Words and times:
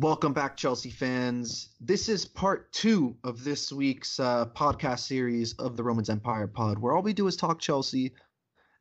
Welcome 0.00 0.32
back, 0.32 0.56
Chelsea 0.56 0.90
fans. 0.90 1.70
This 1.80 2.08
is 2.08 2.24
part 2.24 2.72
two 2.72 3.16
of 3.24 3.42
this 3.42 3.72
week's 3.72 4.20
uh, 4.20 4.46
podcast 4.54 5.00
series 5.00 5.54
of 5.54 5.76
the 5.76 5.82
Romans 5.82 6.08
Empire 6.08 6.46
Pod, 6.46 6.78
where 6.78 6.94
all 6.94 7.02
we 7.02 7.12
do 7.12 7.26
is 7.26 7.34
talk 7.34 7.58
Chelsea 7.58 8.12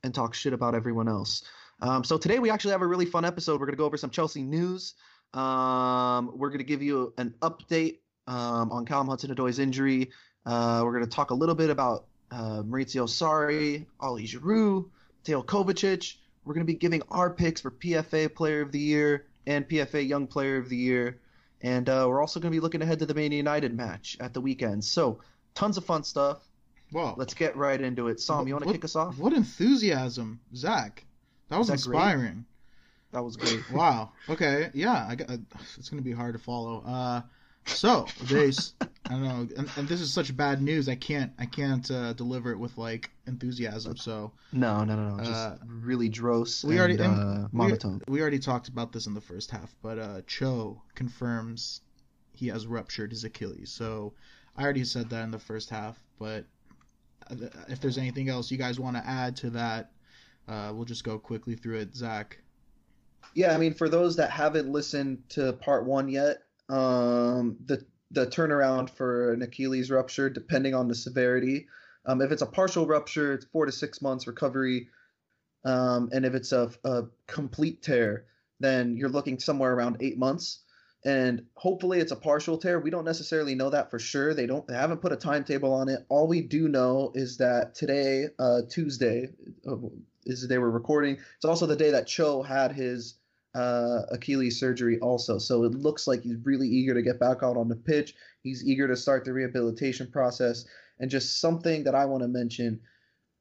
and 0.04 0.14
talk 0.14 0.36
shit 0.36 0.54
about 0.54 0.76
everyone 0.76 1.08
else. 1.08 1.44
Um, 1.82 2.04
so 2.04 2.20
today 2.20 2.38
we 2.38 2.52
actually 2.52 2.74
have 2.74 2.84
a 2.84 2.88
really 2.88 3.08
fun 3.08 3.26
episode. 3.26 3.54
We're 3.60 3.66
going 3.66 3.74
to 3.74 3.80
go 3.80 3.86
over 3.86 3.98
some 3.98 4.12
Chelsea 4.12 4.44
news. 4.44 4.94
Um, 5.34 6.38
we're 6.38 6.50
going 6.50 6.60
to 6.60 6.64
give 6.64 6.84
you 6.84 7.12
an 7.18 7.34
update 7.42 7.98
um, 8.28 8.72
on 8.72 8.86
Callum 8.86 9.08
Hudson-Odoi's 9.08 9.58
injury. 9.58 10.12
Uh, 10.46 10.82
we're 10.84 10.94
going 10.94 11.04
to 11.04 11.10
talk 11.10 11.32
a 11.32 11.36
little 11.36 11.56
bit 11.56 11.72
about 11.72 12.06
uh, 12.30 12.62
Maurizio 12.62 13.08
Sarri, 13.08 13.88
Oli 14.02 14.28
Giroud, 14.28 14.88
Mateo 15.22 15.42
Kovacic. 15.42 16.18
We're 16.46 16.54
going 16.54 16.68
to 16.68 16.72
be 16.72 16.78
giving 16.78 17.02
our 17.10 17.32
picks 17.32 17.60
for 17.60 17.72
PFA 17.72 18.36
Player 18.36 18.62
of 18.62 18.72
the 18.72 18.80
Year 18.80 19.26
and 19.48 19.68
PFA 19.68 20.08
Young 20.08 20.28
Player 20.28 20.58
of 20.58 20.70
the 20.70 20.78
Year. 20.78 21.20
And 21.62 21.90
uh, 21.90 22.06
we're 22.08 22.22
also 22.22 22.40
going 22.40 22.52
to 22.52 22.56
be 22.56 22.60
looking 22.60 22.84
ahead 22.84 23.00
to 23.00 23.08
the 23.08 23.16
Man 23.16 23.32
United 23.32 23.76
match 23.76 24.16
at 24.20 24.34
the 24.34 24.42
weekend. 24.42 24.86
So, 24.86 25.20
tons 25.56 25.78
of 25.78 25.86
fun 25.86 26.04
stuff. 26.04 26.48
Well, 26.92 27.16
Let's 27.18 27.34
get 27.34 27.56
right 27.58 27.82
into 27.82 28.10
it. 28.10 28.20
Sam, 28.22 28.48
you 28.48 28.54
want 28.54 28.66
to 28.68 28.72
kick 28.72 28.86
us 28.86 28.96
off? 28.96 29.18
What 29.18 29.34
enthusiasm, 29.34 30.40
Zach. 30.56 31.04
That 31.50 31.58
was 31.58 31.68
that 31.68 31.74
inspiring. 31.74 32.34
Great? 32.34 33.14
That 33.14 33.24
was 33.24 33.38
great. 33.38 33.70
wow. 33.72 34.12
Okay. 34.30 34.70
Yeah. 34.74 35.06
I 35.10 35.16
got, 35.16 35.30
it's 35.78 35.90
going 35.90 36.02
to 36.02 36.08
be 36.08 36.14
hard 36.14 36.34
to 36.34 36.40
follow. 36.40 36.84
Uh, 36.86 37.22
so, 37.68 38.04
Jace, 38.26 38.74
I 38.82 39.10
don't 39.10 39.24
know, 39.24 39.48
and, 39.58 39.70
and, 39.78 39.88
this 39.88 40.02
is 40.02 40.12
such 40.12 40.36
bad 40.36 40.62
news. 40.62 40.90
I 40.90 40.96
can't, 40.96 41.32
I 41.38 41.46
can't 41.46 41.90
uh, 41.90 42.14
deliver 42.14 42.52
it 42.52 42.60
with 42.60 42.78
like 42.78 43.12
enthusiasm. 43.26 43.98
So 43.98 44.32
no, 44.52 44.84
no, 44.84 44.96
no, 44.96 45.16
no, 45.16 45.24
just 45.24 45.32
uh, 45.32 45.56
really 45.66 46.10
dross. 46.10 46.64
We 46.64 46.74
and, 46.74 46.80
already 46.80 47.00
uh, 47.00 47.48
monotone. 47.52 48.02
We, 48.08 48.14
we, 48.14 48.22
already 48.22 48.40
talked 48.40 48.68
about 48.68 48.92
this 48.92 49.08
in 49.08 49.14
the 49.14 49.22
first 49.22 49.52
half, 49.52 49.76
but 49.82 50.00
uh, 50.00 50.22
Cho 50.28 50.82
confirms 50.96 51.82
he 52.34 52.48
has 52.48 52.68
ruptured 52.68 53.12
his 53.12 53.24
Achilles. 53.24 53.72
So 53.72 54.14
I 54.56 54.64
already 54.64 54.84
said 54.84 55.10
that 55.10 55.24
in 55.24 55.32
the 55.32 55.40
first 55.40 55.70
half, 55.70 55.98
but 56.20 56.46
uh, 57.30 57.36
if 57.68 57.80
there's 57.80 57.98
anything 57.98 58.30
else 58.30 58.52
you 58.52 58.58
guys 58.58 58.80
want 58.80 58.96
to 58.96 59.08
add 59.08 59.36
to 59.38 59.50
that, 59.52 59.92
uh, 60.48 60.72
we'll 60.74 60.86
just 60.86 61.04
go 61.04 61.20
quickly 61.20 61.56
through 61.56 61.78
it. 61.78 61.96
Zach. 61.96 62.40
Yeah, 63.34 63.54
I 63.54 63.58
mean, 63.58 63.74
for 63.74 63.90
those 63.90 64.16
that 64.16 64.32
haven't 64.32 64.70
listened 64.70 65.22
to 65.30 65.54
part 65.54 65.86
one 65.86 66.10
yet, 66.10 66.38
um, 66.70 67.58
the 67.66 67.86
the 68.12 68.26
turnaround 68.26 68.90
for 68.90 69.34
an 69.34 69.42
Achilles 69.42 69.92
rupture, 69.92 70.30
depending 70.30 70.74
on 70.74 70.88
the 70.88 70.96
severity. 70.96 71.68
Um, 72.06 72.22
if 72.22 72.32
it's 72.32 72.42
a 72.42 72.46
partial 72.46 72.88
rupture, 72.88 73.34
it's 73.34 73.46
four 73.46 73.66
to 73.66 73.72
six 73.72 74.02
months 74.02 74.28
recovery. 74.28 74.88
Um, 75.66 76.10
and 76.14 76.26
if 76.26 76.34
it's 76.34 76.54
a, 76.54 76.72
a 76.86 77.04
complete 77.28 77.82
tear, 77.82 78.26
then 78.62 78.96
you're 78.96 79.10
looking 79.10 79.40
somewhere 79.40 79.74
around 79.74 79.98
eight 80.00 80.18
months. 80.18 80.60
And 81.06 81.46
hopefully 81.56 82.00
it's 82.00 82.12
a 82.12 82.16
partial 82.16 82.58
tear. 82.58 82.80
We 82.80 82.90
don't 82.90 83.06
necessarily 83.06 83.56
know 83.56 83.70
that 83.70 83.92
for 83.92 84.00
sure. 84.00 84.34
They 84.34 84.48
don't. 84.48 84.66
They 84.68 84.74
haven't 84.74 85.02
put 85.02 85.12
a 85.12 85.18
timetable 85.18 85.74
on 85.74 85.90
it. 85.90 86.06
All 86.10 86.28
we 86.28 86.42
do 86.42 86.68
know 86.68 87.12
is 87.14 87.38
that 87.38 87.76
today, 87.76 88.28
uh, 88.40 88.62
Tuesday, 88.70 89.30
uh, 89.68 89.76
is 90.26 90.42
the 90.42 90.48
day 90.48 90.58
we're 90.58 90.70
recording. 90.70 91.18
It's 91.36 91.46
also 91.46 91.66
the 91.66 91.76
day 91.76 91.92
that 91.92 92.08
Cho 92.08 92.42
had 92.42 92.72
his 92.72 93.16
uh, 93.56 94.02
Achilles 94.12 94.60
surgery 94.60 95.00
also. 95.00 95.38
So 95.38 95.64
it 95.64 95.74
looks 95.74 96.08
like 96.08 96.22
he's 96.22 96.38
really 96.44 96.68
eager 96.68 96.94
to 96.94 97.02
get 97.02 97.20
back 97.20 97.38
out 97.44 97.58
on 97.58 97.70
the 97.70 97.76
pitch. 97.76 98.16
He's 98.44 98.66
eager 98.66 98.88
to 98.88 98.96
start 98.96 99.26
the 99.26 99.34
rehabilitation 99.34 100.12
process. 100.12 100.66
And 101.00 101.10
just 101.10 101.40
something 101.40 101.84
that 101.84 101.96
I 101.96 102.06
want 102.06 102.24
to 102.24 102.28
mention, 102.28 102.80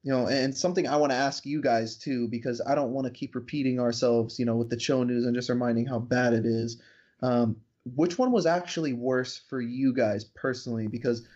you 0.03 0.13
know, 0.13 0.27
and 0.27 0.57
something 0.57 0.87
I 0.87 0.97
want 0.97 1.13
to 1.13 1.17
ask 1.17 1.47
you 1.47 1.63
guys 1.63 1.97
too, 1.97 2.29
because 2.29 2.61
I 2.67 2.75
don't 2.75 2.93
want 2.93 3.07
to 3.07 3.13
keep 3.13 3.35
repeating 3.35 3.81
ourselves, 3.81 4.39
you 4.39 4.45
know, 4.45 4.57
with 4.57 4.71
the 4.71 4.77
Cho 4.77 5.03
news 5.03 5.25
and 5.25 5.35
just 5.35 5.49
reminding 5.49 5.87
how 5.87 5.99
bad 5.99 6.33
it 6.33 6.45
is. 6.45 6.81
Um, 7.23 7.57
which 7.95 8.19
one 8.19 8.33
was 8.33 8.47
actually 8.47 8.93
worse 8.93 9.41
for 9.49 9.61
you 9.61 9.93
guys 9.93 10.25
personally? 10.25 10.87
Because 10.87 11.27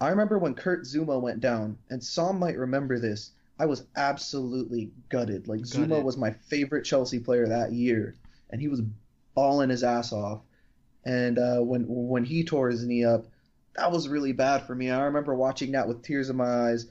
I 0.00 0.08
remember 0.08 0.38
when 0.38 0.54
Kurt 0.54 0.82
Zouma 0.82 1.20
went 1.20 1.40
down, 1.40 1.78
and 1.90 2.02
Sam 2.02 2.38
might 2.38 2.58
remember 2.58 2.98
this. 2.98 3.30
I 3.62 3.66
was 3.66 3.84
absolutely 3.94 4.90
gutted. 5.08 5.46
Like 5.46 5.60
gutted. 5.60 5.88
Zouma 5.88 6.02
was 6.02 6.16
my 6.16 6.32
favorite 6.32 6.84
Chelsea 6.84 7.20
player 7.20 7.46
that 7.46 7.70
year, 7.70 8.16
and 8.50 8.60
he 8.60 8.66
was 8.66 8.82
balling 9.34 9.70
his 9.70 9.84
ass 9.84 10.12
off. 10.12 10.40
And 11.04 11.38
uh, 11.38 11.60
when 11.60 11.84
when 11.86 12.24
he 12.24 12.42
tore 12.42 12.70
his 12.70 12.84
knee 12.84 13.04
up, 13.04 13.26
that 13.76 13.92
was 13.92 14.08
really 14.08 14.32
bad 14.32 14.66
for 14.66 14.74
me. 14.74 14.90
I 14.90 15.04
remember 15.04 15.36
watching 15.36 15.70
that 15.72 15.86
with 15.86 16.02
tears 16.02 16.28
in 16.28 16.34
my 16.34 16.70
eyes. 16.70 16.86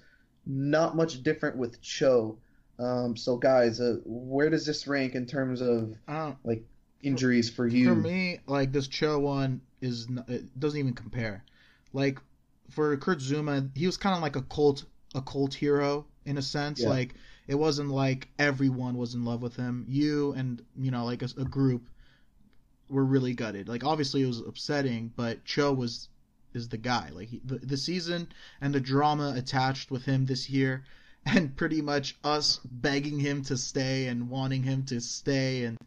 Not 0.46 0.96
much 0.96 1.22
different 1.24 1.58
with 1.58 1.81
Cho. 1.81 2.38
Um, 2.80 3.18
so 3.18 3.36
guys, 3.36 3.81
uh, 3.81 3.98
where 4.06 4.50
does 4.50 4.66
this 4.66 4.88
rank 4.88 5.14
in 5.14 5.26
terms 5.26 5.60
of 5.60 5.94
uh, 6.08 6.31
like 6.46 6.64
injuries 7.04 7.50
for 7.50 7.68
you? 7.68 7.90
For 7.90 7.96
me, 7.96 8.40
like 8.48 8.72
this 8.72 8.88
Cho 8.88 9.20
one 9.20 9.60
is 9.81 10.08
it 10.30 10.58
doesn't 10.58 10.80
even 10.80 10.94
compare. 10.94 11.44
Like 11.92 12.18
for 12.70 12.96
Kurt 12.96 13.20
Zouma, 13.20 13.70
he 13.76 13.88
was 13.88 13.98
kind 13.98 14.16
of 14.16 14.22
like 14.22 14.38
a 14.38 14.42
cult 14.44 14.86
a 15.14 15.22
cult 15.22 15.54
hero 15.54 16.06
in 16.26 16.38
a 16.38 16.42
sense. 16.42 16.82
Yeah. 16.82 16.90
Like 16.90 17.16
it 17.48 17.56
wasn't 17.56 17.90
like 17.90 18.30
everyone 18.40 18.98
was 18.98 19.16
in 19.16 19.26
love 19.26 19.42
with 19.42 19.56
him. 19.56 19.86
You 19.88 20.34
and 20.34 20.64
you 20.78 20.92
know 20.92 21.06
like 21.06 21.22
a, 21.22 21.30
a 21.38 21.46
group 21.46 21.90
were 22.90 23.06
really 23.06 23.34
gutted. 23.34 23.68
Like 23.68 23.84
obviously 23.84 24.22
it 24.22 24.28
was 24.28 24.40
upsetting, 24.40 25.12
but 25.16 25.44
Cho 25.46 25.74
was 25.74 26.10
is 26.54 26.70
the 26.70 26.78
guy. 26.78 27.10
Like 27.14 27.30
he, 27.30 27.42
the 27.44 27.58
the 27.58 27.78
season 27.78 28.28
and 28.60 28.74
the 28.74 28.80
drama 28.80 29.34
attached 29.36 29.92
with 29.92 30.06
him 30.06 30.26
this 30.26 30.50
year, 30.50 30.84
and 31.26 31.56
pretty 31.56 31.81
much 31.81 32.18
us 32.24 32.60
begging 32.66 33.20
him 33.20 33.44
to 33.44 33.58
stay 33.58 34.08
and 34.08 34.30
wanting 34.30 34.64
him 34.64 34.84
to 34.86 35.00
stay 35.00 35.66
and 35.66 35.78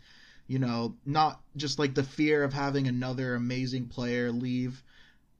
you 0.47 0.59
know 0.59 0.95
not 1.07 1.41
just 1.57 1.79
like 1.79 1.95
the 1.95 2.03
fear 2.03 2.45
of 2.45 2.53
having 2.53 2.87
another 2.87 3.35
amazing 3.35 3.87
player 3.87 4.31
leave 4.31 4.83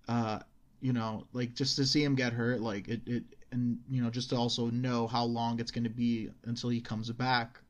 uh 0.09 0.39
you 0.81 0.93
know 0.93 1.25
like 1.33 1.55
just 1.55 1.77
to 1.77 1.87
see 1.87 2.03
him 2.03 2.15
get 2.15 2.33
hurt 2.33 2.61
like 2.61 2.89
it, 2.89 3.03
it 3.07 3.23
and 3.55 3.79
you 3.89 4.03
know 4.03 4.11
just 4.11 4.31
to 4.31 4.37
also 4.37 4.69
know 4.71 5.07
how 5.07 5.25
long 5.25 5.61
it's 5.61 5.71
going 5.71 5.85
to 5.85 5.91
be 5.91 6.29
until 6.45 6.69
he 6.69 6.81
comes 6.81 7.11
back, 7.13 7.61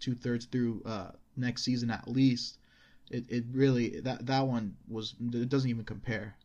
two 0.00 0.14
thirds 0.14 0.46
through 0.46 0.82
uh, 0.86 1.10
next 1.36 1.64
season 1.64 1.90
at 1.90 2.08
least. 2.08 2.58
It, 3.10 3.24
it 3.28 3.44
really 3.52 4.00
that 4.00 4.24
that 4.26 4.46
one 4.46 4.76
was 4.88 5.14
it 5.34 5.48
doesn't 5.50 5.68
even 5.68 5.84
compare. 5.84 6.36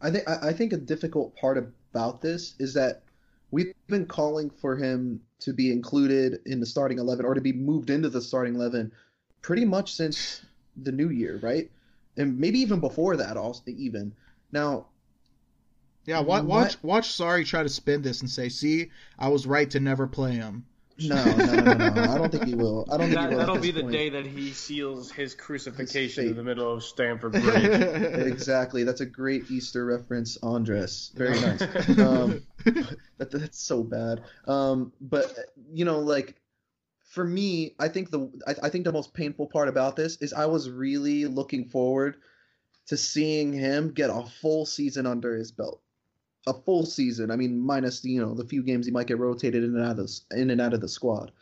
I 0.00 0.10
think 0.10 0.28
I 0.28 0.52
think 0.52 0.72
a 0.72 0.76
difficult 0.76 1.34
part 1.34 1.56
about 1.58 2.20
this 2.20 2.54
is 2.58 2.74
that 2.74 3.02
we've 3.50 3.72
been 3.88 4.06
calling 4.06 4.50
for 4.50 4.76
him 4.76 5.22
to 5.40 5.52
be 5.52 5.72
included 5.72 6.40
in 6.44 6.60
the 6.60 6.66
starting 6.66 6.98
eleven 6.98 7.24
or 7.24 7.34
to 7.34 7.40
be 7.40 7.52
moved 7.52 7.90
into 7.90 8.10
the 8.10 8.20
starting 8.20 8.54
eleven 8.54 8.92
pretty 9.40 9.64
much 9.64 9.94
since 9.94 10.44
the 10.76 10.92
new 10.92 11.08
year, 11.08 11.40
right? 11.42 11.70
And 12.18 12.38
maybe 12.38 12.58
even 12.60 12.80
before 12.80 13.16
that, 13.16 13.36
also 13.36 13.62
even. 13.66 14.14
Now, 14.52 14.86
yeah, 16.06 16.20
watch 16.20 16.44
watch, 16.44 16.76
watch 16.82 17.08
Sarri 17.08 17.44
try 17.44 17.62
to 17.62 17.68
spin 17.68 18.02
this 18.02 18.20
and 18.20 18.30
say, 18.30 18.48
"See, 18.48 18.90
I 19.18 19.28
was 19.28 19.46
right 19.46 19.68
to 19.70 19.80
never 19.80 20.06
play 20.06 20.32
him." 20.32 20.64
No, 20.98 21.22
no, 21.24 21.36
no, 21.36 21.74
no, 21.74 21.88
no. 21.90 22.02
I 22.02 22.18
don't 22.18 22.32
think 22.32 22.44
he 22.44 22.54
will. 22.54 22.86
I 22.90 22.96
don't 22.96 23.10
think 23.10 23.20
he 23.20 23.26
will. 23.26 23.38
That'll 23.38 23.58
be 23.58 23.70
the 23.70 23.82
point. 23.82 23.92
day 23.92 24.08
that 24.10 24.24
he 24.24 24.52
seals 24.52 25.10
his 25.10 25.34
crucifixion 25.34 26.04
his 26.04 26.18
in 26.18 26.36
the 26.36 26.42
middle 26.42 26.72
of 26.72 26.84
Stamford 26.84 27.32
Bridge. 27.32 28.26
exactly. 28.26 28.82
That's 28.84 29.02
a 29.02 29.06
great 29.06 29.50
Easter 29.50 29.84
reference, 29.84 30.38
Andres. 30.42 31.12
Very 31.14 31.38
nice. 31.40 31.60
Um, 31.98 32.42
that, 33.18 33.30
that's 33.30 33.58
so 33.58 33.82
bad. 33.82 34.22
Um, 34.46 34.92
but 35.00 35.36
you 35.70 35.84
know, 35.84 35.98
like 35.98 36.36
for 37.10 37.24
me, 37.24 37.74
I 37.78 37.88
think 37.88 38.10
the 38.10 38.30
I, 38.46 38.54
I 38.62 38.68
think 38.70 38.84
the 38.84 38.92
most 38.92 39.12
painful 39.12 39.48
part 39.48 39.68
about 39.68 39.96
this 39.96 40.16
is 40.22 40.32
I 40.32 40.46
was 40.46 40.70
really 40.70 41.26
looking 41.26 41.66
forward 41.66 42.16
to 42.86 42.96
seeing 42.96 43.52
him 43.52 43.90
get 43.90 44.08
a 44.08 44.24
full 44.40 44.64
season 44.64 45.06
under 45.06 45.36
his 45.36 45.52
belt 45.52 45.82
a 46.46 46.54
full 46.54 46.86
season. 46.86 47.30
I 47.30 47.36
mean, 47.36 47.58
minus 47.58 48.04
you 48.04 48.20
know 48.20 48.34
the 48.34 48.44
few 48.44 48.62
games 48.62 48.86
he 48.86 48.92
might 48.92 49.06
get 49.06 49.18
rotated 49.18 49.64
in 49.64 49.76
and 49.76 49.84
out 49.84 49.98
of 49.98 50.06
the, 50.06 50.40
in 50.40 50.50
and 50.50 50.60
out 50.60 50.74
of 50.74 50.80
the 50.80 50.88
squad, 50.88 51.32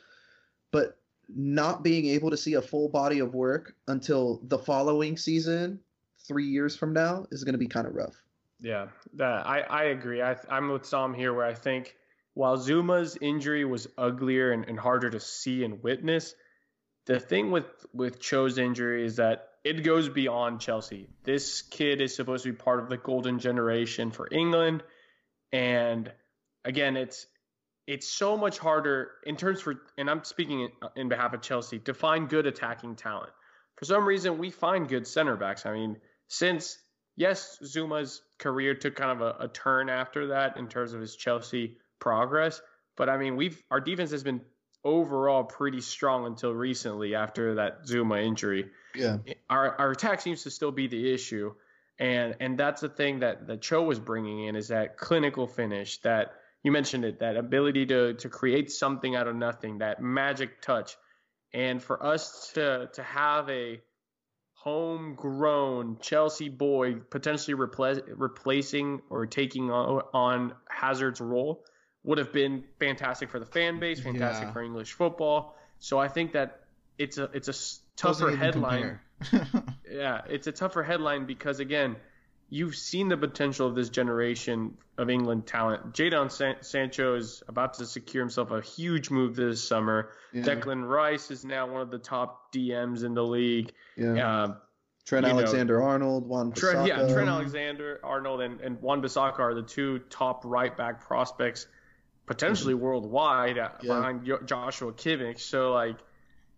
but 0.70 0.98
not 1.28 1.82
being 1.82 2.06
able 2.06 2.30
to 2.30 2.36
see 2.36 2.54
a 2.54 2.62
full 2.62 2.88
body 2.88 3.20
of 3.20 3.34
work 3.34 3.74
until 3.88 4.40
the 4.44 4.58
following 4.58 5.16
season, 5.16 5.80
three 6.26 6.46
years 6.46 6.76
from 6.76 6.92
now, 6.92 7.26
is 7.30 7.44
going 7.44 7.54
to 7.54 7.58
be 7.58 7.66
kind 7.66 7.86
of 7.86 7.94
rough. 7.94 8.14
Yeah, 8.60 8.88
that 9.14 9.46
I 9.46 9.60
I 9.60 9.84
agree. 9.84 10.22
I 10.22 10.36
I'm 10.48 10.70
with 10.70 10.86
Sam 10.86 11.12
here, 11.14 11.34
where 11.34 11.46
I 11.46 11.54
think 11.54 11.96
while 12.34 12.56
Zouma's 12.56 13.16
injury 13.20 13.64
was 13.64 13.86
uglier 13.96 14.52
and, 14.52 14.64
and 14.64 14.78
harder 14.78 15.10
to 15.10 15.20
see 15.20 15.64
and 15.64 15.82
witness, 15.82 16.34
the 17.06 17.20
thing 17.20 17.50
with 17.50 17.66
with 17.92 18.20
Cho's 18.20 18.58
injury 18.58 19.04
is 19.04 19.16
that 19.16 19.50
it 19.64 19.82
goes 19.82 20.08
beyond 20.08 20.60
Chelsea. 20.60 21.08
This 21.24 21.62
kid 21.62 22.00
is 22.00 22.14
supposed 22.14 22.44
to 22.44 22.52
be 22.52 22.56
part 22.56 22.80
of 22.80 22.88
the 22.88 22.98
golden 22.98 23.38
generation 23.38 24.10
for 24.10 24.28
England. 24.30 24.82
And 25.54 26.10
again, 26.64 26.96
it's 26.96 27.26
it's 27.86 28.08
so 28.08 28.36
much 28.36 28.58
harder 28.58 29.12
in 29.24 29.36
terms 29.36 29.60
for 29.60 29.76
and 29.96 30.10
I'm 30.10 30.24
speaking 30.24 30.62
in, 30.62 30.70
in 30.96 31.08
behalf 31.08 31.32
of 31.32 31.42
Chelsea 31.42 31.78
to 31.80 31.94
find 31.94 32.28
good 32.28 32.46
attacking 32.46 32.96
talent. 32.96 33.30
For 33.76 33.84
some 33.84 34.04
reason, 34.04 34.38
we 34.38 34.50
find 34.50 34.88
good 34.88 35.06
center 35.06 35.36
backs. 35.36 35.64
I 35.64 35.72
mean, 35.72 35.98
since 36.26 36.76
yes, 37.16 37.58
Zouma's 37.62 38.20
career 38.38 38.74
took 38.74 38.96
kind 38.96 39.12
of 39.12 39.20
a, 39.20 39.44
a 39.44 39.48
turn 39.48 39.88
after 39.88 40.28
that 40.28 40.56
in 40.56 40.66
terms 40.66 40.92
of 40.92 41.00
his 41.00 41.14
Chelsea 41.14 41.76
progress, 42.00 42.60
but 42.96 43.08
I 43.08 43.16
mean, 43.16 43.36
we've 43.36 43.62
our 43.70 43.80
defense 43.80 44.10
has 44.10 44.24
been 44.24 44.40
overall 44.82 45.44
pretty 45.44 45.80
strong 45.80 46.26
until 46.26 46.52
recently 46.52 47.14
after 47.14 47.54
that 47.54 47.86
Zouma 47.86 48.24
injury. 48.24 48.70
Yeah. 48.92 49.18
Our 49.48 49.78
our 49.78 49.92
attack 49.92 50.20
seems 50.20 50.42
to 50.42 50.50
still 50.50 50.72
be 50.72 50.88
the 50.88 51.14
issue, 51.14 51.54
and 51.98 52.36
and 52.40 52.58
that's 52.58 52.80
the 52.80 52.88
thing 52.88 53.20
that 53.20 53.46
that 53.46 53.62
Cho 53.62 53.82
was 53.82 53.98
bringing 53.98 54.46
in 54.46 54.56
is 54.56 54.68
that 54.68 54.96
clinical 54.96 55.46
finish 55.46 55.98
that 55.98 56.32
you 56.62 56.72
mentioned 56.72 57.04
it 57.04 57.20
that 57.20 57.36
ability 57.36 57.86
to 57.86 58.14
to 58.14 58.28
create 58.28 58.70
something 58.70 59.14
out 59.14 59.28
of 59.28 59.36
nothing 59.36 59.78
that 59.78 60.02
magic 60.02 60.60
touch, 60.60 60.96
and 61.52 61.82
for 61.82 62.04
us 62.04 62.52
to 62.54 62.90
to 62.94 63.02
have 63.02 63.48
a 63.48 63.80
homegrown 64.54 65.98
Chelsea 66.00 66.48
boy 66.48 66.94
potentially 66.94 67.54
repla- 67.54 68.02
replacing 68.16 69.02
or 69.10 69.26
taking 69.26 69.70
on, 69.70 70.00
on 70.14 70.54
Hazard's 70.70 71.20
role 71.20 71.64
would 72.02 72.16
have 72.16 72.32
been 72.32 72.64
fantastic 72.78 73.30
for 73.30 73.38
the 73.38 73.46
fan 73.46 73.78
base, 73.78 74.00
fantastic 74.00 74.48
yeah. 74.48 74.52
for 74.52 74.62
English 74.62 74.92
football. 74.92 75.56
So 75.78 75.98
I 75.98 76.08
think 76.08 76.32
that 76.32 76.60
it's 76.98 77.18
a 77.18 77.24
it's 77.34 77.48
a 77.48 77.96
tougher 77.96 78.34
headline. 78.34 79.00
yeah, 79.90 80.22
it's 80.28 80.46
a 80.46 80.52
tougher 80.52 80.82
headline 80.82 81.26
because 81.26 81.60
again, 81.60 81.96
you've 82.48 82.76
seen 82.76 83.08
the 83.08 83.16
potential 83.16 83.66
of 83.66 83.74
this 83.74 83.88
generation 83.88 84.76
of 84.96 85.10
England 85.10 85.46
talent. 85.46 85.92
Jadon 85.92 86.30
San- 86.30 86.62
Sancho 86.62 87.16
is 87.16 87.42
about 87.48 87.74
to 87.74 87.86
secure 87.86 88.22
himself 88.22 88.50
a 88.50 88.60
huge 88.60 89.10
move 89.10 89.34
this 89.34 89.66
summer. 89.66 90.10
Yeah. 90.32 90.42
Declan 90.42 90.88
Rice 90.88 91.30
is 91.30 91.44
now 91.44 91.66
one 91.70 91.82
of 91.82 91.90
the 91.90 91.98
top 91.98 92.52
DMs 92.52 93.04
in 93.04 93.14
the 93.14 93.24
league. 93.24 93.72
Yeah. 93.96 94.42
Uh, 94.44 94.54
Trent 95.04 95.26
Alexander 95.26 95.82
Arnold, 95.82 96.26
Juan 96.26 96.52
Trent, 96.52 96.86
Yeah, 96.86 97.06
Trent 97.12 97.28
Alexander 97.28 98.00
Arnold 98.02 98.40
and, 98.40 98.60
and 98.60 98.80
Wan 98.80 99.02
Bissaka 99.02 99.38
are 99.38 99.54
the 99.54 99.62
two 99.62 99.98
top 100.08 100.42
right 100.46 100.74
back 100.74 101.06
prospects 101.06 101.66
potentially 102.26 102.72
mm-hmm. 102.72 102.84
worldwide 102.84 103.58
uh, 103.58 103.68
yeah. 103.82 103.94
behind 103.94 104.30
Joshua 104.46 104.92
Kimmich. 104.92 105.40
So 105.40 105.72
like 105.72 105.96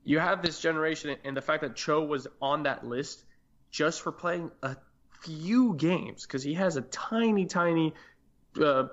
you 0.06 0.20
have 0.20 0.41
this 0.41 0.61
generation 0.61 1.17
and 1.25 1.37
the 1.37 1.43
fact 1.43 1.62
that 1.62 1.75
Cho 1.75 2.05
was 2.05 2.29
on 2.41 2.62
that 2.62 2.87
list 2.87 3.25
just 3.73 4.00
for 4.00 4.12
playing 4.12 4.53
a 4.62 4.76
few 5.20 5.75
games 5.75 6.25
because 6.25 6.44
he 6.44 6.55
has 6.55 6.76
a 6.76 6.82
tiny, 6.82 7.44
tiny 7.44 7.93
uh, 8.62 8.85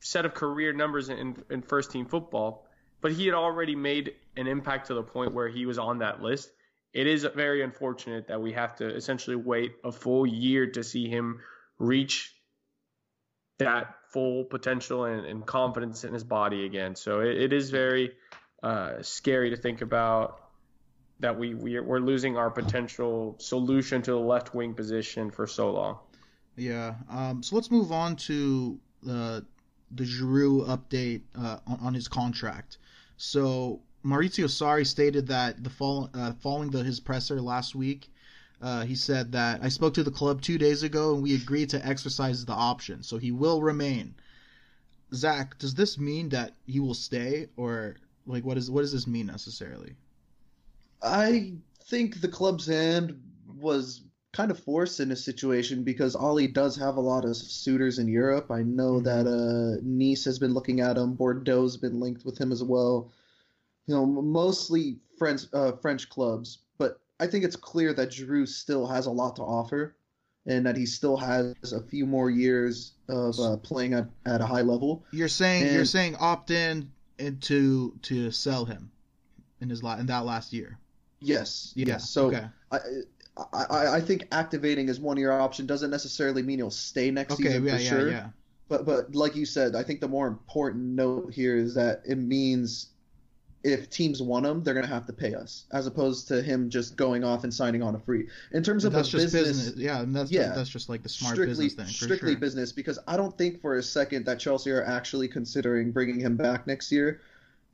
set 0.00 0.26
of 0.26 0.34
career 0.34 0.72
numbers 0.72 1.10
in, 1.10 1.36
in 1.48 1.62
first 1.62 1.92
team 1.92 2.06
football, 2.06 2.66
but 3.00 3.12
he 3.12 3.26
had 3.26 3.36
already 3.36 3.76
made 3.76 4.14
an 4.36 4.48
impact 4.48 4.88
to 4.88 4.94
the 4.94 5.02
point 5.02 5.32
where 5.32 5.48
he 5.48 5.64
was 5.64 5.78
on 5.78 5.98
that 5.98 6.20
list. 6.20 6.50
It 6.92 7.06
is 7.06 7.24
very 7.36 7.62
unfortunate 7.62 8.26
that 8.26 8.42
we 8.42 8.52
have 8.54 8.74
to 8.76 8.96
essentially 8.96 9.36
wait 9.36 9.76
a 9.84 9.92
full 9.92 10.26
year 10.26 10.66
to 10.72 10.82
see 10.82 11.08
him 11.08 11.38
reach 11.78 12.34
that 13.58 13.94
full 14.08 14.42
potential 14.42 15.04
and, 15.04 15.24
and 15.24 15.46
confidence 15.46 16.02
in 16.02 16.12
his 16.12 16.24
body 16.24 16.66
again. 16.66 16.96
So 16.96 17.20
it, 17.20 17.36
it 17.36 17.52
is 17.52 17.70
very 17.70 18.14
uh, 18.60 19.02
scary 19.02 19.50
to 19.50 19.56
think 19.56 19.82
about 19.82 20.47
that 21.20 21.36
we, 21.38 21.54
we 21.54 21.80
we're 21.80 21.98
losing 21.98 22.36
our 22.36 22.50
potential 22.50 23.36
solution 23.38 24.02
to 24.02 24.12
the 24.12 24.18
left 24.18 24.54
wing 24.54 24.74
position 24.74 25.30
for 25.30 25.46
so 25.46 25.72
long. 25.72 25.98
Yeah. 26.56 26.94
Um, 27.10 27.42
so 27.42 27.56
let's 27.56 27.70
move 27.70 27.92
on 27.92 28.16
to 28.16 28.78
the 29.02 29.44
the 29.90 30.04
Giroud 30.04 30.68
update 30.68 31.22
uh, 31.34 31.58
on, 31.66 31.78
on, 31.80 31.94
his 31.94 32.08
contract. 32.08 32.76
So 33.16 33.80
Maurizio 34.04 34.44
Sarri 34.44 34.86
stated 34.86 35.28
that 35.28 35.64
the 35.64 35.70
fall, 35.70 36.10
uh, 36.12 36.32
following 36.40 36.70
the, 36.70 36.84
his 36.84 37.00
presser 37.00 37.40
last 37.40 37.74
week, 37.74 38.10
uh, 38.60 38.84
he 38.84 38.94
said 38.94 39.32
that 39.32 39.60
I 39.62 39.70
spoke 39.70 39.94
to 39.94 40.02
the 40.02 40.10
club 40.10 40.42
two 40.42 40.58
days 40.58 40.82
ago 40.82 41.14
and 41.14 41.22
we 41.22 41.34
agreed 41.34 41.70
to 41.70 41.86
exercise 41.86 42.44
the 42.44 42.52
option, 42.52 43.02
so 43.02 43.16
he 43.16 43.32
will 43.32 43.62
remain. 43.62 44.14
Zach, 45.14 45.58
does 45.58 45.74
this 45.74 45.96
mean 45.98 46.28
that 46.30 46.54
he 46.66 46.80
will 46.80 46.94
stay, 46.94 47.48
or 47.56 47.96
like 48.26 48.44
what 48.44 48.58
is 48.58 48.70
what 48.70 48.82
does 48.82 48.92
this 48.92 49.06
mean 49.06 49.26
necessarily? 49.26 49.94
I 51.02 51.54
think 51.84 52.20
the 52.20 52.28
club's 52.28 52.66
hand 52.66 53.20
was 53.58 54.02
kind 54.32 54.50
of 54.50 54.58
forced 54.58 55.00
in 55.00 55.10
a 55.10 55.16
situation 55.16 55.82
because 55.82 56.14
Ollie 56.14 56.46
does 56.46 56.76
have 56.76 56.96
a 56.96 57.00
lot 57.00 57.24
of 57.24 57.36
suitors 57.36 57.98
in 57.98 58.08
Europe. 58.08 58.50
I 58.50 58.62
know 58.62 59.00
mm-hmm. 59.00 59.04
that 59.04 59.26
uh, 59.26 59.80
Nice 59.82 60.24
has 60.24 60.38
been 60.38 60.54
looking 60.54 60.80
at 60.80 60.96
him. 60.96 61.16
Bordeaux's 61.16 61.76
been 61.76 61.98
linked 61.98 62.24
with 62.24 62.38
him 62.38 62.52
as 62.52 62.62
well. 62.62 63.10
You 63.86 63.94
know, 63.94 64.06
mostly 64.06 64.98
French 65.18 65.42
uh, 65.52 65.72
French 65.72 66.10
clubs, 66.10 66.58
but 66.76 67.00
I 67.18 67.26
think 67.26 67.44
it's 67.44 67.56
clear 67.56 67.94
that 67.94 68.10
Giroud 68.10 68.48
still 68.48 68.86
has 68.86 69.06
a 69.06 69.10
lot 69.10 69.36
to 69.36 69.42
offer, 69.42 69.96
and 70.46 70.66
that 70.66 70.76
he 70.76 70.84
still 70.84 71.16
has 71.16 71.54
a 71.72 71.80
few 71.80 72.04
more 72.04 72.28
years 72.28 72.92
of 73.08 73.40
uh, 73.40 73.56
playing 73.56 73.94
at, 73.94 74.08
at 74.26 74.42
a 74.42 74.46
high 74.46 74.60
level. 74.60 75.04
You're 75.10 75.28
saying 75.28 75.64
and, 75.64 75.72
you're 75.74 75.86
saying 75.86 76.16
opt 76.20 76.50
in 76.50 76.92
into 77.18 77.94
to 78.02 78.30
sell 78.30 78.66
him 78.66 78.90
in 79.60 79.70
his 79.70 79.82
la- 79.82 79.96
in 79.96 80.06
that 80.06 80.26
last 80.26 80.52
year. 80.52 80.78
Yes. 81.20 81.72
Yeah. 81.74 81.86
Yes. 81.88 82.10
So 82.10 82.26
okay. 82.26 82.46
I, 82.70 82.78
I 83.52 83.96
I 83.96 84.00
think 84.00 84.26
activating 84.32 84.88
as 84.88 85.00
one 85.00 85.16
year 85.16 85.32
option 85.32 85.66
doesn't 85.66 85.90
necessarily 85.90 86.42
mean 86.42 86.58
he'll 86.58 86.70
stay 86.70 87.10
next 87.10 87.34
okay, 87.34 87.44
season 87.44 87.64
yeah, 87.64 87.76
for 87.76 87.82
yeah, 87.82 87.88
sure. 87.88 88.10
Yeah. 88.10 88.28
But 88.68 88.84
but 88.84 89.14
like 89.14 89.36
you 89.36 89.46
said, 89.46 89.74
I 89.74 89.82
think 89.82 90.00
the 90.00 90.08
more 90.08 90.26
important 90.26 90.84
note 90.84 91.32
here 91.32 91.56
is 91.56 91.74
that 91.74 92.02
it 92.06 92.18
means 92.18 92.88
if 93.64 93.90
teams 93.90 94.22
want 94.22 94.46
him, 94.46 94.62
they're 94.62 94.74
gonna 94.74 94.86
have 94.86 95.06
to 95.06 95.12
pay 95.12 95.34
us, 95.34 95.64
as 95.72 95.86
opposed 95.86 96.28
to 96.28 96.42
him 96.42 96.70
just 96.70 96.96
going 96.96 97.24
off 97.24 97.44
and 97.44 97.52
signing 97.52 97.82
on 97.82 97.94
a 97.94 97.98
free. 97.98 98.28
In 98.52 98.62
terms 98.62 98.84
of 98.84 98.92
that's 98.92 99.08
just 99.08 99.26
business, 99.26 99.46
business, 99.46 99.76
yeah, 99.76 100.00
and 100.00 100.14
that's 100.14 100.30
yeah, 100.30 100.52
that's 100.54 100.68
just 100.70 100.88
like 100.88 101.02
the 101.02 101.08
smart 101.08 101.34
strictly, 101.34 101.66
business 101.66 101.86
thing. 101.86 101.94
strictly 101.94 102.32
sure. 102.32 102.40
business, 102.40 102.72
because 102.72 102.98
I 103.08 103.16
don't 103.16 103.36
think 103.36 103.60
for 103.60 103.78
a 103.78 103.82
second 103.82 104.26
that 104.26 104.38
Chelsea 104.38 104.70
are 104.70 104.84
actually 104.84 105.28
considering 105.28 105.90
bringing 105.90 106.20
him 106.20 106.36
back 106.36 106.66
next 106.66 106.92
year, 106.92 107.20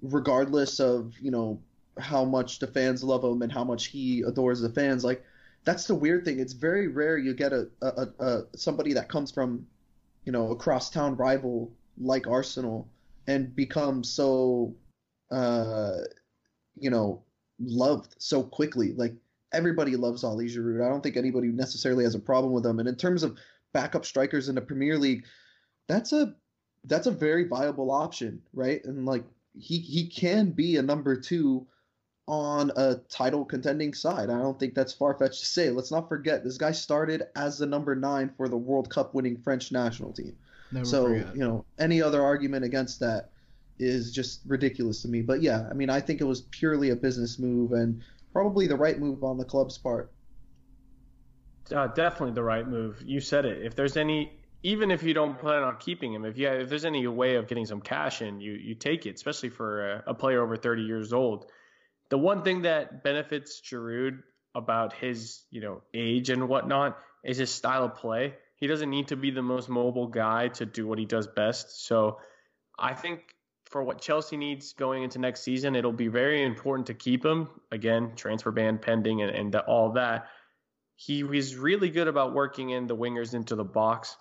regardless 0.03 0.81
of 0.81 1.15
you 1.21 1.31
know 1.31 1.61
how 1.99 2.25
much 2.25 2.59
the 2.59 2.67
fans 2.67 3.05
love 3.05 3.25
him 3.25 3.43
and 3.43 3.53
how 3.53 3.65
much 3.65 3.87
he 3.87 4.23
adores 4.23 4.61
the 4.61 4.69
fans. 4.69 5.05
Like 5.05 5.25
that's 5.65 5.87
the 5.87 5.95
weird 5.95 6.25
thing. 6.25 6.41
It's 6.41 6.53
very 6.53 6.89
rare 6.89 7.19
you 7.19 7.35
get 7.35 7.53
a, 7.53 7.69
a, 7.83 8.09
a 8.19 8.43
somebody 8.57 8.93
that 8.95 9.09
comes 9.09 9.31
from, 9.31 9.67
you 10.25 10.33
know, 10.33 10.51
a 10.51 10.57
crosstown 10.57 11.17
rival 11.17 11.73
like 11.99 12.27
Arsenal 12.27 12.89
and 13.27 13.55
becomes 13.55 14.11
so, 14.11 14.75
uh, 15.31 15.99
you 16.77 16.91
know, 16.91 17.23
loved 17.61 18.15
so 18.19 18.43
quickly. 18.43 18.93
Like 18.93 19.15
everybody 19.53 19.97
loves 19.97 20.25
Ali 20.25 20.47
Giroud. 20.47 20.85
I 20.85 20.89
don't 20.89 21.03
think 21.03 21.17
anybody 21.17 21.49
necessarily 21.49 22.05
has 22.05 22.15
a 22.15 22.21
problem 22.21 22.53
with 22.53 22.67
him. 22.67 22.81
And 22.81 22.89
in 22.89 22.97
terms 22.97 23.23
of 23.23 23.39
backup 23.73 24.05
strikers 24.05 24.49
in 24.49 24.57
the 24.57 24.61
Premier 24.61 24.99
League, 24.99 25.25
that's 25.89 26.13
a 26.13 26.35
that's 26.85 27.07
a 27.07 27.11
very 27.11 27.45
viable 27.45 27.91
option, 27.91 28.43
right? 28.53 28.85
And 28.85 29.07
like 29.07 29.25
he 29.59 29.79
he 29.79 30.09
can 30.09 30.51
be 30.51 30.77
a 30.77 30.83
number 30.83 31.19
two 31.19 31.67
on 32.27 32.73
a 32.77 32.97
title 33.09 33.45
contending 33.45 33.93
side. 33.93 34.31
I 34.31 34.39
don't 34.39 34.59
think 34.59 34.75
that's 34.75 34.93
far 34.93 35.15
fetched 35.15 35.41
to 35.41 35.47
say. 35.47 35.71
Let's 35.71 35.91
not 35.91 36.09
forget 36.09 36.43
this 36.43 36.57
guy 36.57 36.73
started 36.73 37.25
as 37.37 37.59
the 37.59 37.67
number 37.67 37.95
nine 37.95 38.33
for 38.37 38.49
the 38.49 38.57
World 38.57 38.89
Cup 38.89 39.15
winning 39.15 39.37
French 39.37 39.73
national 39.73 40.13
team. 40.13 40.37
Never 40.73 40.85
so 40.85 41.07
forget. 41.07 41.35
you 41.35 41.41
know 41.41 41.65
any 41.79 42.01
other 42.01 42.23
argument 42.23 42.65
against 42.65 43.01
that 43.01 43.31
is 43.79 44.13
just 44.13 44.41
ridiculous 44.47 45.03
to 45.03 45.09
me. 45.09 45.21
But 45.21 45.43
yeah, 45.43 45.69
I 45.71 45.75
mean 45.75 45.91
I 45.91 46.01
think 46.01 46.21
it 46.21 46.25
was 46.25 46.43
purely 46.43 46.91
a 46.91 46.97
business 46.97 47.39
move 47.39 47.73
and 47.73 48.03
probably 48.33 48.67
the 48.67 48.77
right 48.77 48.99
move 48.99 49.23
on 49.23 49.37
the 49.37 49.45
club's 49.45 49.77
part. 49.77 50.11
Uh, 51.75 51.87
definitely 51.89 52.35
the 52.35 52.43
right 52.43 52.67
move. 52.67 53.03
You 53.05 53.21
said 53.21 53.45
it. 53.47 53.65
If 53.65 53.75
there's 53.75 53.97
any, 53.97 54.33
even 54.63 54.91
if 54.91 55.03
you 55.03 55.15
don't 55.15 55.39
plan 55.39 55.63
on 55.63 55.77
keeping 55.79 56.13
him, 56.13 56.27
if 56.27 56.37
you 56.37 56.47
have, 56.47 56.61
if 56.61 56.69
there's 56.69 56.85
any 56.85 57.07
way 57.07 57.37
of 57.37 57.49
getting 57.49 57.65
some 57.65 57.81
cash 57.81 58.23
in, 58.23 58.41
you 58.41 58.53
you 58.53 58.75
take 58.75 59.07
it, 59.07 59.15
especially 59.15 59.51
for 59.51 59.93
a, 59.93 60.05
a 60.09 60.15
player 60.15 60.43
over 60.43 60.57
30 60.57 60.83
years 60.83 61.13
old 61.13 61.47
the 62.15 62.19
one 62.19 62.45
thing 62.45 62.63
that 62.63 63.03
benefits 63.03 63.61
Giroud 63.61 64.23
about 64.55 64.93
his, 64.93 65.43
you 65.51 65.61
know, 65.61 65.83
age 65.93 66.31
and 66.31 66.49
whatnot 66.49 66.97
is 67.25 67.39
his 67.39 67.51
style 67.51 67.83
of 67.83 67.97
play. 67.97 68.35
He 68.55 68.69
doesn't 68.69 68.89
need 68.89 69.09
to 69.09 69.17
be 69.17 69.33
the 69.33 69.43
most 69.43 69.69
mobile 69.69 70.07
guy 70.07 70.47
to 70.47 70.65
do 70.65 70.87
what 70.87 71.01
he 71.01 71.07
does 71.07 71.27
best. 71.27 71.85
So 71.85 72.21
I 72.79 72.95
think 72.95 73.23
for 73.65 73.83
what 73.83 74.01
Chelsea 74.01 74.37
needs 74.37 74.75
going 74.75 75.03
into 75.03 75.19
next 75.19 75.43
season, 75.43 75.75
it'll 75.75 75.93
be 75.93 76.07
very 76.07 76.45
important 76.45 76.87
to 76.87 76.95
keep 76.95 77.27
him. 77.27 77.49
Again, 77.73 78.13
transfer 78.15 78.53
ban 78.53 78.79
pending 78.79 79.21
and, 79.21 79.33
and 79.33 79.57
all 79.57 79.95
that. 79.95 80.29
He 80.95 81.25
was 81.25 81.57
really 81.57 81.91
good 81.91 82.07
about 82.07 82.33
working 82.33 82.71
in 82.71 82.87
the 82.87 82.97
wingers 82.97 83.35
into 83.35 83.57
the 83.57 83.65
box. 83.65 84.17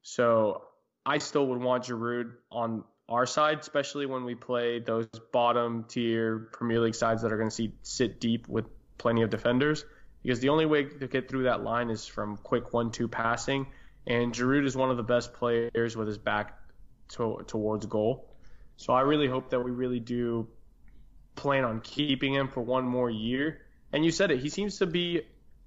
So 0.00 0.62
I 1.04 1.18
still 1.18 1.48
would 1.48 1.60
want 1.60 1.84
Giroud 1.84 2.30
on 2.50 2.84
our 3.08 3.26
side, 3.26 3.60
especially 3.60 4.06
when 4.06 4.24
we 4.24 4.34
play 4.34 4.80
those 4.80 5.06
bottom 5.32 5.84
tier 5.84 6.48
Premier 6.52 6.80
League 6.80 6.94
sides 6.94 7.22
that 7.22 7.32
are 7.32 7.36
going 7.36 7.50
to 7.50 7.54
see 7.54 7.72
sit 7.82 8.20
deep 8.20 8.48
with 8.48 8.66
plenty 8.98 9.22
of 9.22 9.30
defenders. 9.30 9.84
Because 10.22 10.40
the 10.40 10.48
only 10.48 10.66
way 10.66 10.84
to 10.84 11.06
get 11.06 11.28
through 11.28 11.44
that 11.44 11.62
line 11.62 11.88
is 11.88 12.06
from 12.06 12.36
quick 12.36 12.72
one-two 12.72 13.06
passing, 13.06 13.68
and 14.08 14.32
Giroud 14.32 14.66
is 14.66 14.76
one 14.76 14.90
of 14.90 14.96
the 14.96 15.04
best 15.04 15.34
players 15.34 15.96
with 15.96 16.08
his 16.08 16.18
back 16.18 16.58
to, 17.10 17.44
towards 17.46 17.86
goal. 17.86 18.34
So 18.76 18.92
I 18.92 19.02
really 19.02 19.28
hope 19.28 19.50
that 19.50 19.60
we 19.60 19.70
really 19.70 20.00
do 20.00 20.48
plan 21.36 21.64
on 21.64 21.80
keeping 21.80 22.34
him 22.34 22.48
for 22.48 22.60
one 22.60 22.84
more 22.84 23.08
year. 23.08 23.60
And 23.92 24.04
you 24.04 24.10
said 24.10 24.32
it, 24.32 24.40
he 24.40 24.48
seems 24.48 24.78
to 24.78 24.86
be 24.86 25.22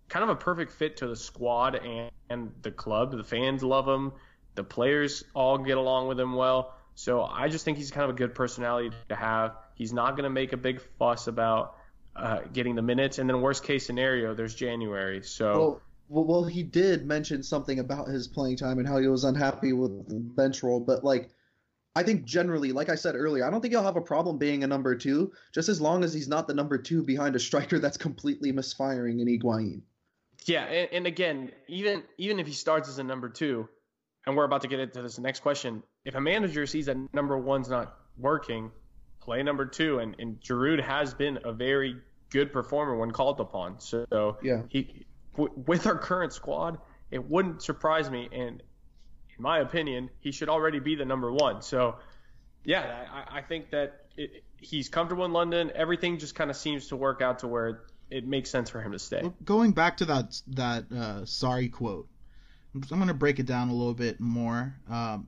kind 0.10 0.24
of 0.24 0.30
a 0.30 0.36
perfect 0.36 0.74
fit 0.74 0.98
to 0.98 1.08
the 1.08 1.16
squad 1.16 1.76
and, 1.76 2.12
and 2.30 2.52
the 2.62 2.72
club. 2.72 3.16
The 3.16 3.24
fans 3.24 3.64
love 3.64 3.88
him. 3.88 4.12
The 4.56 4.64
players 4.64 5.24
all 5.34 5.58
get 5.58 5.78
along 5.78 6.08
with 6.08 6.20
him 6.20 6.34
well. 6.34 6.76
So 7.00 7.24
I 7.24 7.48
just 7.48 7.64
think 7.64 7.78
he's 7.78 7.92
kind 7.92 8.04
of 8.04 8.10
a 8.10 8.18
good 8.18 8.36
personality 8.36 8.92
to 9.08 9.16
have. 9.16 9.56
He's 9.74 9.94
not 9.94 10.18
going 10.18 10.26
to 10.26 10.30
make 10.30 10.52
a 10.52 10.58
big 10.58 10.82
fuss 10.98 11.28
about 11.28 11.78
uh, 12.14 12.40
getting 12.52 12.76
the 12.76 12.82
minutes, 12.82 13.20
and 13.20 13.30
then 13.30 13.40
worst 13.40 13.64
case 13.64 13.86
scenario, 13.86 14.34
there's 14.34 14.54
January. 14.54 15.24
So. 15.24 15.82
Well, 16.10 16.26
well, 16.26 16.44
he 16.44 16.62
did 16.62 17.06
mention 17.06 17.42
something 17.42 17.80
about 17.80 18.10
his 18.10 18.28
playing 18.28 18.58
time 18.58 18.80
and 18.80 18.88
how 18.88 18.98
he 18.98 19.08
was 19.08 19.24
unhappy 19.24 19.72
with 19.72 20.10
the 20.10 20.16
bench 20.16 20.62
role, 20.62 20.82
but 20.82 21.06
like 21.06 21.30
I 21.96 22.04
think 22.04 22.26
generally, 22.26 22.74
like 22.74 22.90
I 22.90 22.96
said 22.96 23.16
earlier, 23.16 23.46
I 23.46 23.50
don't 23.50 23.62
think 23.62 23.74
he'll 23.74 23.84
have 23.84 23.96
a 23.96 24.02
problem 24.02 24.38
being 24.38 24.66
a 24.66 24.68
number 24.68 24.94
two, 24.96 25.32
just 25.54 25.70
as 25.70 25.80
long 25.80 26.04
as 26.04 26.14
he's 26.14 26.28
not 26.28 26.48
the 26.48 26.54
number 26.54 26.78
two 26.78 27.04
behind 27.04 27.34
a 27.36 27.40
striker 27.40 27.80
that's 27.80 27.98
completely 27.98 28.52
misfiring 28.52 29.22
in 29.22 29.28
Higuain. 29.28 29.84
Yeah, 30.46 30.64
and, 30.64 30.90
and 30.92 31.08
again, 31.08 31.52
even 31.70 32.04
even 32.18 32.40
if 32.40 32.48
he 32.48 32.54
starts 32.54 32.90
as 32.90 33.00
a 33.00 33.04
number 33.04 33.30
two, 33.30 33.70
and 34.26 34.36
we're 34.36 34.44
about 34.44 34.64
to 34.64 34.68
get 34.68 34.82
into 34.82 35.02
this 35.02 35.18
next 35.18 35.42
question, 35.42 35.84
if 36.06 36.16
a 36.16 36.22
manager 36.22 36.66
sees 36.66 36.86
that 36.88 36.98
number 37.14 37.38
one's 37.38 37.70
not 37.70 37.98
working, 38.18 38.72
play 39.20 39.44
number 39.44 39.66
two, 39.66 40.00
and 40.00 40.16
and 40.20 40.40
Giroud 40.42 40.82
has 40.84 41.14
been 41.14 41.40
a 41.44 41.54
very 41.54 41.98
good 42.30 42.54
performer 42.54 42.96
when 42.96 43.12
called 43.12 43.40
upon. 43.40 43.80
So 43.80 44.38
yeah, 44.42 44.64
he 44.70 45.06
w- 45.36 45.54
with 45.66 45.88
our 45.88 45.98
current 45.98 46.34
squad, 46.34 46.80
it 47.12 47.24
wouldn't 47.30 47.62
surprise 47.62 48.10
me, 48.10 48.30
and 48.32 48.62
in 49.38 49.44
my 49.44 49.60
opinion, 49.60 50.10
he 50.20 50.32
should 50.32 50.50
already 50.50 50.80
be 50.80 50.96
the 50.96 51.06
number 51.06 51.32
one. 51.32 51.62
So, 51.62 51.96
yeah, 52.64 53.06
I, 53.12 53.40
I 53.40 53.42
think 53.42 53.72
that 53.72 54.06
it, 54.18 54.44
he's 54.58 54.90
comfortable 54.90 55.26
in 55.26 55.34
London. 55.34 55.72
Everything 55.76 56.18
just 56.18 56.36
kind 56.36 56.50
of 56.50 56.58
seems 56.58 56.88
to 56.88 56.96
work 56.96 57.22
out 57.22 57.40
to 57.40 57.48
where 57.48 57.84
it 58.10 58.28
makes 58.28 58.50
sense 58.50 58.70
for 58.70 58.82
him 58.82 58.92
to 58.94 59.00
stay. 59.00 59.32
Going 59.46 59.72
back 59.72 59.98
to 59.98 60.06
that 60.06 60.42
that 60.48 60.86
uh, 60.92 61.22
Sarri 61.24 61.72
quote, 61.72 62.08
I'm 62.74 62.82
going 62.82 63.08
to 63.08 63.14
break 63.14 63.40
it 63.40 63.46
down 63.46 63.70
a 63.70 63.74
little 63.74 63.94
bit 63.94 64.20
more. 64.20 64.76
Um, 64.90 65.28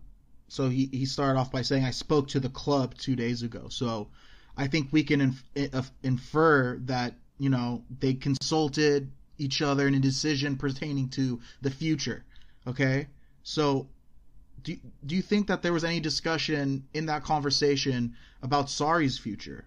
so 0.52 0.68
he, 0.68 0.90
he 0.92 1.06
started 1.06 1.40
off 1.40 1.50
by 1.50 1.62
saying, 1.62 1.86
I 1.86 1.92
spoke 1.92 2.28
to 2.28 2.40
the 2.42 2.50
club 2.50 2.94
two 2.98 3.16
days 3.16 3.42
ago. 3.42 3.68
So 3.70 4.10
I 4.58 4.68
think 4.68 4.90
we 4.92 5.02
can 5.02 5.22
inf- 5.22 5.46
eh, 5.56 5.70
uh, 5.72 5.84
infer 6.04 6.78
that, 6.88 7.14
you 7.40 7.50
know, 7.50 7.86
they 8.02 8.16
consulted 8.16 9.10
each 9.38 9.62
other 9.62 9.88
in 9.88 9.96
a 9.96 10.00
decision 10.00 10.58
pertaining 10.58 11.08
to 11.12 11.40
the 11.62 11.72
future. 11.72 12.26
Okay? 12.68 13.08
So 13.44 13.88
do, 14.62 14.76
do 15.06 15.16
you 15.16 15.22
think 15.22 15.48
that 15.48 15.62
there 15.62 15.72
was 15.72 15.86
any 15.86 16.02
discussion 16.02 16.86
in 16.94 17.06
that 17.06 17.24
conversation 17.24 18.18
about 18.44 18.66
Sarri's 18.66 19.18
future? 19.18 19.64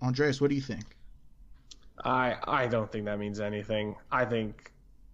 Andreas, 0.00 0.40
what 0.40 0.48
do 0.48 0.54
you 0.54 0.62
think? 0.62 0.96
I 2.02 2.38
I 2.44 2.66
don't 2.66 2.90
think 2.90 3.04
that 3.04 3.18
means 3.18 3.40
anything. 3.40 3.96
I 4.10 4.24
think 4.24 4.71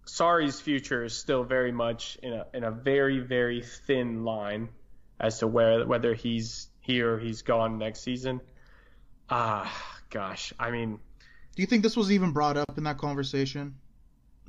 Sarri's 0.09 0.59
future 0.59 1.03
is 1.03 1.15
still 1.15 1.43
very 1.43 1.71
much 1.71 2.17
in 2.23 2.33
a 2.33 2.45
in 2.53 2.63
a 2.63 2.71
very 2.71 3.19
very 3.19 3.61
thin 3.61 4.23
line 4.25 4.69
as 5.19 5.39
to 5.39 5.47
where 5.47 5.85
whether 5.85 6.15
he's 6.15 6.67
here 6.81 7.15
or 7.15 7.19
he's 7.19 7.43
gone 7.43 7.77
next 7.77 8.01
season. 8.01 8.41
Ah, 9.29 9.71
gosh, 10.09 10.51
I 10.59 10.71
mean, 10.71 10.99
do 11.55 11.61
you 11.61 11.67
think 11.67 11.83
this 11.83 11.95
was 11.95 12.11
even 12.11 12.31
brought 12.31 12.57
up 12.57 12.77
in 12.77 12.85
that 12.85 12.97
conversation? 12.97 13.75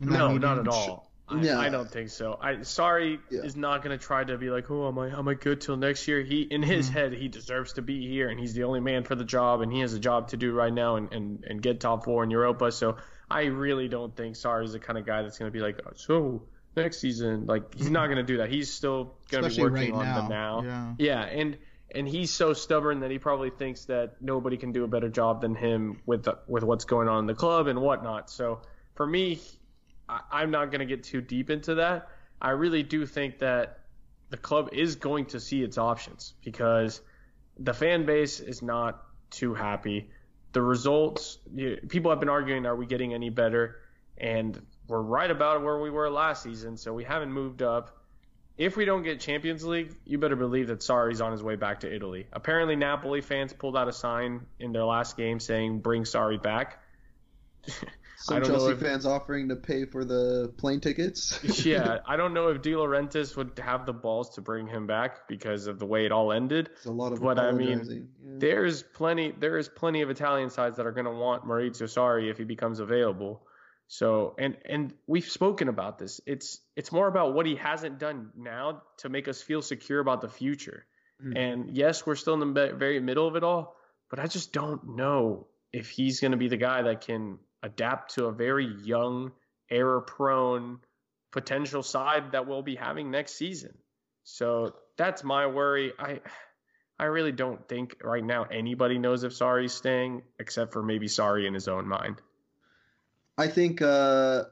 In 0.00 0.08
that 0.08 0.18
no, 0.18 0.28
meeting? 0.28 0.40
not 0.40 0.58
at 0.60 0.68
all. 0.68 1.10
I, 1.28 1.42
yeah. 1.42 1.58
I 1.58 1.68
don't 1.68 1.88
think 1.88 2.08
so. 2.08 2.38
I 2.40 2.54
Sarri 2.54 3.18
yeah. 3.28 3.42
is 3.42 3.54
not 3.54 3.84
going 3.84 3.96
to 3.96 4.02
try 4.02 4.24
to 4.24 4.38
be 4.38 4.48
like, 4.48 4.70
oh, 4.70 4.88
am 4.88 4.98
I 4.98 5.08
am 5.10 5.28
I 5.28 5.34
good 5.34 5.60
till 5.60 5.76
next 5.76 6.08
year? 6.08 6.22
He 6.22 6.40
in 6.40 6.62
his 6.62 6.86
mm-hmm. 6.86 6.98
head 6.98 7.12
he 7.12 7.28
deserves 7.28 7.74
to 7.74 7.82
be 7.82 8.08
here, 8.08 8.30
and 8.30 8.40
he's 8.40 8.54
the 8.54 8.64
only 8.64 8.80
man 8.80 9.04
for 9.04 9.14
the 9.14 9.24
job, 9.24 9.60
and 9.60 9.70
he 9.70 9.80
has 9.80 9.92
a 9.92 10.00
job 10.00 10.28
to 10.28 10.38
do 10.38 10.52
right 10.52 10.72
now, 10.72 10.96
and 10.96 11.12
and, 11.12 11.44
and 11.44 11.60
get 11.60 11.80
top 11.80 12.04
four 12.04 12.24
in 12.24 12.30
Europa. 12.30 12.72
So 12.72 12.96
I 13.30 13.44
really 13.44 13.88
don't 13.88 14.14
think 14.16 14.34
Sarri 14.34 14.64
is 14.64 14.72
the 14.72 14.80
kind 14.80 14.98
of 14.98 15.06
guy 15.06 15.22
that's 15.22 15.38
going 15.38 15.50
to 15.50 15.56
be 15.56 15.62
like, 15.62 15.80
oh, 15.86 15.92
so 15.94 16.42
next 16.76 16.98
season, 16.98 17.46
like 17.46 17.74
he's 17.74 17.90
not 17.90 18.06
going 18.06 18.18
to 18.18 18.22
do 18.22 18.38
that. 18.38 18.50
He's 18.50 18.72
still 18.72 19.14
going 19.30 19.44
to 19.44 19.50
be 19.50 19.62
working 19.62 19.92
right 19.92 19.92
on 19.92 20.04
now. 20.04 20.22
the 20.22 20.28
now. 20.28 20.62
Yeah. 20.62 20.94
yeah, 20.98 21.22
and 21.22 21.58
and 21.94 22.08
he's 22.08 22.30
so 22.30 22.52
stubborn 22.52 23.00
that 23.00 23.10
he 23.10 23.18
probably 23.18 23.50
thinks 23.50 23.86
that 23.86 24.16
nobody 24.20 24.56
can 24.56 24.72
do 24.72 24.84
a 24.84 24.88
better 24.88 25.08
job 25.08 25.40
than 25.40 25.54
him 25.54 26.00
with 26.06 26.28
with 26.46 26.64
what's 26.64 26.84
going 26.84 27.08
on 27.08 27.20
in 27.20 27.26
the 27.26 27.34
club 27.34 27.66
and 27.66 27.80
whatnot. 27.80 28.30
So 28.30 28.62
for 28.94 29.06
me, 29.06 29.40
I, 30.08 30.42
am 30.42 30.50
not 30.50 30.70
going 30.70 30.80
to 30.80 30.86
get 30.86 31.04
too 31.04 31.20
deep 31.20 31.50
into 31.50 31.76
that. 31.76 32.08
I 32.40 32.50
really 32.50 32.82
do 32.82 33.06
think 33.06 33.40
that 33.40 33.80
the 34.30 34.36
club 34.36 34.70
is 34.72 34.96
going 34.96 35.26
to 35.26 35.40
see 35.40 35.62
its 35.62 35.78
options 35.78 36.34
because 36.44 37.00
the 37.58 37.74
fan 37.74 38.06
base 38.06 38.40
is 38.40 38.62
not 38.62 39.02
too 39.30 39.54
happy. 39.54 40.10
The 40.52 40.62
results, 40.62 41.38
you, 41.54 41.78
people 41.88 42.10
have 42.10 42.20
been 42.20 42.28
arguing, 42.28 42.66
are 42.66 42.76
we 42.76 42.86
getting 42.86 43.14
any 43.14 43.30
better? 43.30 43.76
And 44.18 44.60
we're 44.88 45.00
right 45.02 45.30
about 45.30 45.62
where 45.62 45.78
we 45.78 45.90
were 45.90 46.10
last 46.10 46.42
season, 46.42 46.76
so 46.76 46.92
we 46.92 47.04
haven't 47.04 47.32
moved 47.32 47.62
up. 47.62 47.96
If 48.58 48.76
we 48.76 48.84
don't 48.84 49.02
get 49.02 49.20
Champions 49.20 49.64
League, 49.64 49.96
you 50.04 50.18
better 50.18 50.36
believe 50.36 50.66
that 50.66 50.80
Sarri's 50.80 51.20
on 51.20 51.32
his 51.32 51.42
way 51.42 51.56
back 51.56 51.80
to 51.80 51.94
Italy. 51.94 52.26
Apparently, 52.32 52.76
Napoli 52.76 53.20
fans 53.22 53.52
pulled 53.52 53.76
out 53.76 53.88
a 53.88 53.92
sign 53.92 54.44
in 54.58 54.72
their 54.72 54.84
last 54.84 55.16
game 55.16 55.40
saying 55.40 55.78
"Bring 55.80 56.02
Sarri 56.02 56.42
back." 56.42 56.82
Some 58.22 58.42
Chelsea 58.42 58.72
if, 58.72 58.80
fans 58.80 59.06
offering 59.06 59.48
to 59.48 59.56
pay 59.56 59.86
for 59.86 60.04
the 60.04 60.52
plane 60.58 60.80
tickets. 60.80 61.40
yeah, 61.64 61.98
I 62.06 62.16
don't 62.16 62.34
know 62.34 62.48
if 62.48 62.60
De 62.60 62.72
Laurentiis 62.72 63.34
would 63.34 63.58
have 63.58 63.86
the 63.86 63.94
balls 63.94 64.34
to 64.34 64.42
bring 64.42 64.66
him 64.66 64.86
back 64.86 65.26
because 65.26 65.66
of 65.66 65.78
the 65.78 65.86
way 65.86 66.04
it 66.04 66.12
all 66.12 66.30
ended. 66.30 66.68
It's 66.76 66.84
a 66.84 66.92
lot 66.92 67.12
of 67.12 67.22
but 67.22 67.38
I 67.38 67.52
mean, 67.52 68.08
yeah. 68.22 68.32
there's 68.36 68.82
plenty 68.82 69.32
there 69.38 69.56
is 69.56 69.70
plenty 69.70 70.02
of 70.02 70.10
Italian 70.10 70.50
sides 70.50 70.76
that 70.76 70.86
are 70.86 70.92
going 70.92 71.06
to 71.06 71.12
want 71.12 71.46
Maurizio 71.46 71.84
Sarri 71.84 72.30
if 72.30 72.36
he 72.36 72.44
becomes 72.44 72.78
available. 72.78 73.46
So 73.88 74.34
and 74.38 74.58
and 74.68 74.92
we've 75.06 75.28
spoken 75.28 75.68
about 75.68 75.98
this. 75.98 76.20
It's 76.26 76.60
it's 76.76 76.92
more 76.92 77.08
about 77.08 77.32
what 77.32 77.46
he 77.46 77.56
hasn't 77.56 77.98
done 77.98 78.32
now 78.36 78.82
to 78.98 79.08
make 79.08 79.28
us 79.28 79.40
feel 79.40 79.62
secure 79.62 79.98
about 79.98 80.20
the 80.20 80.28
future. 80.28 80.84
Mm-hmm. 81.24 81.36
And 81.38 81.76
yes, 81.76 82.04
we're 82.04 82.16
still 82.16 82.34
in 82.34 82.52
the 82.52 82.74
very 82.76 83.00
middle 83.00 83.26
of 83.26 83.34
it 83.36 83.44
all, 83.44 83.76
but 84.10 84.18
I 84.18 84.26
just 84.26 84.52
don't 84.52 84.96
know 84.96 85.46
if 85.72 85.88
he's 85.88 86.20
going 86.20 86.32
to 86.32 86.36
be 86.36 86.48
the 86.48 86.58
guy 86.58 86.82
that 86.82 87.00
can 87.00 87.38
adapt 87.62 88.14
to 88.14 88.26
a 88.26 88.32
very 88.32 88.66
young, 88.82 89.32
error 89.70 90.00
prone 90.00 90.78
potential 91.30 91.82
side 91.82 92.32
that 92.32 92.46
we'll 92.46 92.62
be 92.62 92.74
having 92.74 93.10
next 93.10 93.36
season. 93.36 93.76
So 94.24 94.74
that's 94.96 95.24
my 95.24 95.46
worry. 95.46 95.92
I 95.98 96.20
I 96.98 97.04
really 97.04 97.32
don't 97.32 97.66
think 97.66 97.96
right 98.04 98.24
now 98.24 98.44
anybody 98.44 98.98
knows 98.98 99.24
if 99.24 99.32
Sarri's 99.32 99.72
staying, 99.72 100.22
except 100.38 100.72
for 100.72 100.82
maybe 100.82 101.06
Sarri 101.06 101.46
in 101.46 101.54
his 101.54 101.66
own 101.66 101.88
mind. 101.88 102.20
I 103.38 103.48
think 103.48 103.80
uh, 103.80 104.44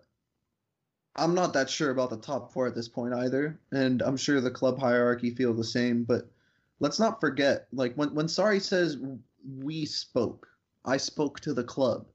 I'm 1.15 1.35
not 1.35 1.53
that 1.53 1.69
sure 1.69 1.91
about 1.91 2.09
the 2.09 2.17
top 2.17 2.53
four 2.53 2.67
at 2.67 2.75
this 2.75 2.89
point 2.89 3.13
either, 3.13 3.61
and 3.71 4.01
I'm 4.01 4.17
sure 4.17 4.41
the 4.41 4.51
club 4.51 4.81
hierarchy 4.81 5.31
feel 5.31 5.53
the 5.53 5.63
same. 5.63 6.05
But 6.05 6.31
let's 6.81 6.99
not 6.99 7.21
forget, 7.21 7.67
like 7.73 7.95
when 7.97 8.15
when 8.15 8.27
Sarri 8.27 8.63
says 8.63 8.97
we 9.59 9.85
spoke, 9.85 10.49
I 10.87 10.97
spoke 10.97 11.41
to 11.41 11.53
the 11.53 11.65
club 11.65 12.07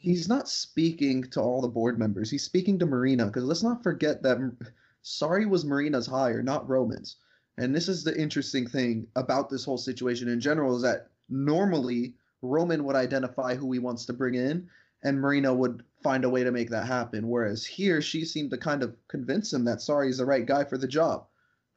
he's 0.00 0.28
not 0.28 0.48
speaking 0.48 1.22
to 1.24 1.40
all 1.40 1.60
the 1.60 1.68
board 1.68 1.98
members. 1.98 2.30
He's 2.30 2.42
speaking 2.42 2.78
to 2.78 2.86
Marina 2.86 3.26
because 3.26 3.44
let's 3.44 3.62
not 3.62 3.82
forget 3.82 4.22
that 4.22 4.38
Sarri 5.04 5.48
was 5.48 5.64
Marina's 5.64 6.06
hire, 6.06 6.42
not 6.42 6.68
Roman's. 6.68 7.16
And 7.58 7.74
this 7.74 7.88
is 7.88 8.02
the 8.02 8.18
interesting 8.18 8.66
thing 8.66 9.06
about 9.14 9.50
this 9.50 9.64
whole 9.64 9.78
situation 9.78 10.28
in 10.28 10.40
general 10.40 10.74
is 10.74 10.82
that 10.82 11.08
normally 11.28 12.14
Roman 12.40 12.84
would 12.84 12.96
identify 12.96 13.54
who 13.54 13.70
he 13.72 13.78
wants 13.78 14.06
to 14.06 14.14
bring 14.14 14.34
in, 14.34 14.68
and 15.02 15.20
Marina 15.20 15.52
would 15.52 15.84
find 16.02 16.24
a 16.24 16.30
way 16.30 16.44
to 16.44 16.50
make 16.50 16.70
that 16.70 16.86
happen. 16.86 17.28
Whereas 17.28 17.66
here, 17.66 18.00
she 18.00 18.24
seemed 18.24 18.50
to 18.52 18.58
kind 18.58 18.82
of 18.82 18.96
convince 19.08 19.52
him 19.52 19.64
that 19.64 19.78
Sarri 19.78 20.08
is 20.08 20.18
the 20.18 20.24
right 20.24 20.46
guy 20.46 20.64
for 20.64 20.78
the 20.78 20.88
job. 20.88 21.26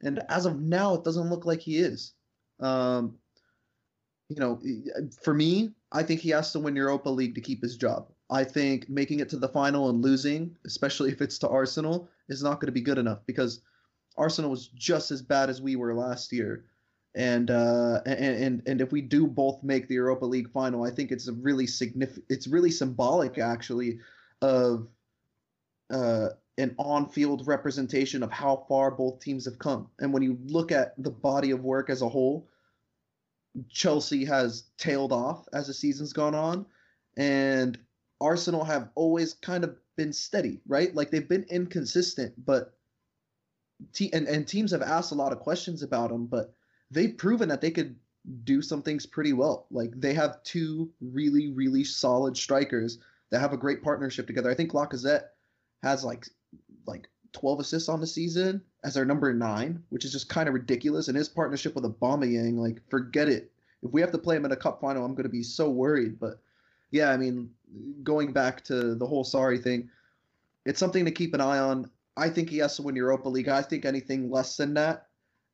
And 0.00 0.22
as 0.30 0.46
of 0.46 0.60
now, 0.60 0.94
it 0.94 1.04
doesn't 1.04 1.28
look 1.28 1.44
like 1.44 1.60
he 1.60 1.76
is. 1.76 2.14
Um, 2.60 3.18
you 4.30 4.36
know, 4.36 4.60
for 5.22 5.34
me, 5.34 5.72
I 5.92 6.02
think 6.02 6.20
he 6.20 6.30
has 6.30 6.52
to 6.52 6.60
win 6.60 6.76
Europa 6.76 7.10
League 7.10 7.34
to 7.34 7.42
keep 7.42 7.62
his 7.62 7.76
job. 7.76 8.08
I 8.30 8.44
think 8.44 8.88
making 8.88 9.20
it 9.20 9.28
to 9.30 9.36
the 9.36 9.48
final 9.48 9.90
and 9.90 10.02
losing, 10.02 10.56
especially 10.64 11.10
if 11.10 11.20
it's 11.20 11.38
to 11.38 11.48
Arsenal, 11.48 12.08
is 12.28 12.42
not 12.42 12.60
going 12.60 12.66
to 12.66 12.72
be 12.72 12.80
good 12.80 12.98
enough 12.98 13.20
because 13.26 13.60
Arsenal 14.16 14.50
was 14.50 14.68
just 14.68 15.10
as 15.10 15.22
bad 15.22 15.50
as 15.50 15.60
we 15.60 15.76
were 15.76 15.94
last 15.94 16.32
year. 16.32 16.64
And 17.16 17.50
uh, 17.50 18.00
and 18.06 18.60
and 18.66 18.80
if 18.80 18.90
we 18.90 19.00
do 19.00 19.26
both 19.26 19.62
make 19.62 19.86
the 19.86 19.94
Europa 19.94 20.24
League 20.24 20.50
final, 20.50 20.82
I 20.82 20.90
think 20.90 21.12
it's 21.12 21.28
a 21.28 21.32
really 21.32 21.66
significant. 21.66 22.24
It's 22.28 22.48
really 22.48 22.72
symbolic, 22.72 23.38
actually, 23.38 24.00
of 24.42 24.88
uh, 25.90 26.30
an 26.58 26.74
on-field 26.76 27.46
representation 27.46 28.24
of 28.24 28.32
how 28.32 28.64
far 28.68 28.90
both 28.90 29.20
teams 29.20 29.44
have 29.44 29.60
come. 29.60 29.88
And 30.00 30.12
when 30.12 30.24
you 30.24 30.38
look 30.46 30.72
at 30.72 31.00
the 31.00 31.10
body 31.10 31.52
of 31.52 31.62
work 31.62 31.88
as 31.88 32.02
a 32.02 32.08
whole, 32.08 32.48
Chelsea 33.68 34.24
has 34.24 34.64
tailed 34.76 35.12
off 35.12 35.46
as 35.52 35.68
the 35.68 35.74
season's 35.74 36.12
gone 36.12 36.34
on, 36.34 36.66
and 37.16 37.78
Arsenal 38.24 38.64
have 38.64 38.88
always 38.94 39.34
kind 39.34 39.64
of 39.64 39.76
been 39.96 40.12
steady, 40.12 40.60
right? 40.66 40.94
Like 40.94 41.10
they've 41.10 41.28
been 41.28 41.44
inconsistent, 41.50 42.32
but 42.44 42.74
te- 43.92 44.12
and 44.12 44.26
and 44.26 44.48
teams 44.48 44.70
have 44.70 44.82
asked 44.82 45.12
a 45.12 45.16
lot 45.16 45.32
of 45.32 45.40
questions 45.40 45.82
about 45.82 46.10
them, 46.10 46.26
but 46.26 46.54
they've 46.90 47.16
proven 47.16 47.48
that 47.50 47.60
they 47.60 47.70
could 47.70 47.96
do 48.44 48.62
some 48.62 48.82
things 48.82 49.04
pretty 49.04 49.32
well. 49.32 49.66
Like 49.70 49.92
they 50.00 50.14
have 50.14 50.42
two 50.42 50.90
really 51.00 51.52
really 51.52 51.84
solid 51.84 52.36
strikers 52.36 52.98
that 53.30 53.40
have 53.40 53.52
a 53.52 53.58
great 53.58 53.82
partnership 53.82 54.26
together. 54.26 54.50
I 54.50 54.54
think 54.54 54.72
Lacazette 54.72 55.26
has 55.82 56.04
like 56.04 56.26
like 56.86 57.08
12 57.32 57.60
assists 57.60 57.88
on 57.88 58.00
the 58.00 58.06
season 58.06 58.62
as 58.84 58.96
our 58.96 59.04
number 59.04 59.32
nine, 59.34 59.82
which 59.90 60.04
is 60.04 60.12
just 60.12 60.28
kind 60.28 60.48
of 60.48 60.54
ridiculous. 60.54 61.08
And 61.08 61.16
his 61.16 61.28
partnership 61.28 61.74
with 61.74 61.84
Aubameyang, 61.84 62.58
like 62.58 62.80
forget 62.88 63.28
it. 63.28 63.50
If 63.82 63.92
we 63.92 64.00
have 64.00 64.12
to 64.12 64.18
play 64.18 64.36
him 64.36 64.46
in 64.46 64.52
a 64.52 64.56
cup 64.56 64.80
final, 64.80 65.04
I'm 65.04 65.14
going 65.14 65.24
to 65.24 65.28
be 65.28 65.42
so 65.42 65.68
worried. 65.68 66.18
But 66.18 66.38
yeah, 66.90 67.10
I 67.10 67.16
mean, 67.16 67.50
going 68.02 68.32
back 68.32 68.62
to 68.64 68.94
the 68.94 69.06
whole 69.06 69.24
sorry 69.24 69.58
thing, 69.58 69.88
it's 70.64 70.78
something 70.78 71.04
to 71.04 71.10
keep 71.10 71.34
an 71.34 71.40
eye 71.40 71.58
on. 71.58 71.90
I 72.16 72.28
think 72.28 72.48
he 72.48 72.58
has 72.58 72.76
to 72.76 72.82
win 72.82 72.96
Europa 72.96 73.28
League. 73.28 73.48
I 73.48 73.62
think 73.62 73.84
anything 73.84 74.30
less 74.30 74.56
than 74.56 74.74
that 74.74 75.08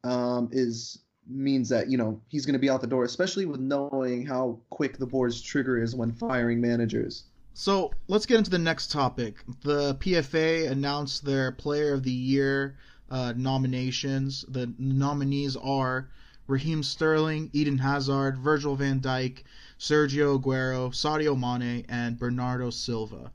um, 0.04 0.48
is 0.52 0.98
means 1.26 1.68
that 1.68 1.88
you 1.88 1.96
know 1.96 2.20
he's 2.28 2.44
going 2.44 2.54
to 2.54 2.58
be 2.58 2.68
out 2.68 2.80
the 2.80 2.86
door, 2.86 3.04
especially 3.04 3.46
with 3.46 3.60
knowing 3.60 4.26
how 4.26 4.58
quick 4.70 4.98
the 4.98 5.06
board's 5.06 5.40
trigger 5.40 5.82
is 5.82 5.94
when 5.94 6.12
firing 6.12 6.60
managers. 6.60 7.24
So 7.54 7.92
let's 8.08 8.26
get 8.26 8.38
into 8.38 8.50
the 8.50 8.58
next 8.58 8.90
topic. 8.90 9.36
The 9.62 9.94
PFA 9.96 10.70
announced 10.70 11.24
their 11.24 11.52
Player 11.52 11.92
of 11.92 12.02
the 12.02 12.12
Year 12.12 12.76
uh, 13.10 13.34
nominations. 13.36 14.44
The 14.48 14.72
nominees 14.78 15.56
are 15.56 16.08
Raheem 16.46 16.82
Sterling, 16.82 17.50
Eden 17.52 17.78
Hazard, 17.78 18.38
Virgil 18.38 18.76
van 18.76 19.00
Dijk, 19.00 19.42
Sergio 19.80 20.38
Aguero, 20.38 20.90
Sadio 20.90 21.36
Mane, 21.36 21.86
and 21.88 22.18
Bernardo 22.18 22.68
Silva. 22.68 23.32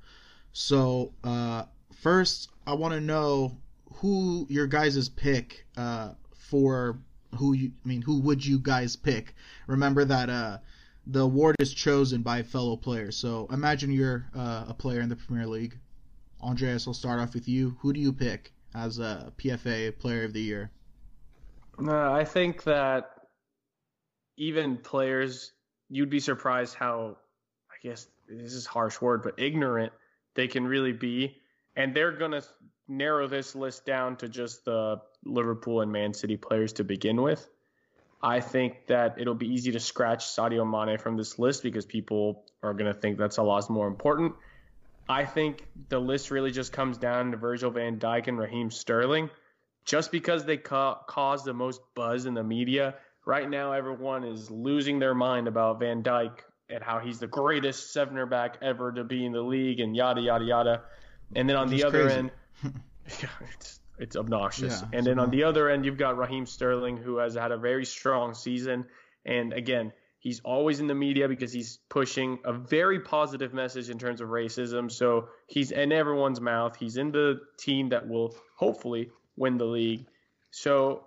So 0.54 1.12
uh, 1.24 1.64
first, 1.92 2.50
I 2.68 2.74
want 2.74 2.94
to 2.94 3.02
know 3.02 3.58
who 3.96 4.46
your 4.48 4.68
guys' 4.68 5.10
pick 5.10 5.66
uh, 5.76 6.12
for 6.36 7.00
who 7.36 7.54
you 7.54 7.72
I 7.84 7.88
mean 7.88 8.02
who 8.02 8.20
would 8.22 8.46
you 8.46 8.60
guys 8.60 8.96
pick? 8.96 9.34
Remember 9.68 10.06
that 10.06 10.30
uh, 10.30 10.60
the 11.08 11.22
award 11.22 11.56
is 11.60 11.74
chosen 11.74 12.22
by 12.22 12.44
fellow 12.44 12.78
players. 12.78 13.18
So 13.18 13.48
imagine 13.52 13.92
you're 13.92 14.30
uh, 14.36 14.66
a 14.68 14.74
player 14.74 15.02
in 15.02 15.10
the 15.10 15.16
Premier 15.16 15.48
League. 15.48 15.78
Andreas, 16.42 16.88
I'll 16.88 16.94
start 16.94 17.20
off 17.20 17.34
with 17.34 17.48
you. 17.48 17.76
Who 17.80 17.92
do 17.92 18.00
you 18.00 18.14
pick 18.14 18.54
as 18.76 19.00
a 19.00 19.34
PFA 19.38 19.98
Player 19.98 20.24
of 20.24 20.34
the 20.34 20.42
Year? 20.42 20.70
Uh, 21.80 22.12
I 22.12 22.24
think 22.24 22.64
that 22.64 23.10
even 24.38 24.78
players, 24.78 25.54
you'd 25.90 26.10
be 26.10 26.20
surprised 26.20 26.76
how, 26.76 27.18
I 27.72 27.76
guess 27.82 28.08
this 28.28 28.54
is 28.54 28.66
harsh 28.66 29.02
word, 29.02 29.24
but 29.24 29.40
ignorant 29.40 29.94
they 30.34 30.48
can 30.48 30.66
really 30.66 30.94
be. 30.94 31.38
And 31.76 31.96
they're 31.96 32.12
to 32.32 32.44
narrow 32.88 33.28
this 33.28 33.56
list 33.56 33.86
down 33.86 34.18
to 34.18 34.30
just 34.30 34.66
the 34.66 35.02
Liverpool 35.24 35.82
and 35.82 35.92
Man 35.92 36.14
City 36.14 36.38
players 36.38 36.74
to 36.74 36.84
begin 36.84 37.22
with. 37.22 37.48
I 38.22 38.40
think 38.40 38.88
that 38.88 39.20
it'll 39.20 39.36
be 39.36 39.48
easy 39.48 39.72
to 39.74 39.80
scratch 39.80 40.26
Sadio 40.26 40.66
Mane 40.66 40.98
from 40.98 41.18
this 41.18 41.38
list 41.38 41.64
because 41.64 41.86
people 41.86 42.44
are 42.64 42.74
going 42.74 42.92
to 42.92 43.00
think 43.00 43.18
that 43.20 43.34
Salah's 43.34 43.70
more 43.70 43.88
important. 43.88 44.34
I 45.08 45.26
think 45.26 45.64
the 45.90 46.00
list 46.00 46.32
really 46.32 46.52
just 46.52 46.72
comes 46.72 46.98
down 46.98 47.32
to 47.32 47.38
Virgil 47.38 47.70
van 47.70 48.00
Dijk 48.00 48.28
and 48.28 48.40
Raheem 48.40 48.72
Sterling. 48.72 49.30
Just 49.86 50.12
because 50.12 50.46
they 50.46 50.58
ca- 50.58 51.04
cause 51.04 51.44
the 51.44 51.54
most 51.54 51.80
buzz 51.94 52.26
in 52.26 52.34
the 52.34 52.44
media, 52.44 52.96
right 53.26 53.50
now 53.50 53.74
everyone 53.74 54.24
is 54.24 54.50
losing 54.50 55.00
their 55.00 55.16
mind 55.16 55.48
about 55.48 55.80
Van 55.80 56.04
Dijk 56.04 56.40
and 56.70 56.84
how 56.84 57.00
he's 57.00 57.20
the 57.20 57.28
greatest 57.28 57.92
sevener 57.94 58.26
back 58.26 58.58
ever 58.62 58.92
to 58.92 59.04
be 59.04 59.26
in 59.26 59.32
the 59.32 59.42
league 59.42 59.80
and 59.80 59.96
yada 59.96 60.22
yada 60.22 60.46
yada. 60.46 60.82
And 61.36 61.50
then 61.50 61.56
on 61.56 61.70
the 61.70 61.84
other 61.84 62.04
crazy. 62.04 62.18
end, 62.18 62.32
it's 63.54 63.80
it's 63.98 64.16
obnoxious. 64.16 64.82
Yeah, 64.82 64.98
and 64.98 65.08
then 65.08 65.20
on 65.20 65.30
the 65.30 65.44
other 65.44 65.70
end, 65.70 65.86
you've 65.86 65.98
got 65.98 66.18
Raheem 66.18 66.46
Sterling, 66.46 66.98
who 66.98 67.18
has 67.18 67.36
had 67.36 67.52
a 67.52 67.58
very 67.58 67.86
strong 67.86 68.34
season. 68.34 68.86
And 69.26 69.54
again, 69.54 69.94
he's 70.20 70.42
always 70.42 70.80
in 70.80 70.88
the 70.88 70.96
media 70.96 71.28
because 71.28 71.54
he's 71.54 71.80
pushing 71.90 72.40
a 72.44 72.52
very 72.52 73.00
positive 73.00 73.54
message 73.54 73.90
in 73.90 73.98
terms 73.98 74.22
of 74.22 74.30
racism. 74.30 74.92
So 74.92 75.30
he's 75.48 75.72
in 75.72 75.92
everyone's 75.92 76.42
mouth. 76.42 76.76
He's 76.76 76.98
in 76.98 77.12
the 77.12 77.40
team 77.58 77.90
that 77.90 78.08
will 78.08 78.36
hopefully 78.58 79.12
win 79.38 79.58
the 79.58 79.66
league. 79.66 80.06
So 80.52 81.06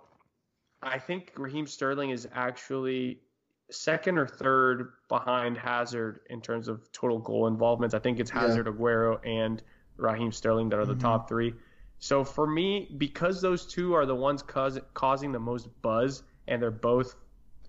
I 0.81 0.99
think 0.99 1.33
Raheem 1.35 1.67
Sterling 1.67 2.11
is 2.11 2.27
actually 2.33 3.19
second 3.71 4.17
or 4.17 4.27
third 4.27 4.93
behind 5.07 5.57
Hazard 5.57 6.21
in 6.29 6.41
terms 6.41 6.67
of 6.67 6.91
total 6.91 7.19
goal 7.19 7.47
involvements. 7.47 7.93
I 7.93 7.99
think 7.99 8.19
it's 8.19 8.31
Hazard, 8.31 8.65
yeah. 8.65 8.73
Aguero, 8.73 9.19
and 9.25 9.61
Raheem 9.97 10.31
Sterling 10.31 10.69
that 10.69 10.79
are 10.79 10.85
the 10.85 10.93
mm-hmm. 10.93 11.01
top 11.01 11.27
three. 11.27 11.53
So 11.99 12.23
for 12.23 12.47
me, 12.47 12.89
because 12.97 13.41
those 13.41 13.65
two 13.65 13.93
are 13.93 14.05
the 14.05 14.15
ones 14.15 14.41
cause, 14.41 14.79
causing 14.93 15.31
the 15.31 15.39
most 15.39 15.67
buzz, 15.81 16.23
and 16.47 16.61
they're 16.61 16.71
both 16.71 17.15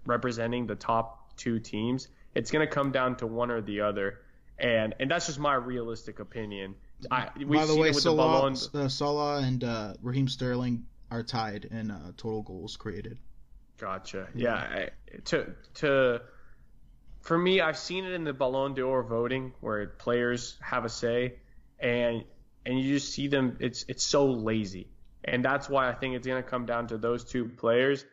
representing 0.06 0.66
the 0.66 0.76
top 0.76 1.36
two 1.36 1.58
teams, 1.58 2.08
it's 2.34 2.50
going 2.50 2.66
to 2.66 2.72
come 2.72 2.92
down 2.92 3.16
to 3.16 3.26
one 3.26 3.50
or 3.50 3.60
the 3.60 3.80
other, 3.80 4.20
and 4.58 4.94
and 5.00 5.10
that's 5.10 5.26
just 5.26 5.40
my 5.40 5.54
realistic 5.54 6.20
opinion. 6.20 6.76
I, 7.10 7.28
By 7.44 7.66
the 7.66 7.76
way, 7.76 7.92
Salah, 7.92 8.54
the 8.72 8.84
uh, 8.84 8.88
Salah 8.88 9.42
and 9.42 9.64
uh, 9.64 9.94
Raheem 10.02 10.28
Sterling 10.28 10.84
are 11.10 11.22
tied 11.22 11.64
in 11.64 11.90
uh, 11.90 12.12
total 12.16 12.42
goals 12.42 12.76
created. 12.76 13.18
Gotcha. 13.78 14.28
Yeah. 14.34 14.54
I, 14.54 14.88
to 15.26 15.54
to 15.74 16.20
for 17.20 17.36
me, 17.36 17.60
I've 17.60 17.78
seen 17.78 18.04
it 18.04 18.12
in 18.12 18.24
the 18.24 18.32
Ballon 18.32 18.74
d'Or 18.74 19.02
voting 19.02 19.52
where 19.60 19.86
players 19.86 20.56
have 20.60 20.84
a 20.84 20.88
say, 20.88 21.34
and 21.78 22.24
and 22.64 22.78
you 22.78 22.94
just 22.94 23.12
see 23.12 23.28
them. 23.28 23.56
It's 23.60 23.84
it's 23.88 24.04
so 24.04 24.26
lazy, 24.26 24.88
and 25.24 25.44
that's 25.44 25.68
why 25.68 25.88
I 25.88 25.94
think 25.94 26.14
it's 26.16 26.26
going 26.26 26.42
to 26.42 26.48
come 26.48 26.66
down 26.66 26.88
to 26.88 26.98
those 26.98 27.24
two 27.24 27.46
players. 27.46 28.04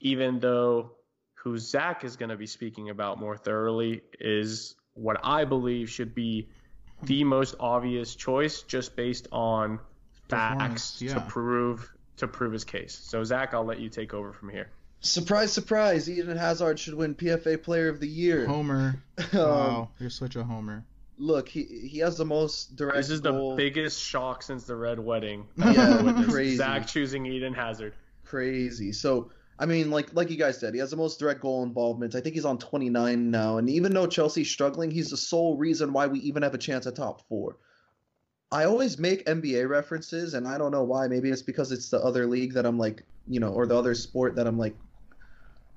Even 0.00 0.38
though 0.38 0.92
who 1.34 1.58
Zach 1.58 2.04
is 2.04 2.16
going 2.16 2.30
to 2.30 2.36
be 2.36 2.46
speaking 2.46 2.90
about 2.90 3.18
more 3.18 3.36
thoroughly 3.36 4.02
is 4.20 4.74
what 4.94 5.18
I 5.22 5.44
believe 5.44 5.90
should 5.90 6.14
be 6.14 6.48
the 7.02 7.24
most 7.24 7.54
obvious 7.60 8.14
choice, 8.14 8.62
just 8.62 8.96
based 8.96 9.28
on 9.32 9.80
facts 10.28 11.00
yeah. 11.00 11.14
to 11.14 11.20
prove 11.20 11.90
to 12.18 12.28
prove 12.28 12.52
his 12.52 12.64
case. 12.64 12.98
So 13.02 13.24
Zach, 13.24 13.54
I'll 13.54 13.64
let 13.64 13.80
you 13.80 13.88
take 13.88 14.14
over 14.14 14.32
from 14.32 14.50
here. 14.50 14.68
Surprise, 15.00 15.52
surprise! 15.52 16.10
Eden 16.10 16.36
Hazard 16.36 16.78
should 16.78 16.94
win 16.94 17.14
PFA 17.14 17.62
Player 17.62 17.88
of 17.88 18.00
the 18.00 18.08
Year. 18.08 18.46
Homer. 18.46 19.02
um, 19.32 19.38
wow, 19.38 19.88
you're 19.98 20.10
such 20.10 20.34
a 20.36 20.42
homer 20.42 20.84
look, 21.18 21.48
he 21.48 21.64
he 21.64 21.98
has 21.98 22.16
the 22.16 22.24
most 22.24 22.76
direct. 22.76 22.96
This 22.96 23.10
is 23.10 23.20
goal. 23.20 23.50
the 23.50 23.56
biggest 23.56 24.02
shock 24.02 24.42
since 24.42 24.64
the 24.64 24.76
Red 24.76 24.98
Wedding. 24.98 25.46
Yeah, 25.56 26.24
crazy. 26.28 26.56
Zach 26.56 26.86
choosing 26.86 27.26
Eden 27.26 27.52
Hazard. 27.52 27.94
Crazy. 28.24 28.92
So 28.92 29.30
I 29.58 29.66
mean, 29.66 29.90
like 29.90 30.14
like 30.14 30.30
you 30.30 30.36
guys 30.36 30.58
said, 30.58 30.74
he 30.74 30.80
has 30.80 30.90
the 30.90 30.96
most 30.96 31.18
direct 31.18 31.40
goal 31.40 31.62
involvement. 31.62 32.14
I 32.14 32.20
think 32.20 32.34
he's 32.34 32.44
on 32.44 32.58
29 32.58 33.30
now, 33.30 33.58
and 33.58 33.68
even 33.68 33.92
though 33.92 34.06
Chelsea's 34.06 34.50
struggling, 34.50 34.90
he's 34.90 35.10
the 35.10 35.16
sole 35.16 35.56
reason 35.56 35.92
why 35.92 36.06
we 36.06 36.20
even 36.20 36.42
have 36.42 36.54
a 36.54 36.58
chance 36.58 36.86
at 36.86 36.96
top 36.96 37.26
four. 37.28 37.56
I 38.50 38.64
always 38.64 38.98
make 38.98 39.26
NBA 39.26 39.68
references, 39.68 40.34
and 40.34 40.48
I 40.48 40.56
don't 40.56 40.72
know 40.72 40.84
why. 40.84 41.06
Maybe 41.08 41.30
it's 41.30 41.42
because 41.42 41.70
it's 41.70 41.90
the 41.90 42.02
other 42.02 42.26
league 42.26 42.54
that 42.54 42.64
I'm 42.64 42.78
like, 42.78 43.04
you 43.26 43.40
know, 43.40 43.52
or 43.52 43.66
the 43.66 43.76
other 43.76 43.94
sport 43.94 44.36
that 44.36 44.46
I'm 44.46 44.58
like 44.58 44.74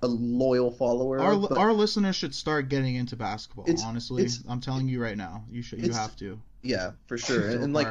a 0.03 0.07
loyal 0.07 0.71
follower. 0.71 1.19
Our 1.19 1.33
of, 1.33 1.57
our 1.57 1.73
listeners 1.73 2.15
should 2.15 2.33
start 2.33 2.69
getting 2.69 2.95
into 2.95 3.15
basketball. 3.15 3.65
It's, 3.67 3.83
honestly, 3.83 4.23
it's, 4.23 4.43
I'm 4.47 4.61
telling 4.61 4.87
you 4.87 5.01
right 5.01 5.17
now, 5.17 5.43
you 5.49 5.61
should 5.61 5.85
you 5.85 5.91
have 5.91 6.15
to. 6.17 6.39
Yeah, 6.63 6.91
for 7.07 7.17
sure. 7.17 7.49
and, 7.49 7.63
and 7.63 7.73
like 7.73 7.87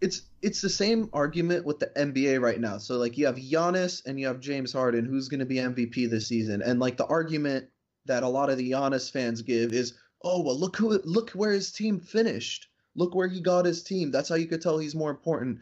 it's 0.00 0.22
it's 0.42 0.60
the 0.60 0.70
same 0.70 1.08
argument 1.12 1.64
with 1.64 1.78
the 1.78 1.86
NBA 1.96 2.40
right 2.40 2.60
now. 2.60 2.78
So 2.78 2.96
like 2.96 3.16
you 3.16 3.26
have 3.26 3.36
Giannis 3.36 4.04
and 4.06 4.18
you 4.18 4.26
have 4.26 4.40
James 4.40 4.72
Harden, 4.72 5.04
who's 5.04 5.28
going 5.28 5.40
to 5.40 5.46
be 5.46 5.56
MVP 5.56 6.10
this 6.10 6.26
season, 6.26 6.62
and 6.62 6.80
like 6.80 6.96
the 6.96 7.06
argument 7.06 7.68
that 8.06 8.22
a 8.22 8.28
lot 8.28 8.50
of 8.50 8.58
the 8.58 8.70
Giannis 8.70 9.10
fans 9.10 9.42
give 9.42 9.72
is, 9.72 9.94
oh 10.24 10.42
well, 10.42 10.58
look 10.58 10.76
who 10.76 11.00
look 11.04 11.30
where 11.30 11.52
his 11.52 11.72
team 11.72 12.00
finished. 12.00 12.68
Look 12.96 13.14
where 13.14 13.28
he 13.28 13.40
got 13.40 13.66
his 13.66 13.82
team. 13.82 14.10
That's 14.10 14.28
how 14.28 14.34
you 14.34 14.46
could 14.46 14.62
tell 14.62 14.78
he's 14.78 14.94
more 14.94 15.10
important. 15.10 15.60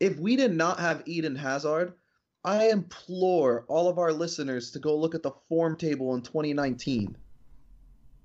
If 0.00 0.18
we 0.18 0.36
did 0.36 0.54
not 0.54 0.78
have 0.78 1.02
Eden 1.06 1.34
Hazard, 1.34 1.92
I 2.44 2.68
implore 2.68 3.64
all 3.68 3.88
of 3.88 3.98
our 3.98 4.12
listeners 4.12 4.70
to 4.70 4.78
go 4.78 4.96
look 4.96 5.14
at 5.14 5.22
the 5.22 5.32
form 5.48 5.76
table 5.76 6.14
in 6.14 6.22
2019 6.22 7.16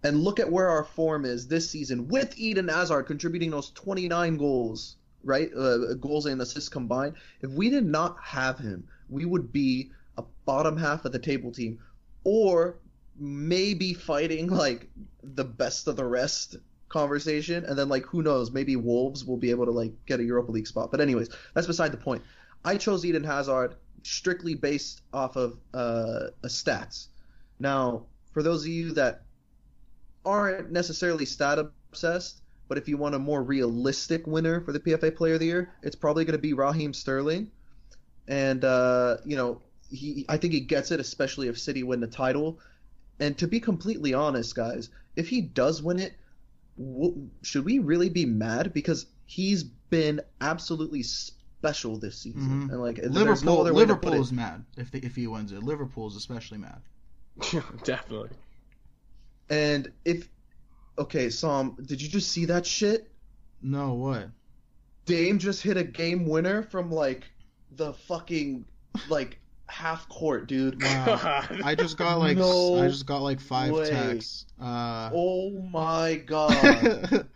and 0.03 0.23
look 0.23 0.39
at 0.39 0.51
where 0.51 0.69
our 0.69 0.83
form 0.83 1.25
is 1.25 1.47
this 1.47 1.69
season 1.69 2.07
with 2.07 2.37
Eden 2.37 2.67
Hazard 2.67 3.03
contributing 3.03 3.49
those 3.49 3.71
29 3.71 4.37
goals, 4.37 4.97
right? 5.23 5.51
Uh, 5.53 5.95
goals 5.95 6.27
and 6.27 6.41
assists 6.41 6.69
combined. 6.69 7.15
If 7.41 7.51
we 7.51 7.69
did 7.69 7.85
not 7.85 8.17
have 8.21 8.59
him, 8.59 8.87
we 9.09 9.25
would 9.25 9.51
be 9.51 9.91
a 10.17 10.23
bottom 10.45 10.77
half 10.77 11.05
of 11.05 11.11
the 11.11 11.19
table 11.19 11.51
team 11.51 11.79
or 12.23 12.77
maybe 13.17 13.93
fighting 13.93 14.47
like 14.47 14.89
the 15.23 15.43
best 15.43 15.87
of 15.87 15.95
the 15.95 16.05
rest 16.05 16.57
conversation 16.93 17.65
and 17.65 17.77
then 17.77 17.89
like 17.89 18.05
who 18.05 18.21
knows 18.21 18.51
maybe 18.51 18.75
wolves 18.75 19.25
will 19.25 19.37
be 19.37 19.49
able 19.49 19.65
to 19.65 19.71
like 19.71 19.91
get 20.05 20.19
a 20.19 20.23
europa 20.23 20.51
league 20.51 20.67
spot 20.67 20.91
but 20.91 21.01
anyways 21.01 21.29
that's 21.53 21.67
beside 21.67 21.91
the 21.91 21.97
point 21.97 22.21
i 22.63 22.77
chose 22.77 23.03
eden 23.03 23.23
hazard 23.23 23.75
strictly 24.03 24.53
based 24.53 25.01
off 25.13 25.35
of 25.35 25.57
uh, 25.73 26.27
stats. 26.45 27.07
Now, 27.59 28.05
for 28.31 28.43
those 28.43 28.63
of 28.63 28.67
you 28.67 28.93
that 28.93 29.23
aren't 30.25 30.71
necessarily 30.71 31.25
stat 31.25 31.59
obsessed, 31.59 32.41
but 32.67 32.77
if 32.77 32.87
you 32.87 32.97
want 32.97 33.15
a 33.15 33.19
more 33.19 33.43
realistic 33.43 34.25
winner 34.27 34.61
for 34.61 34.71
the 34.71 34.79
PFA 34.79 35.15
Player 35.15 35.33
of 35.35 35.39
the 35.39 35.47
Year, 35.47 35.73
it's 35.81 35.95
probably 35.95 36.25
going 36.25 36.37
to 36.37 36.41
be 36.41 36.53
Raheem 36.53 36.93
Sterling. 36.93 37.51
And 38.27 38.63
uh, 38.63 39.17
you 39.25 39.35
know, 39.35 39.61
he 39.89 40.25
I 40.29 40.37
think 40.37 40.53
he 40.53 40.61
gets 40.61 40.91
it, 40.91 40.99
especially 40.99 41.49
if 41.49 41.59
City 41.59 41.83
win 41.83 41.99
the 41.99 42.07
title. 42.07 42.59
And 43.19 43.37
to 43.37 43.47
be 43.47 43.59
completely 43.59 44.13
honest, 44.13 44.55
guys, 44.55 44.89
if 45.15 45.27
he 45.29 45.41
does 45.41 45.83
win 45.83 45.99
it, 45.99 46.13
w- 46.77 47.29
should 47.41 47.65
we 47.65 47.79
really 47.79 48.09
be 48.09 48.25
mad? 48.25 48.73
Because 48.73 49.05
he's 49.25 49.63
been 49.63 50.21
absolutely 50.41 51.03
special 51.03 51.97
this 51.97 52.17
season. 52.17 52.41
Mm-hmm. 52.41 52.69
And 52.71 52.81
like 52.81 52.97
Liverpool, 52.97 53.63
no 53.65 53.71
Liverpool 53.71 54.13
is 54.15 54.31
mad 54.31 54.63
if 54.77 54.91
they, 54.91 54.99
if 54.99 55.15
he 55.15 55.27
wins 55.27 55.51
it. 55.51 55.63
Liverpool 55.63 56.07
is 56.07 56.15
especially 56.15 56.57
mad. 56.57 56.81
Definitely. 57.83 58.29
And 59.49 59.91
if 60.05 60.27
okay, 60.97 61.29
Sam, 61.29 61.75
did 61.85 62.01
you 62.01 62.09
just 62.09 62.31
see 62.31 62.45
that 62.45 62.65
shit? 62.65 63.11
No, 63.61 63.93
what? 63.93 64.29
Dame 65.05 65.39
just 65.39 65.61
hit 65.61 65.77
a 65.77 65.83
game 65.83 66.25
winner 66.25 66.63
from 66.63 66.91
like 66.91 67.23
the 67.71 67.93
fucking 67.93 68.65
like 69.09 69.39
half 69.73 70.07
court, 70.07 70.47
dude. 70.47 70.81
Wow. 70.81 71.43
I 71.63 71.73
just 71.75 71.97
got 71.97 72.19
like 72.19 72.37
No 72.37 72.79
I 72.79 72.87
just 72.87 73.05
got 73.05 73.21
like 73.21 73.39
five 73.39 73.71
way. 73.71 73.89
texts. 73.89 74.45
Uh, 74.61 75.09
Oh 75.13 75.51
my 75.71 76.15
god. 76.15 77.27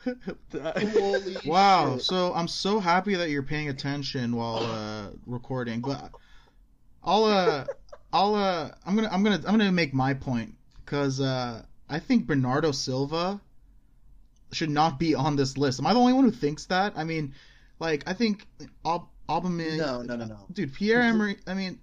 Holy 0.53 1.37
wow. 1.45 1.95
shit. 1.95 2.03
So 2.03 2.33
I'm 2.33 2.47
so 2.47 2.79
happy 2.79 3.15
that 3.15 3.29
you're 3.29 3.43
paying 3.43 3.69
attention 3.69 4.35
while 4.35 4.57
uh, 4.57 5.07
recording, 5.25 5.81
but 5.81 6.11
I'll 7.03 7.25
uh 7.25 7.65
I'll 8.13 8.35
uh 8.35 8.69
I'm 8.85 8.95
gonna 8.95 9.09
I'm 9.11 9.23
gonna 9.23 9.41
I'm 9.47 9.57
gonna 9.57 9.71
make 9.71 9.93
my 9.93 10.13
point 10.13 10.53
because 10.85 11.19
uh 11.19 11.63
I 11.89 11.99
think 11.99 12.27
Bernardo 12.27 12.71
Silva 12.71 13.41
should 14.51 14.69
not 14.69 14.99
be 14.99 15.15
on 15.15 15.35
this 15.35 15.57
list. 15.57 15.79
Am 15.79 15.87
I 15.87 15.93
the 15.93 15.99
only 15.99 16.13
one 16.13 16.23
who 16.23 16.31
thinks 16.31 16.65
that? 16.67 16.93
I 16.95 17.03
mean, 17.03 17.33
like 17.79 18.03
I 18.07 18.13
think 18.13 18.45
Al- 18.85 19.11
Aubameyang. 19.27 19.77
No, 19.77 20.01
no, 20.03 20.15
no, 20.15 20.25
no. 20.25 20.45
dude 20.53 20.73
Pierre 20.73 21.01
Emery 21.01 21.37
I 21.47 21.53
mean 21.55 21.79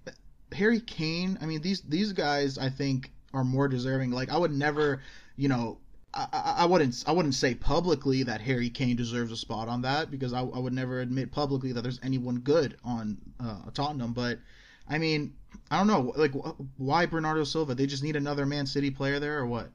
Harry 0.54 0.80
Kane 0.80 1.38
I 1.40 1.46
mean 1.46 1.60
these 1.60 1.80
these 1.82 2.12
guys 2.12 2.58
I 2.58 2.68
think 2.68 3.10
are 3.32 3.44
more 3.44 3.68
deserving 3.68 4.10
like 4.10 4.30
I 4.30 4.38
would 4.38 4.52
never 4.52 5.02
you 5.36 5.48
know 5.48 5.78
I, 6.16 6.54
I, 6.58 6.66
wouldn't 6.66 7.02
I 7.08 7.12
wouldn't 7.12 7.34
say 7.34 7.56
publicly 7.56 8.22
that 8.22 8.40
Harry 8.40 8.70
Kane 8.70 8.94
deserves 8.94 9.32
a 9.32 9.36
spot 9.36 9.66
on 9.68 9.82
that 9.82 10.12
because 10.12 10.32
I, 10.32 10.40
I 10.40 10.58
would 10.58 10.72
never 10.72 11.00
admit 11.00 11.32
publicly 11.32 11.72
that 11.72 11.82
there's 11.82 11.98
anyone 12.04 12.38
good 12.38 12.76
on 12.84 13.18
uh, 13.40 13.70
Tottenham 13.72 14.12
but 14.12 14.38
I 14.88 14.98
mean 14.98 15.34
I 15.70 15.78
don't 15.78 15.88
know 15.88 16.12
like 16.16 16.32
why 16.76 17.06
Bernardo 17.06 17.44
Silva 17.44 17.74
they 17.74 17.86
just 17.86 18.02
need 18.02 18.16
another 18.16 18.46
Man 18.46 18.66
City 18.66 18.90
player 18.90 19.18
there 19.18 19.38
or 19.38 19.46
what 19.46 19.70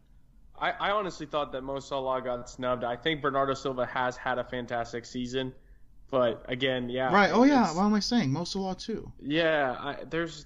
I, 0.59 0.71
I 0.71 0.91
honestly 0.91 1.25
thought 1.25 1.51
that 1.53 1.61
Mo 1.61 1.79
Salah 1.79 2.21
got 2.21 2.49
snubbed. 2.49 2.83
I 2.83 2.97
think 2.97 3.21
Bernardo 3.21 3.53
Silva 3.53 3.85
has 3.85 4.17
had 4.17 4.39
a 4.39 4.43
fantastic 4.43 5.05
season, 5.05 5.53
but 6.11 6.43
again, 6.49 6.89
yeah. 6.89 7.13
right 7.13 7.31
oh 7.33 7.43
yeah 7.43 7.73
what 7.73 7.83
am 7.83 7.93
I 7.93 7.99
saying 7.99 8.31
Mo 8.31 8.43
Salah 8.43 8.75
too 8.75 9.11
Yeah, 9.21 9.75
I, 9.79 9.97
there's. 10.09 10.45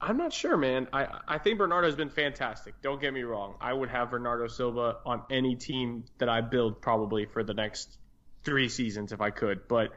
I'm 0.00 0.16
not 0.16 0.32
sure, 0.32 0.56
man. 0.56 0.88
I 0.92 1.06
I 1.26 1.38
think 1.38 1.58
Bernardo's 1.58 1.96
been 1.96 2.10
fantastic. 2.10 2.74
Don't 2.82 3.00
get 3.00 3.12
me 3.12 3.22
wrong. 3.22 3.54
I 3.60 3.72
would 3.72 3.88
have 3.90 4.10
Bernardo 4.10 4.48
Silva 4.48 4.96
on 5.06 5.22
any 5.30 5.56
team 5.56 6.04
that 6.18 6.28
I 6.28 6.40
build 6.40 6.80
probably 6.80 7.26
for 7.26 7.42
the 7.42 7.54
next 7.54 7.98
three 8.44 8.68
seasons 8.68 9.12
if 9.12 9.20
I 9.20 9.30
could. 9.30 9.66
But 9.68 9.90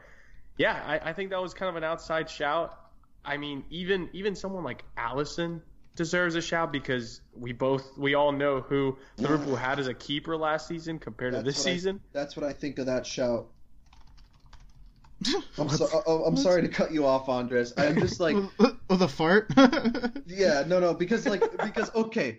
yeah, 0.56 0.72
I, 0.72 1.10
I 1.10 1.12
think 1.12 1.30
that 1.30 1.40
was 1.42 1.54
kind 1.54 1.68
of 1.68 1.76
an 1.76 1.84
outside 1.84 2.28
shout. 2.30 2.76
I 3.24 3.36
mean, 3.36 3.64
even 3.70 4.08
even 4.12 4.34
someone 4.34 4.64
like 4.64 4.84
Alisson 4.96 5.60
deserves 5.96 6.36
a 6.36 6.40
shout 6.42 6.72
because 6.72 7.20
we 7.36 7.52
both 7.52 7.84
we 7.98 8.14
all 8.14 8.32
know 8.32 8.60
who 8.60 8.96
Liverpool 9.16 9.56
had 9.56 9.78
as 9.80 9.88
a 9.88 9.94
keeper 9.94 10.36
last 10.36 10.68
season 10.68 10.98
compared 10.98 11.34
to 11.34 11.42
this 11.42 11.58
what 11.58 11.70
I- 11.70 11.72
season. 11.74 12.00
That's 12.12 12.36
what 12.36 12.46
I 12.46 12.52
think 12.52 12.78
of 12.78 12.86
that 12.86 13.04
shout. 13.06 13.48
I'm, 15.58 15.68
so, 15.68 15.88
oh, 16.06 16.24
I'm 16.24 16.36
sorry 16.36 16.62
to 16.62 16.68
cut 16.68 16.92
you 16.92 17.04
off, 17.04 17.28
Andres. 17.28 17.72
I'm 17.76 17.98
just 17.98 18.20
like, 18.20 18.36
with 18.88 19.02
a 19.02 19.08
fart 19.08 19.50
yeah, 20.26 20.64
no, 20.66 20.78
no, 20.80 20.94
because 20.94 21.26
like, 21.26 21.42
because 21.62 21.92
okay, 21.94 22.38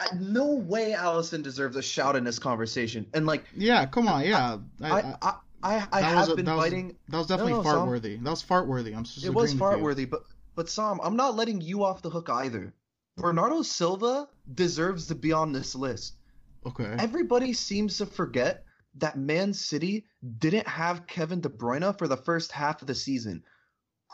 I, 0.00 0.06
no 0.18 0.54
way 0.54 0.92
Alisson 0.96 1.42
deserves 1.42 1.76
a 1.76 1.82
shout 1.82 2.16
in 2.16 2.24
this 2.24 2.38
conversation, 2.38 3.06
and 3.12 3.26
like, 3.26 3.44
yeah 3.54 3.84
come 3.86 4.08
on 4.08 4.24
yeah 4.24 4.58
I, 4.80 4.90
I, 4.90 5.14
I, 5.22 5.34
I, 5.62 5.88
I, 5.92 6.00
have 6.00 6.16
was 6.20 6.28
a- 6.30 6.36
been 6.36 6.44
that 6.46 6.56
was- 6.56 6.64
fighting. 6.64 6.96
That 7.08 7.18
was 7.18 7.26
definitely 7.26 7.52
No, 7.52 7.58
no, 7.58 7.64
fart 7.64 7.76
Sam. 7.76 7.86
worthy. 7.88 8.16
That 8.16 8.30
was 8.30 8.42
fart 8.42 8.66
worthy. 8.68 8.94
I'm 8.94 9.04
just 9.04 9.24
It 9.24 9.34
was 9.34 9.52
fart 9.54 9.80
worthy, 9.80 10.04
but 10.04 10.22
but 10.54 10.68
Sam, 10.70 11.00
I'm 11.02 11.16
not 11.16 11.34
letting 11.36 11.60
you 11.60 11.84
off 11.84 12.02
the 12.02 12.10
hook 12.10 12.28
either. 12.30 12.60
Mm-hmm. 12.60 13.22
Bernardo 13.22 13.62
Silva 13.62 14.28
deserves 14.54 15.06
to 15.08 15.14
be 15.14 15.32
on 15.32 15.52
this 15.52 15.74
list. 15.74 16.16
Okay. 16.66 16.94
Everybody 16.98 17.52
seems 17.52 17.98
to 17.98 18.06
forget 18.06 18.64
that 18.98 19.18
Man 19.18 19.52
City 19.52 20.06
didn't 20.38 20.66
have 20.66 21.06
Kevin 21.06 21.40
De 21.40 21.48
Bruyne 21.48 21.96
for 21.98 22.08
the 22.08 22.16
first 22.16 22.52
half 22.52 22.80
of 22.80 22.88
the 22.88 22.94
season. 22.94 23.42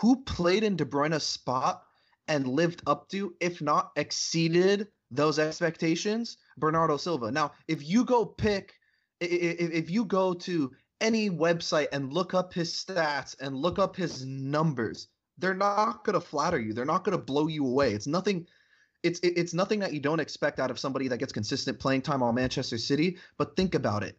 Who 0.01 0.23
played 0.25 0.64
in 0.64 0.77
De 0.77 0.85
Bruyne's 0.85 1.25
spot 1.25 1.85
and 2.29 2.47
lived 2.47 2.83
up 2.87 3.09
to, 3.11 3.35
if 3.40 3.61
not 3.61 3.92
exceeded, 3.97 4.88
those 5.11 5.38
expectations? 5.38 6.38
Bernardo 6.57 6.97
Silva. 6.97 7.31
Now, 7.31 7.53
if 7.68 7.87
you 7.87 8.05
go 8.05 8.25
pick, 8.25 8.75
if 9.21 9.90
you 9.90 10.05
go 10.05 10.35
to 10.35 10.73
any 11.01 11.31
website 11.31 11.88
and 11.92 12.12
look 12.12 12.35
up 12.35 12.55
his 12.55 12.73
stats 12.73 13.37
and 13.40 13.57
look 13.57 13.79
up 13.79 13.97
his 13.97 14.25
numbers, 14.25 15.09
they're 15.38 15.55
not 15.55 16.05
going 16.05 16.14
to 16.14 16.21
flatter 16.21 16.61
you. 16.61 16.73
They're 16.73 16.85
not 16.85 17.05
going 17.05 17.16
to 17.16 17.23
blow 17.23 17.49
you 17.49 17.66
away. 17.66 17.92
It's 17.92 18.07
nothing 18.07 18.47
it's 19.03 19.18
it's 19.23 19.53
nothing 19.53 19.81
that 19.81 19.92
you 19.92 20.01
don't 20.01 20.21
expect 20.21 20.61
out 20.61 20.71
of 20.71 20.79
somebody 20.79 21.09
that 21.09 21.18
gets 21.18 21.33
consistent 21.33 21.81
playing 21.81 22.03
time 22.03 22.23
on 22.23 22.35
Manchester 22.35 22.79
City. 22.79 23.18
But 23.37 23.57
think 23.57 23.75
about 23.75 24.05
it. 24.05 24.16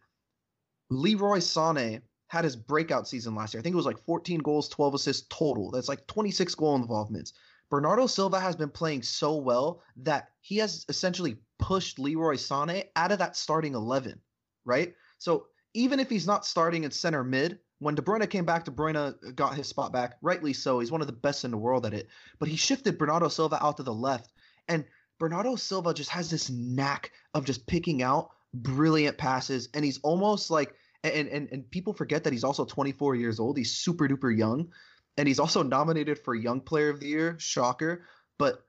Leroy 0.95 1.37
Sané 1.37 2.01
had 2.27 2.43
his 2.43 2.55
breakout 2.55 3.07
season 3.07 3.35
last 3.35 3.53
year. 3.53 3.59
I 3.59 3.63
think 3.63 3.73
it 3.73 3.77
was 3.77 3.85
like 3.85 4.03
14 4.05 4.39
goals, 4.39 4.69
12 4.69 4.95
assists 4.95 5.27
total. 5.29 5.71
That's 5.71 5.89
like 5.89 6.05
26 6.07 6.55
goal 6.55 6.75
involvements. 6.75 7.33
Bernardo 7.69 8.07
Silva 8.07 8.39
has 8.39 8.55
been 8.55 8.69
playing 8.69 9.03
so 9.03 9.35
well 9.35 9.81
that 9.97 10.29
he 10.41 10.57
has 10.57 10.85
essentially 10.89 11.37
pushed 11.59 11.99
Leroy 11.99 12.35
Sané 12.35 12.85
out 12.95 13.11
of 13.11 13.19
that 13.19 13.35
starting 13.37 13.75
11, 13.75 14.19
right? 14.65 14.93
So 15.17 15.47
even 15.73 15.99
if 15.99 16.09
he's 16.09 16.27
not 16.27 16.45
starting 16.45 16.83
in 16.83 16.91
center 16.91 17.23
mid, 17.23 17.59
when 17.79 17.95
De 17.95 18.01
Bruyne 18.01 18.29
came 18.29 18.45
back, 18.45 18.65
De 18.65 18.71
Bruyne 18.71 19.35
got 19.35 19.55
his 19.55 19.67
spot 19.67 19.91
back, 19.91 20.17
rightly 20.21 20.53
so. 20.53 20.79
He's 20.79 20.91
one 20.91 21.01
of 21.01 21.07
the 21.07 21.13
best 21.13 21.45
in 21.45 21.51
the 21.51 21.57
world 21.57 21.85
at 21.85 21.93
it. 21.93 22.07
But 22.39 22.47
he 22.47 22.55
shifted 22.55 22.97
Bernardo 22.97 23.27
Silva 23.27 23.63
out 23.63 23.77
to 23.77 23.83
the 23.83 23.93
left. 23.93 24.31
And 24.67 24.85
Bernardo 25.19 25.55
Silva 25.55 25.93
just 25.93 26.09
has 26.09 26.29
this 26.29 26.49
knack 26.49 27.11
of 27.33 27.45
just 27.45 27.65
picking 27.67 28.01
out 28.01 28.31
brilliant 28.53 29.17
passes, 29.17 29.69
and 29.73 29.83
he's 29.83 29.99
almost 30.03 30.51
like 30.51 30.75
and 31.03 31.27
and 31.27 31.49
and 31.51 31.69
people 31.69 31.93
forget 31.93 32.23
that 32.23 32.33
he's 32.33 32.43
also 32.43 32.65
24 32.65 33.15
years 33.15 33.39
old. 33.39 33.57
He's 33.57 33.77
super 33.77 34.07
duper 34.07 34.35
young, 34.35 34.69
and 35.17 35.27
he's 35.27 35.39
also 35.39 35.63
nominated 35.63 36.19
for 36.19 36.33
Young 36.33 36.61
Player 36.61 36.89
of 36.89 36.99
the 36.99 37.07
Year. 37.07 37.35
Shocker, 37.39 38.05
but 38.37 38.65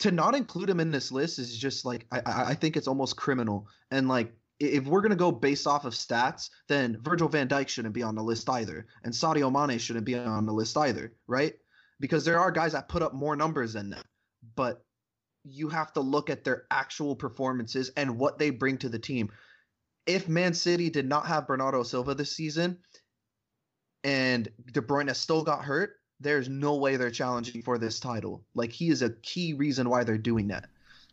to 0.00 0.10
not 0.10 0.34
include 0.34 0.68
him 0.68 0.80
in 0.80 0.90
this 0.90 1.12
list 1.12 1.38
is 1.38 1.56
just 1.56 1.84
like 1.84 2.06
I 2.10 2.22
I 2.26 2.54
think 2.54 2.76
it's 2.76 2.88
almost 2.88 3.16
criminal. 3.16 3.68
And 3.90 4.08
like 4.08 4.32
if 4.58 4.84
we're 4.84 5.02
gonna 5.02 5.16
go 5.16 5.30
based 5.30 5.66
off 5.66 5.84
of 5.84 5.94
stats, 5.94 6.50
then 6.68 6.98
Virgil 7.00 7.28
Van 7.28 7.48
Dijk 7.48 7.68
shouldn't 7.68 7.94
be 7.94 8.02
on 8.02 8.14
the 8.14 8.22
list 8.22 8.48
either, 8.48 8.86
and 9.04 9.12
Sadio 9.12 9.50
Mane 9.52 9.78
shouldn't 9.78 10.06
be 10.06 10.16
on 10.16 10.46
the 10.46 10.52
list 10.52 10.76
either, 10.76 11.12
right? 11.26 11.54
Because 12.00 12.24
there 12.24 12.40
are 12.40 12.50
guys 12.50 12.72
that 12.72 12.88
put 12.88 13.02
up 13.02 13.14
more 13.14 13.36
numbers 13.36 13.74
than 13.74 13.90
them, 13.90 14.02
but 14.56 14.84
you 15.44 15.68
have 15.68 15.92
to 15.92 16.00
look 16.00 16.28
at 16.28 16.44
their 16.44 16.64
actual 16.70 17.16
performances 17.16 17.90
and 17.96 18.18
what 18.18 18.38
they 18.38 18.50
bring 18.50 18.78
to 18.78 18.88
the 18.88 18.98
team. 18.98 19.30
If 20.06 20.28
Man 20.28 20.54
City 20.54 20.90
did 20.90 21.08
not 21.08 21.26
have 21.26 21.46
Bernardo 21.46 21.82
Silva 21.82 22.14
this 22.14 22.32
season 22.32 22.78
and 24.04 24.48
De 24.72 24.80
Bruyne 24.80 25.14
still 25.14 25.42
got 25.42 25.64
hurt, 25.64 25.96
there's 26.20 26.48
no 26.48 26.76
way 26.76 26.96
they're 26.96 27.10
challenging 27.10 27.62
for 27.62 27.78
this 27.78 28.00
title. 28.00 28.42
Like 28.54 28.72
he 28.72 28.88
is 28.88 29.02
a 29.02 29.10
key 29.10 29.54
reason 29.54 29.88
why 29.88 30.04
they're 30.04 30.18
doing 30.18 30.48
that. 30.48 30.68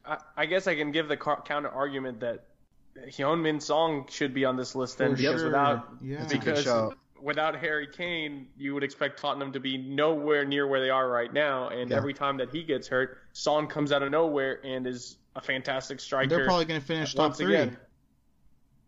I, 0.05 0.17
I 0.35 0.45
guess 0.45 0.67
I 0.67 0.75
can 0.75 0.91
give 0.91 1.07
the 1.07 1.17
car- 1.17 1.41
counter 1.45 1.69
argument 1.69 2.19
that 2.21 2.45
Heung 3.07 3.41
Min 3.41 3.59
Son 3.59 4.05
should 4.09 4.33
be 4.33 4.45
on 4.45 4.57
this 4.57 4.75
list 4.75 4.97
then 4.97 5.11
oh, 5.11 5.15
For 5.15 5.17
because 5.17 5.41
sure. 5.41 5.45
without 5.45 5.87
yeah. 6.01 6.17
That's 6.19 6.33
a 6.33 6.37
good 6.37 6.55
because 6.55 6.93
without 7.21 7.55
Harry 7.55 7.87
Kane, 7.87 8.47
you 8.57 8.73
would 8.73 8.83
expect 8.83 9.19
Tottenham 9.19 9.51
to 9.53 9.59
be 9.59 9.77
nowhere 9.77 10.45
near 10.45 10.67
where 10.67 10.79
they 10.79 10.89
are 10.89 11.09
right 11.09 11.31
now. 11.33 11.69
And 11.69 11.89
Yeah. 11.89 11.97
every 11.97 12.13
time 12.13 12.37
that 12.37 12.49
he 12.49 12.63
gets 12.63 12.87
hurt, 12.87 13.17
Son 13.33 13.67
comes 13.67 13.91
out 13.91 14.03
of 14.03 14.11
nowhere 14.11 14.59
and 14.63 14.85
is 14.85 15.17
a 15.35 15.41
fantastic 15.41 15.99
striker. 15.99 16.29
They're 16.29 16.45
probably 16.45 16.65
going 16.65 16.79
to 16.79 16.85
finish 16.85 17.13
top 17.13 17.29
once 17.29 17.37
three. 17.37 17.55
again. 17.55 17.77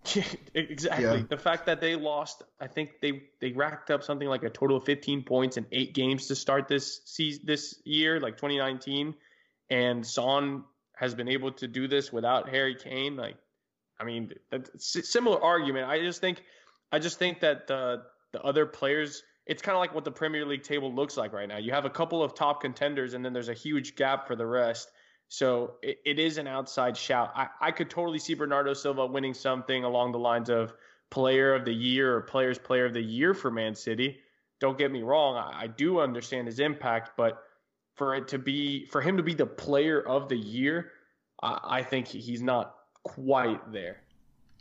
exactly. 0.53 1.03
Yeah. 1.03 1.23
The 1.29 1.37
fact 1.37 1.65
that 1.65 1.81
they 1.81 1.95
lost, 1.95 2.43
I 2.59 2.67
think 2.67 3.01
they 3.01 3.23
they 3.39 3.51
racked 3.51 3.91
up 3.91 4.03
something 4.03 4.27
like 4.27 4.43
a 4.43 4.49
total 4.49 4.77
of 4.77 4.85
15 4.85 5.23
points 5.23 5.57
in 5.57 5.65
eight 5.71 5.93
games 5.93 6.27
to 6.27 6.35
start 6.35 6.67
this 6.67 7.01
season, 7.05 7.43
this 7.45 7.81
year, 7.83 8.19
like 8.19 8.37
2019, 8.37 9.13
and 9.69 10.05
Son 10.05 10.63
has 10.95 11.13
been 11.13 11.27
able 11.27 11.51
to 11.53 11.67
do 11.67 11.87
this 11.87 12.11
without 12.11 12.49
Harry 12.49 12.75
Kane. 12.75 13.15
Like, 13.15 13.35
I 13.99 14.03
mean, 14.03 14.31
similar 14.77 15.41
argument. 15.43 15.87
I 15.87 15.99
just 15.99 16.21
think, 16.21 16.43
I 16.91 16.99
just 16.99 17.19
think 17.19 17.41
that 17.41 17.67
the 17.67 18.03
the 18.31 18.41
other 18.41 18.65
players. 18.65 19.23
It's 19.45 19.63
kind 19.63 19.75
of 19.75 19.79
like 19.79 19.95
what 19.95 20.05
the 20.05 20.11
Premier 20.11 20.45
League 20.45 20.61
table 20.61 20.93
looks 20.93 21.17
like 21.17 21.33
right 21.33 21.47
now. 21.47 21.57
You 21.57 21.71
have 21.71 21.85
a 21.85 21.89
couple 21.89 22.21
of 22.21 22.35
top 22.35 22.61
contenders, 22.61 23.15
and 23.15 23.25
then 23.25 23.33
there's 23.33 23.49
a 23.49 23.53
huge 23.53 23.95
gap 23.95 24.27
for 24.27 24.35
the 24.35 24.45
rest. 24.45 24.91
So 25.29 25.75
it, 25.83 25.99
it 26.05 26.19
is 26.19 26.37
an 26.39 26.47
outside 26.47 26.97
shout. 26.97 27.31
I, 27.35 27.47
I 27.61 27.71
could 27.71 27.89
totally 27.89 28.19
see 28.19 28.33
Bernardo 28.33 28.73
Silva 28.73 29.05
winning 29.05 29.33
something 29.33 29.83
along 29.83 30.11
the 30.11 30.19
lines 30.19 30.49
of 30.49 30.73
player 31.11 31.53
of 31.55 31.65
the 31.65 31.73
year 31.73 32.15
or 32.15 32.21
players 32.21 32.57
player 32.57 32.85
of 32.85 32.93
the 32.93 33.01
year 33.01 33.33
for 33.33 33.51
Man 33.51 33.75
City. 33.75 34.17
Don't 34.59 34.77
get 34.77 34.91
me 34.91 35.01
wrong. 35.03 35.35
I, 35.37 35.63
I 35.63 35.67
do 35.67 35.99
understand 35.99 36.47
his 36.47 36.59
impact, 36.59 37.11
but 37.15 37.43
for 37.95 38.15
it 38.15 38.27
to 38.29 38.39
be 38.39 38.85
for 38.87 39.01
him 39.01 39.17
to 39.17 39.23
be 39.23 39.33
the 39.33 39.45
player 39.45 40.01
of 40.01 40.29
the 40.29 40.35
year, 40.37 40.91
I, 41.43 41.59
I 41.63 41.83
think 41.83 42.07
he's 42.07 42.41
not 42.41 42.75
quite 43.03 43.71
there. 43.71 44.01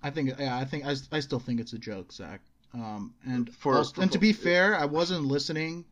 I 0.03 0.11
think, 0.11 0.31
yeah, 0.39 0.57
I 0.57 0.65
think, 0.65 0.87
I, 0.87 0.95
I 1.11 1.21
still 1.21 1.41
think 1.41 1.61
it's 1.61 1.73
a 1.73 1.79
joke, 1.79 2.13
Zach. 2.13 2.41
Um, 2.75 3.15
and 3.27 3.53
For- 3.55 3.75
also- 3.77 3.95
for- 3.95 4.03
and 4.03 4.13
to 4.13 4.19
be 4.19 4.33
fair, 4.33 4.77
I 4.77 4.85
wasn't 4.85 5.25
listening 5.25 5.87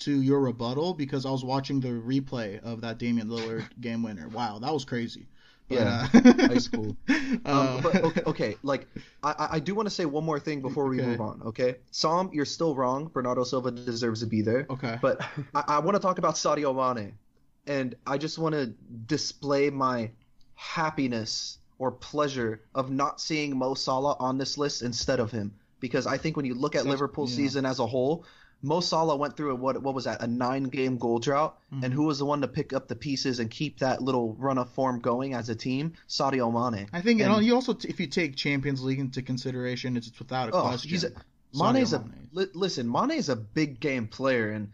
to 0.00 0.20
your 0.22 0.40
rebuttal 0.40 0.94
because 0.94 1.24
I 1.26 1.30
was 1.30 1.44
watching 1.44 1.80
the 1.80 1.88
replay 1.88 2.62
of 2.62 2.80
that 2.80 2.98
Damian 2.98 3.28
Lillard 3.28 3.64
game 3.80 4.02
winner. 4.02 4.28
Wow, 4.28 4.58
that 4.58 4.72
was 4.72 4.84
crazy. 4.84 5.26
yeah, 5.68 6.08
uh, 6.12 6.32
high 6.48 6.58
school. 6.58 6.96
Um, 7.46 7.80
but 7.82 7.94
okay, 8.04 8.22
okay, 8.26 8.56
like 8.62 8.86
I, 9.22 9.48
I 9.52 9.58
do 9.58 9.74
want 9.74 9.86
to 9.86 9.94
say 9.94 10.04
one 10.04 10.22
more 10.24 10.38
thing 10.38 10.60
before 10.60 10.86
we 10.86 10.98
Okay. 11.00 11.06
move 11.08 11.20
on. 11.22 11.40
Okay, 11.46 11.76
Sam, 11.90 12.28
you're 12.32 12.44
still 12.44 12.74
wrong. 12.74 13.08
Bernardo 13.08 13.42
Silva 13.42 13.70
deserves 13.70 14.20
to 14.20 14.26
be 14.26 14.42
there. 14.42 14.66
okay. 14.68 14.98
But 15.00 15.22
I, 15.54 15.64
I 15.66 15.78
want 15.78 15.94
to 15.96 16.00
talk 16.02 16.18
about 16.18 16.34
Sadio 16.34 16.74
Mane, 16.74 17.14
and 17.66 17.94
I 18.06 18.18
just 18.18 18.38
want 18.38 18.54
to 18.54 18.66
display 19.06 19.70
my 19.70 20.10
happiness 20.54 21.58
or 21.78 21.90
pleasure 21.90 22.60
of 22.74 22.90
not 22.90 23.20
seeing 23.20 23.56
Mo 23.56 23.74
Salah 23.74 24.16
on 24.20 24.38
this 24.38 24.56
list 24.58 24.82
instead 24.82 25.20
of 25.20 25.30
him, 25.30 25.52
because 25.80 26.06
I 26.06 26.16
think 26.18 26.36
when 26.36 26.46
you 26.46 26.54
look 26.54 26.74
at 26.74 26.80
That's- 26.84 26.90
Liverpool's 26.92 27.32
yeah. 27.32 27.44
season 27.44 27.66
as 27.66 27.78
a 27.78 27.86
whole, 27.86 28.24
Mo 28.64 28.78
Salah 28.80 29.16
went 29.16 29.36
through 29.36 29.50
a, 29.50 29.54
what 29.56 29.82
what 29.82 29.94
was 29.94 30.04
that 30.04 30.22
a 30.22 30.26
nine 30.26 30.64
game 30.64 30.96
goal 30.96 31.18
drought, 31.18 31.58
Mhm. 31.72 31.84
and 31.84 31.92
who 31.92 32.04
was 32.04 32.18
the 32.18 32.24
one 32.24 32.40
to 32.42 32.48
pick 32.48 32.72
up 32.72 32.86
the 32.86 32.94
pieces 32.94 33.40
and 33.40 33.50
keep 33.50 33.80
that 33.80 34.00
little 34.02 34.34
run 34.34 34.56
of 34.58 34.70
form 34.70 35.00
going 35.00 35.34
as 35.34 35.48
a 35.48 35.54
team? 35.54 35.94
Sadio 36.08 36.50
Mane. 36.52 36.86
I 36.92 37.00
think 37.00 37.20
and- 37.20 37.32
and 37.32 37.44
you 37.44 37.54
also 37.54 37.76
if 37.84 37.98
you 37.98 38.06
take 38.06 38.36
Champions 38.36 38.82
League 38.82 39.00
into 39.00 39.20
consideration, 39.22 39.96
it's 39.96 40.16
without 40.18 40.50
a 40.50 40.52
Oh, 40.52 40.62
question. 40.62 40.90
he's 40.90 41.02
a, 41.04 41.10
Sadio 41.10 41.72
Mane's 41.72 41.92
a 41.92 41.98
Mane. 42.00 42.28
li- 42.32 42.46
listen. 42.54 42.88
Mane's 42.88 43.28
a 43.28 43.36
big 43.36 43.80
game 43.80 44.06
player, 44.06 44.50
and 44.50 44.70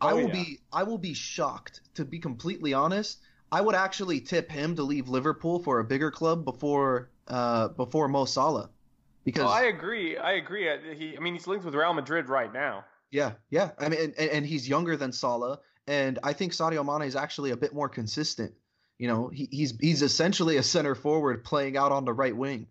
I 0.00 0.10
Oh, 0.12 0.16
will 0.16 0.22
yeah. 0.28 0.32
be 0.32 0.58
I 0.72 0.82
will 0.82 0.98
be 0.98 1.14
shocked 1.14 1.80
to 1.94 2.04
be 2.04 2.18
completely 2.18 2.74
honest. 2.74 3.18
I 3.52 3.60
would 3.60 3.74
actually 3.76 4.20
tip 4.20 4.50
him 4.50 4.74
to 4.76 4.82
leave 4.82 5.08
Liverpool 5.08 5.60
for 5.62 5.78
a 5.78 5.84
bigger 5.84 6.10
club 6.10 6.44
before 6.44 7.08
uh 7.28 7.68
before 7.68 8.08
Mo 8.08 8.24
Salah, 8.24 8.68
because 9.24 9.44
Oh, 9.44 9.48
I 9.48 9.62
agree. 9.66 10.16
I 10.16 10.32
agree. 10.32 10.68
Uh, 10.68 10.78
He, 10.98 11.16
I 11.16 11.20
mean, 11.20 11.34
he's 11.34 11.46
linked 11.46 11.64
with 11.64 11.74
Real 11.76 11.94
Madrid 11.94 12.28
right 12.28 12.52
now. 12.52 12.84
Yeah 13.12 13.32
yeah 13.50 13.70
I 13.78 13.88
mean 13.88 14.14
and, 14.18 14.30
and, 14.30 14.46
he's 14.46 14.68
younger 14.68 14.96
than 14.96 15.12
Salah, 15.12 15.60
and 15.86 16.18
I 16.24 16.32
think 16.32 16.52
Sadio 16.52 16.84
Mane 16.84 17.06
is 17.06 17.14
actually 17.14 17.52
a 17.52 17.56
bit 17.56 17.72
more 17.72 17.88
consistent. 17.88 18.54
You 18.98 19.06
know, 19.06 19.28
he, 19.28 19.48
he's 19.50 19.74
he's 19.80 20.02
essentially 20.02 20.56
a 20.56 20.62
center 20.62 20.96
forward 20.96 21.44
playing 21.44 21.76
out 21.76 21.92
on 21.92 22.04
the 22.04 22.12
right 22.12 22.36
wing. 22.36 22.66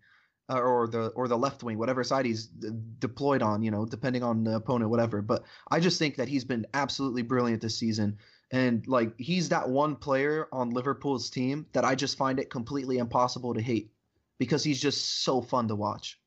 uh, 0.52 0.60
or 0.60 0.88
the 0.88 1.08
or 1.08 1.28
the 1.28 1.38
left 1.38 1.62
wing, 1.62 1.78
whatever 1.78 2.04
side 2.04 2.26
he's 2.26 2.46
deployed 2.46 3.42
on, 3.42 3.62
you 3.62 3.70
know, 3.70 3.86
depending 3.86 4.22
on 4.22 4.44
the 4.44 4.56
opponent, 4.56 4.90
whatever. 4.90 5.22
But 5.22 5.44
I 5.70 5.80
just 5.80 5.98
think 5.98 6.16
that 6.16 6.28
he's 6.28 6.44
been 6.44 6.66
absolutely 6.74 7.22
brilliant 7.22 7.62
this 7.62 7.78
season, 7.78 8.18
and 8.50 8.86
like 8.86 9.18
he's 9.18 9.48
that 9.50 9.68
one 9.68 9.96
player 9.96 10.48
on 10.52 10.70
Liverpool's 10.70 11.30
team 11.30 11.66
that 11.72 11.84
I 11.84 11.94
just 11.94 12.18
find 12.18 12.38
it 12.38 12.50
completely 12.50 12.98
impossible 12.98 13.54
to 13.54 13.62
hate 13.62 13.92
because 14.38 14.64
he's 14.64 14.80
just 14.80 15.22
so 15.22 15.40
fun 15.40 15.68
to 15.68 15.76
watch. 15.76 16.18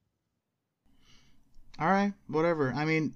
All 1.77 1.89
right, 1.89 2.13
whatever. 2.27 2.73
I 2.73 2.85
mean, 2.85 3.13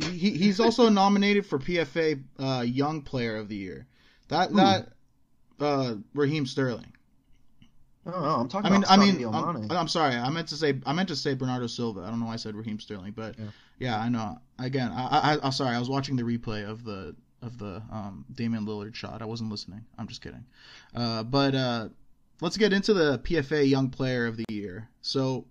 he 0.00 0.30
he's 0.30 0.60
also 0.60 0.88
nominated 1.02 1.46
for 1.46 1.58
PFA 1.58 2.22
uh, 2.38 2.62
Young 2.66 3.02
Player 3.02 3.36
of 3.36 3.48
the 3.48 3.56
Year. 3.56 3.86
That 4.28 4.50
Who? 4.50 4.56
that 4.56 4.88
uh, 5.60 5.94
Raheem 6.14 6.46
Sterling. 6.46 6.92
I 8.06 8.10
don't 8.10 8.22
know. 8.22 8.36
I'm 8.36 8.48
talking 8.48 8.66
I 8.66 8.74
mean, 8.74 8.82
about 9.24 9.48
I 9.48 9.52
mean, 9.52 9.68
I'm, 9.70 9.78
I'm 9.78 9.88
sorry. 9.88 10.14
I 10.14 10.28
meant 10.28 10.48
to 10.48 10.56
say 10.56 10.78
I 10.84 10.92
meant 10.92 11.08
to 11.08 11.16
say 11.16 11.34
Bernardo 11.34 11.66
Silva. 11.66 12.00
I 12.00 12.10
don't 12.10 12.20
know 12.20 12.26
why 12.26 12.34
I 12.34 12.36
said 12.36 12.54
Raheem 12.54 12.78
Sterling, 12.78 13.12
but 13.12 13.38
Yeah. 13.38 13.44
yeah, 13.78 13.98
I 13.98 14.08
know. 14.08 14.38
Again, 14.58 14.90
I, 14.92 15.34
I 15.34 15.38
I'm 15.42 15.52
sorry. 15.52 15.74
I 15.74 15.78
was 15.78 15.88
watching 15.88 16.16
the 16.16 16.22
replay 16.22 16.68
of 16.68 16.84
the 16.84 17.14
of 17.40 17.58
the 17.58 17.82
um, 17.90 18.24
Damian 18.34 18.66
Lillard 18.66 18.94
shot. 18.94 19.22
I 19.22 19.26
wasn't 19.26 19.50
listening. 19.50 19.84
I'm 19.98 20.06
just 20.06 20.22
kidding. 20.22 20.44
Uh, 20.94 21.22
but 21.22 21.54
uh, 21.54 21.88
let's 22.40 22.56
get 22.56 22.72
into 22.72 22.92
the 22.94 23.18
PFA 23.20 23.68
Young 23.68 23.90
Player 23.90 24.26
of 24.26 24.36
the 24.36 24.44
Year. 24.48 24.88
So 25.02 25.46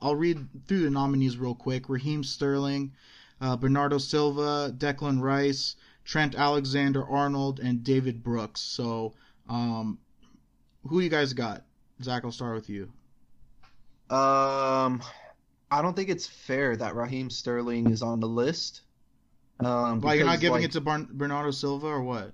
I'll 0.00 0.16
read 0.16 0.46
through 0.66 0.82
the 0.82 0.90
nominees 0.90 1.36
real 1.38 1.54
quick. 1.54 1.88
Raheem 1.88 2.24
Sterling, 2.24 2.92
uh, 3.40 3.56
Bernardo 3.56 3.98
Silva, 3.98 4.72
Declan 4.76 5.20
Rice, 5.20 5.76
Trent 6.04 6.34
Alexander 6.34 7.04
Arnold, 7.04 7.60
and 7.60 7.82
David 7.82 8.22
Brooks. 8.22 8.60
So 8.60 9.14
um, 9.48 9.98
who 10.86 11.00
you 11.00 11.08
guys 11.08 11.32
got? 11.32 11.64
Zach, 12.02 12.24
I'll 12.24 12.32
start 12.32 12.54
with 12.54 12.68
you. 12.68 12.90
Um, 14.08 15.02
I 15.70 15.82
don't 15.82 15.96
think 15.96 16.08
it's 16.10 16.26
fair 16.26 16.76
that 16.76 16.94
Raheem 16.94 17.30
Sterling 17.30 17.90
is 17.90 18.02
on 18.02 18.20
the 18.20 18.28
list. 18.28 18.82
Um, 19.60 20.00
Why 20.00 20.14
you're 20.14 20.26
not 20.26 20.40
giving 20.40 20.56
like- 20.56 20.64
it 20.64 20.72
to 20.72 20.80
Bar- 20.80 21.08
Bernardo 21.10 21.50
Silva 21.50 21.86
or 21.86 22.02
what? 22.02 22.32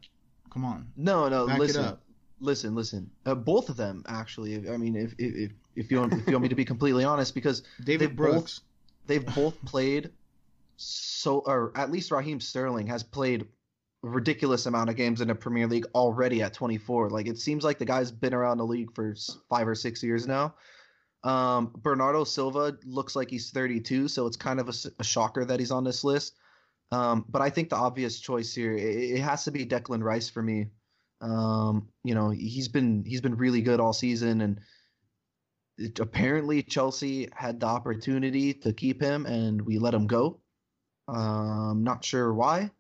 Come 0.51 0.65
on. 0.65 0.93
No, 0.97 1.29
no. 1.29 1.47
Back 1.47 1.59
listen, 1.61 1.97
listen, 2.41 2.75
listen. 2.75 3.11
Uh, 3.25 3.35
both 3.35 3.71
of 3.71 3.77
them, 3.77 4.05
actually. 4.07 4.69
I 4.69 4.77
mean, 4.77 4.97
if 4.97 5.15
if 5.17 5.53
if 5.77 5.91
you 5.91 6.01
want, 6.01 6.13
if 6.13 6.27
you 6.27 6.33
want 6.35 6.43
me 6.43 6.49
to 6.51 6.55
be 6.55 6.67
completely 6.67 7.05
honest, 7.05 7.35
because 7.35 7.63
David 7.83 8.17
Brooks. 8.17 8.61
they've 9.07 9.25
both 9.35 9.57
played 9.65 10.11
so, 10.83 11.39
or 11.47 11.73
at 11.77 11.91
least 11.91 12.11
Raheem 12.11 12.41
Sterling 12.41 12.87
has 12.89 13.03
played 13.03 13.43
a 14.05 14.09
ridiculous 14.09 14.67
amount 14.67 14.91
of 14.91 14.97
games 14.97 15.21
in 15.21 15.29
the 15.29 15.35
Premier 15.35 15.67
League 15.67 15.87
already 15.95 16.43
at 16.43 16.55
24. 16.55 17.11
Like 17.11 17.27
it 17.27 17.39
seems 17.39 17.65
like 17.65 17.79
the 17.79 17.85
guy's 17.85 18.11
been 18.11 18.35
around 18.35 18.59
the 18.59 18.67
league 18.67 18.95
for 18.95 19.15
five 19.49 19.69
or 19.69 19.75
six 19.75 20.03
years 20.03 20.27
now. 20.27 20.55
Um, 21.25 21.73
Bernardo 21.77 22.25
Silva 22.25 22.77
looks 22.85 23.15
like 23.15 23.31
he's 23.31 23.51
32, 23.51 24.09
so 24.09 24.27
it's 24.27 24.37
kind 24.37 24.59
of 24.59 24.69
a 24.99 25.05
shocker 25.05 25.45
that 25.45 25.61
he's 25.61 25.71
on 25.71 25.85
this 25.85 26.03
list. 26.03 26.35
Um, 26.91 27.25
but 27.29 27.41
I 27.41 27.49
think 27.49 27.71
the 27.71 27.77
obvious 27.77 28.21
choice 28.21 28.55
here 28.55 28.75
it, 28.75 28.83
it 28.83 29.21
has 29.21 29.45
to 29.45 29.51
be 29.51 29.65
Declan 29.65 30.03
Rice 30.03 30.29
for 30.29 30.43
me. 30.43 30.67
Um, 31.23 31.89
you 32.05 32.15
know, 32.15 32.31
he's 32.31 32.69
been 32.69 33.05
he's 33.07 33.21
been 33.21 33.37
really 33.37 33.63
good 33.63 33.81
all 33.81 33.93
season, 33.93 34.41
and 34.41 34.61
apparently 36.01 36.63
Chelsea 36.63 37.29
had 37.35 37.61
the 37.61 37.67
opportunity 37.67 38.53
to 38.55 38.73
keep 38.73 39.01
him, 39.01 39.25
and 39.25 39.63
we 39.63 39.79
let 39.79 39.95
him 39.95 40.07
go. 40.07 40.42
Um, 41.09 41.83
not 41.85 42.05
sure 42.05 42.33
why. 42.33 42.71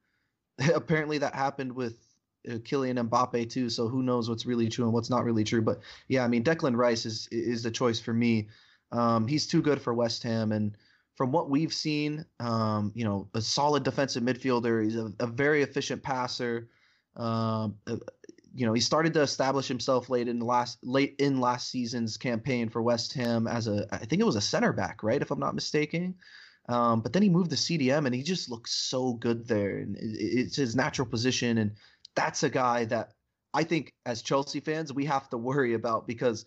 apparently 0.74 1.18
that 1.18 1.34
happened 1.34 1.72
with 1.72 1.98
uh, 2.48 2.54
Kylian 2.54 3.08
Mbappe 3.08 3.50
too. 3.50 3.68
So 3.68 3.88
who 3.88 4.02
knows 4.02 4.28
what's 4.28 4.46
really 4.46 4.68
true 4.68 4.84
and 4.84 4.92
what's 4.92 5.10
not 5.10 5.24
really 5.24 5.44
true. 5.44 5.62
But 5.62 5.80
yeah, 6.08 6.24
I 6.24 6.28
mean 6.28 6.44
Declan 6.44 6.76
Rice 6.76 7.06
is 7.06 7.28
is 7.30 7.62
the 7.62 7.70
choice 7.70 8.00
for 8.00 8.12
me. 8.12 8.48
Um, 8.90 9.26
he's 9.26 9.46
too 9.46 9.62
good 9.62 9.80
for 9.80 9.94
West 9.94 10.22
Ham, 10.22 10.52
and 10.52 10.76
from 11.16 11.32
what 11.32 11.48
we've 11.48 11.72
seen, 11.72 12.24
um, 12.40 12.92
you 12.94 13.04
know, 13.04 13.28
a 13.34 13.40
solid 13.40 13.84
defensive 13.84 14.22
midfielder. 14.22 14.84
He's 14.84 14.96
a, 14.96 15.12
a 15.20 15.26
very 15.26 15.62
efficient 15.62 16.02
passer. 16.02 16.68
Um, 17.16 17.76
uh, 17.86 17.96
you 18.54 18.66
know, 18.66 18.74
he 18.74 18.80
started 18.80 19.14
to 19.14 19.22
establish 19.22 19.66
himself 19.66 20.10
late 20.10 20.28
in 20.28 20.38
the 20.38 20.44
last 20.44 20.78
late 20.82 21.14
in 21.18 21.40
last 21.40 21.70
season's 21.70 22.18
campaign 22.18 22.68
for 22.68 22.82
West 22.82 23.14
Ham 23.14 23.46
as 23.46 23.66
a 23.66 23.86
I 23.92 23.98
think 23.98 24.20
it 24.20 24.26
was 24.26 24.36
a 24.36 24.42
center 24.42 24.72
back, 24.72 25.02
right? 25.02 25.22
If 25.22 25.30
I'm 25.30 25.40
not 25.40 25.54
mistaken. 25.54 26.16
Um, 26.68 27.00
but 27.00 27.12
then 27.12 27.22
he 27.22 27.28
moved 27.28 27.50
to 27.50 27.56
CDM 27.56 28.06
and 28.06 28.14
he 28.14 28.22
just 28.22 28.50
looks 28.50 28.72
so 28.72 29.14
good 29.14 29.48
there, 29.48 29.78
and 29.78 29.96
it's 30.00 30.56
his 30.56 30.76
natural 30.76 31.08
position, 31.08 31.58
and 31.58 31.72
that's 32.14 32.42
a 32.42 32.50
guy 32.50 32.84
that 32.86 33.12
I 33.54 33.64
think 33.64 33.94
as 34.06 34.22
Chelsea 34.22 34.60
fans 34.60 34.92
we 34.92 35.04
have 35.06 35.28
to 35.30 35.36
worry 35.36 35.74
about 35.74 36.06
because 36.06 36.44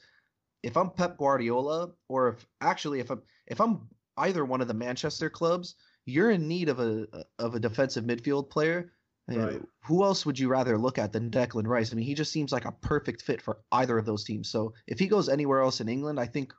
if 0.63 0.77
I'm 0.77 0.89
Pep 0.89 1.17
Guardiola 1.17 1.91
or 2.09 2.29
if 2.29 2.45
actually 2.61 2.99
if 2.99 3.11
I'm 3.11 3.21
if 3.47 3.61
I'm 3.61 3.87
either 4.17 4.45
one 4.45 4.61
of 4.61 4.67
the 4.67 4.73
Manchester 4.73 5.29
clubs, 5.29 5.75
you're 6.05 6.31
in 6.31 6.47
need 6.47 6.69
of 6.69 6.79
a 6.79 7.07
of 7.37 7.55
a 7.55 7.59
defensive 7.59 8.05
midfield 8.05 8.49
player. 8.49 8.91
Right. 9.27 9.61
Who 9.85 10.03
else 10.03 10.23
would 10.25 10.37
you 10.37 10.49
rather 10.49 10.77
look 10.77 10.99
at 10.99 11.11
than 11.11 11.31
Declan 11.31 11.67
Rice? 11.67 11.91
I 11.91 11.95
mean, 11.95 12.05
he 12.05 12.13
just 12.13 12.31
seems 12.31 12.51
like 12.51 12.65
a 12.65 12.71
perfect 12.71 13.23
fit 13.23 13.41
for 13.41 13.57
either 13.71 13.97
of 13.97 14.05
those 14.05 14.23
teams. 14.23 14.49
So 14.49 14.73
if 14.85 14.99
he 14.99 15.07
goes 15.07 15.29
anywhere 15.29 15.61
else 15.61 15.81
in 15.81 15.89
England, 15.89 16.19
I 16.19 16.27
think 16.27 16.53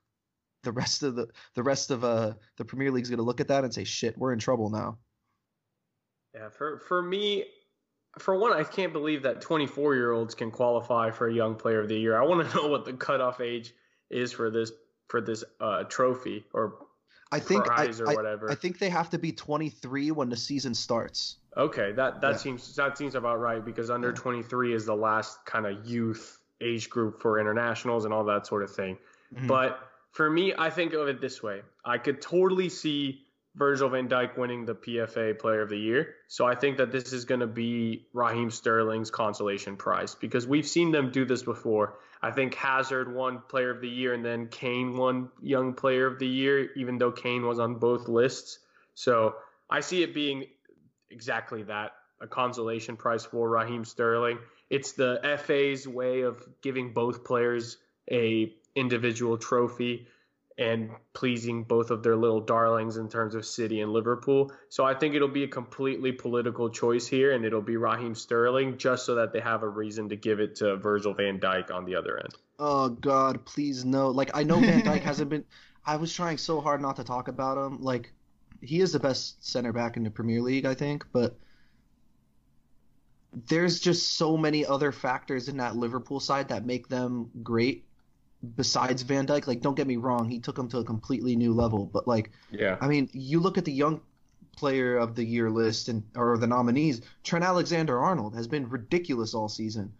the 0.66 0.72
rest 0.72 1.02
of 1.04 1.14
the 1.14 1.28
the 1.54 1.62
rest 1.62 1.90
of 1.90 2.04
uh 2.04 2.32
the 2.56 2.64
Premier 2.64 2.90
League's 2.90 3.08
going 3.08 3.18
to 3.18 3.22
look 3.24 3.40
at 3.40 3.48
that 3.48 3.62
and 3.64 3.72
say, 3.72 3.84
"Shit, 3.84 4.18
we're 4.18 4.32
in 4.32 4.38
trouble 4.38 4.68
now." 4.68 4.98
Yeah, 6.34 6.48
for 6.50 6.80
for 6.80 7.00
me, 7.00 7.44
for 8.18 8.36
one, 8.38 8.52
I 8.52 8.62
can't 8.64 8.92
believe 8.92 9.22
that 9.22 9.40
24 9.40 9.94
year 9.94 10.12
olds 10.12 10.34
can 10.34 10.50
qualify 10.50 11.10
for 11.10 11.28
a 11.28 11.32
Young 11.32 11.54
Player 11.54 11.80
of 11.80 11.88
the 11.88 11.98
Year. 11.98 12.20
I 12.20 12.24
want 12.26 12.48
to 12.50 12.56
know 12.62 12.66
what 12.68 12.84
the 12.84 12.92
cutoff 12.92 13.40
age 13.40 13.72
is 14.10 14.32
for 14.32 14.50
this 14.50 14.72
for 15.08 15.20
this 15.20 15.44
uh, 15.60 15.84
trophy 15.84 16.44
or 16.52 16.78
I 17.32 17.38
think 17.40 17.70
I, 17.70 17.86
or 17.86 18.08
I- 18.10 18.14
whatever. 18.14 18.50
I 18.50 18.54
think 18.56 18.78
they 18.78 18.90
have 18.90 19.08
to 19.10 19.18
be 19.18 19.32
23 19.32 20.10
when 20.10 20.28
the 20.28 20.36
season 20.36 20.74
starts. 20.74 21.36
Okay, 21.56 21.92
that 21.92 22.20
that 22.20 22.32
Yeah. 22.32 22.36
seems 22.36 22.74
that 22.76 22.98
seems 22.98 23.14
about 23.14 23.40
right 23.40 23.64
because 23.64 23.88
under 23.88 24.08
Yeah. 24.08 24.14
23 24.16 24.74
is 24.74 24.84
the 24.84 24.96
last 24.96 25.44
kind 25.46 25.64
of 25.64 25.86
youth 25.86 26.40
age 26.60 26.88
group 26.90 27.20
for 27.20 27.38
internationals 27.38 28.04
and 28.04 28.12
all 28.14 28.24
that 28.24 28.46
sort 28.46 28.62
of 28.62 28.70
thing. 28.74 28.98
Mhm. 29.34 29.46
But 29.46 29.78
for 30.16 30.30
me, 30.30 30.54
I 30.56 30.70
think 30.70 30.94
of 30.94 31.08
it 31.08 31.20
this 31.20 31.42
way: 31.42 31.60
I 31.84 31.98
could 31.98 32.22
totally 32.22 32.70
see 32.70 33.26
Virgil 33.54 33.88
Van 33.88 34.08
Dijk 34.08 34.36
winning 34.36 34.64
the 34.64 34.74
PFA 34.74 35.38
Player 35.38 35.62
of 35.62 35.68
the 35.68 35.78
Year. 35.78 36.14
So 36.28 36.46
I 36.46 36.54
think 36.54 36.76
that 36.76 36.92
this 36.92 37.12
is 37.12 37.24
going 37.24 37.40
to 37.40 37.46
be 37.46 38.06
Raheem 38.12 38.50
Sterling's 38.50 39.10
consolation 39.10 39.76
prize 39.76 40.14
because 40.14 40.46
we've 40.46 40.66
seen 40.66 40.90
them 40.90 41.10
do 41.10 41.24
this 41.24 41.42
before. 41.42 41.98
I 42.22 42.30
think 42.30 42.54
Hazard 42.54 43.14
won 43.14 43.42
Player 43.48 43.70
of 43.70 43.80
the 43.80 43.88
Year 43.88 44.14
and 44.14 44.24
then 44.24 44.48
Kane 44.48 44.96
won 44.96 45.30
Young 45.42 45.72
Player 45.72 46.06
of 46.06 46.18
the 46.18 46.26
Year, 46.26 46.70
even 46.76 46.98
though 46.98 47.12
Kane 47.12 47.46
was 47.46 47.58
on 47.58 47.76
both 47.76 48.08
lists. 48.08 48.58
So 48.94 49.36
I 49.70 49.80
see 49.80 50.02
it 50.02 50.14
being 50.14 50.44
exactly 51.10 51.62
that 51.64 51.92
a 52.20 52.26
consolation 52.26 52.96
prize 52.96 53.24
for 53.24 53.48
Raheem 53.48 53.84
Sterling. 53.84 54.38
It's 54.68 54.92
the 54.92 55.20
FA's 55.44 55.86
way 55.86 56.22
of 56.22 56.42
giving 56.62 56.92
both 56.92 57.24
players 57.24 57.78
a 58.10 58.52
individual 58.76 59.36
trophy 59.36 60.06
and 60.58 60.90
pleasing 61.12 61.64
both 61.64 61.90
of 61.90 62.02
their 62.02 62.16
little 62.16 62.40
darlings 62.40 62.96
in 62.96 63.08
terms 63.08 63.34
of 63.34 63.44
City 63.44 63.82
and 63.82 63.92
Liverpool. 63.92 64.50
So 64.70 64.84
I 64.84 64.94
think 64.94 65.14
it'll 65.14 65.28
be 65.28 65.44
a 65.44 65.48
completely 65.48 66.12
political 66.12 66.70
choice 66.70 67.06
here 67.06 67.32
and 67.32 67.44
it'll 67.44 67.60
be 67.60 67.76
Raheem 67.76 68.14
Sterling 68.14 68.78
just 68.78 69.04
so 69.04 69.14
that 69.16 69.32
they 69.32 69.40
have 69.40 69.62
a 69.62 69.68
reason 69.68 70.08
to 70.08 70.16
give 70.16 70.40
it 70.40 70.56
to 70.56 70.76
Virgil 70.76 71.12
van 71.12 71.38
Dijk 71.38 71.70
on 71.70 71.84
the 71.84 71.94
other 71.94 72.18
end. 72.18 72.34
Oh 72.58 72.88
God, 72.88 73.44
please 73.44 73.84
no. 73.84 74.08
Like 74.08 74.30
I 74.32 74.44
know 74.44 74.58
Van 74.60 74.80
Dijk 74.82 75.00
hasn't 75.02 75.30
been. 75.30 75.44
I 75.88 75.96
was 75.96 76.12
trying 76.12 76.38
so 76.38 76.60
hard 76.60 76.80
not 76.80 76.96
to 76.96 77.04
talk 77.04 77.28
about 77.28 77.58
him. 77.58 77.82
Like 77.82 78.12
he 78.62 78.80
is 78.80 78.92
the 78.92 78.98
best 78.98 79.46
center 79.46 79.72
back 79.72 79.96
in 79.96 80.02
the 80.02 80.10
Premier 80.10 80.40
League, 80.40 80.64
I 80.64 80.74
think, 80.74 81.06
but 81.12 81.36
there's 83.48 83.78
just 83.78 84.16
so 84.16 84.36
many 84.36 84.64
other 84.64 84.90
factors 84.90 85.48
in 85.48 85.58
that 85.58 85.76
Liverpool 85.76 86.20
side 86.20 86.48
that 86.48 86.64
make 86.64 86.88
them 86.88 87.30
great. 87.42 87.85
Besides 88.54 89.02
Van 89.02 89.26
Dijk. 89.26 89.46
like 89.46 89.60
don't 89.60 89.76
get 89.76 89.86
me 89.86 89.96
wrong, 89.96 90.28
he 90.28 90.38
took 90.38 90.58
him 90.58 90.68
to 90.68 90.78
a 90.78 90.84
completely 90.84 91.36
new 91.36 91.52
level. 91.52 91.86
But 91.86 92.06
like, 92.06 92.30
yeah, 92.50 92.76
I 92.80 92.88
mean, 92.88 93.08
you 93.12 93.40
look 93.40 93.58
at 93.58 93.64
the 93.64 93.72
young 93.72 94.00
player 94.56 94.96
of 94.96 95.14
the 95.14 95.24
year 95.24 95.50
list 95.50 95.88
and 95.88 96.02
or 96.14 96.38
the 96.38 96.46
nominees, 96.46 97.02
Trent 97.22 97.44
Alexander-Arnold 97.44 98.34
has 98.34 98.48
been 98.48 98.68
ridiculous 98.68 99.34
all 99.34 99.48
season. 99.48 99.92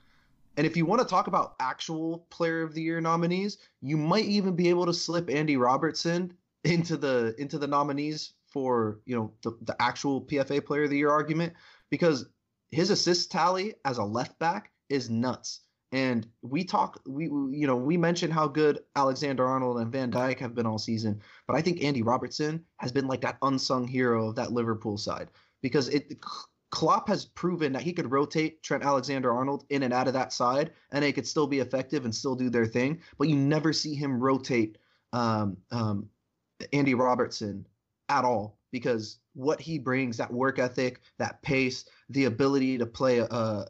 And 0.57 0.67
if 0.67 0.77
you 0.77 0.87
want 0.87 1.03
to 1.03 1.07
talk 1.07 1.27
about 1.27 1.55
actual 1.61 2.27
player 2.31 2.63
of 2.63 2.73
the 2.73 2.83
year 2.83 3.01
nominees, 3.01 3.59
you 3.83 3.99
might 3.99 4.25
even 4.25 4.57
be 4.57 4.71
able 4.71 4.87
to 4.87 4.95
slip 4.95 5.29
Andy 5.29 5.57
Robertson 5.57 6.33
into 6.65 6.97
the 6.97 7.35
into 7.39 7.59
the 7.59 7.67
nominees 7.67 8.33
for, 8.49 9.01
you 9.05 9.17
know, 9.17 9.33
the, 9.43 9.57
the 9.63 9.77
actual 9.81 10.23
PFA 10.23 10.65
player 10.65 10.85
of 10.85 10.91
the 10.91 10.97
year 10.97 11.11
argument 11.11 11.53
because 11.91 12.27
his 12.71 12.91
assist 12.91 13.31
tally 13.31 13.75
as 13.85 13.99
a 13.99 14.05
left 14.05 14.39
back 14.39 14.73
is 14.89 15.11
nuts. 15.11 15.61
And 15.93 16.27
we 16.43 16.65
talk, 16.65 17.01
we 17.07 17.25
you 17.25 17.67
know, 17.67 17.77
we 17.77 17.97
mentioned 17.97 18.33
how 18.33 18.49
good 18.49 18.81
Alexander 18.97 19.47
Arnold 19.47 19.79
and 19.79 19.93
Van 19.93 20.11
Dijk 20.11 20.39
have 20.41 20.55
been 20.55 20.67
all 20.67 20.79
season, 20.79 21.21
but 21.47 21.55
I 21.55 21.63
think 21.63 21.83
Andy 21.83 22.03
Robertson 22.03 22.65
has 22.79 22.91
been 22.91 23.07
like 23.07 23.21
that 23.21 23.39
unsung 23.43 23.87
hero 23.87 24.29
of 24.29 24.35
that 24.35 24.53
Liverpool 24.53 24.99
side 24.99 25.31
because 25.63 25.89
it 25.89 26.19
Klopp 26.71 27.09
has 27.09 27.25
proven 27.25 27.73
that 27.73 27.83
he 27.83 27.93
could 27.93 28.11
rotate 28.11 28.63
Trent 28.63 28.85
Alexander 28.85 29.33
Arnold 29.33 29.65
in 29.71 29.85
and 29.85 29.95
out 29.95 30.09
of 30.09 30.15
that 30.15 30.33
side, 30.33 30.73
and 30.93 31.03
they 31.03 31.13
could 31.13 31.27
still 31.27 31.47
be 31.47 31.61
effective 31.61 32.05
and 32.05 32.15
still 32.15 32.35
do 32.35 32.51
their 32.51 32.67
thing. 32.67 33.01
But 33.19 33.29
you 33.29 33.37
never 33.37 33.73
see 33.73 33.95
him 33.95 34.21
rotate 34.21 34.77
um, 35.13 35.57
um, 35.71 36.09
Andy 36.73 36.95
Robertson 36.95 37.67
at 38.09 38.25
all 38.25 38.59
because 38.73 39.19
what 39.35 39.61
he 39.61 39.79
brings 39.79 40.17
that 40.17 40.33
work 40.33 40.59
ethic 40.59 41.01
that 41.19 41.41
pace 41.43 41.85
the 42.11 42.25
ability 42.25 42.79
to 42.79 42.87
play 42.87 43.19
a, 43.19 43.25
a, 43.25 43.67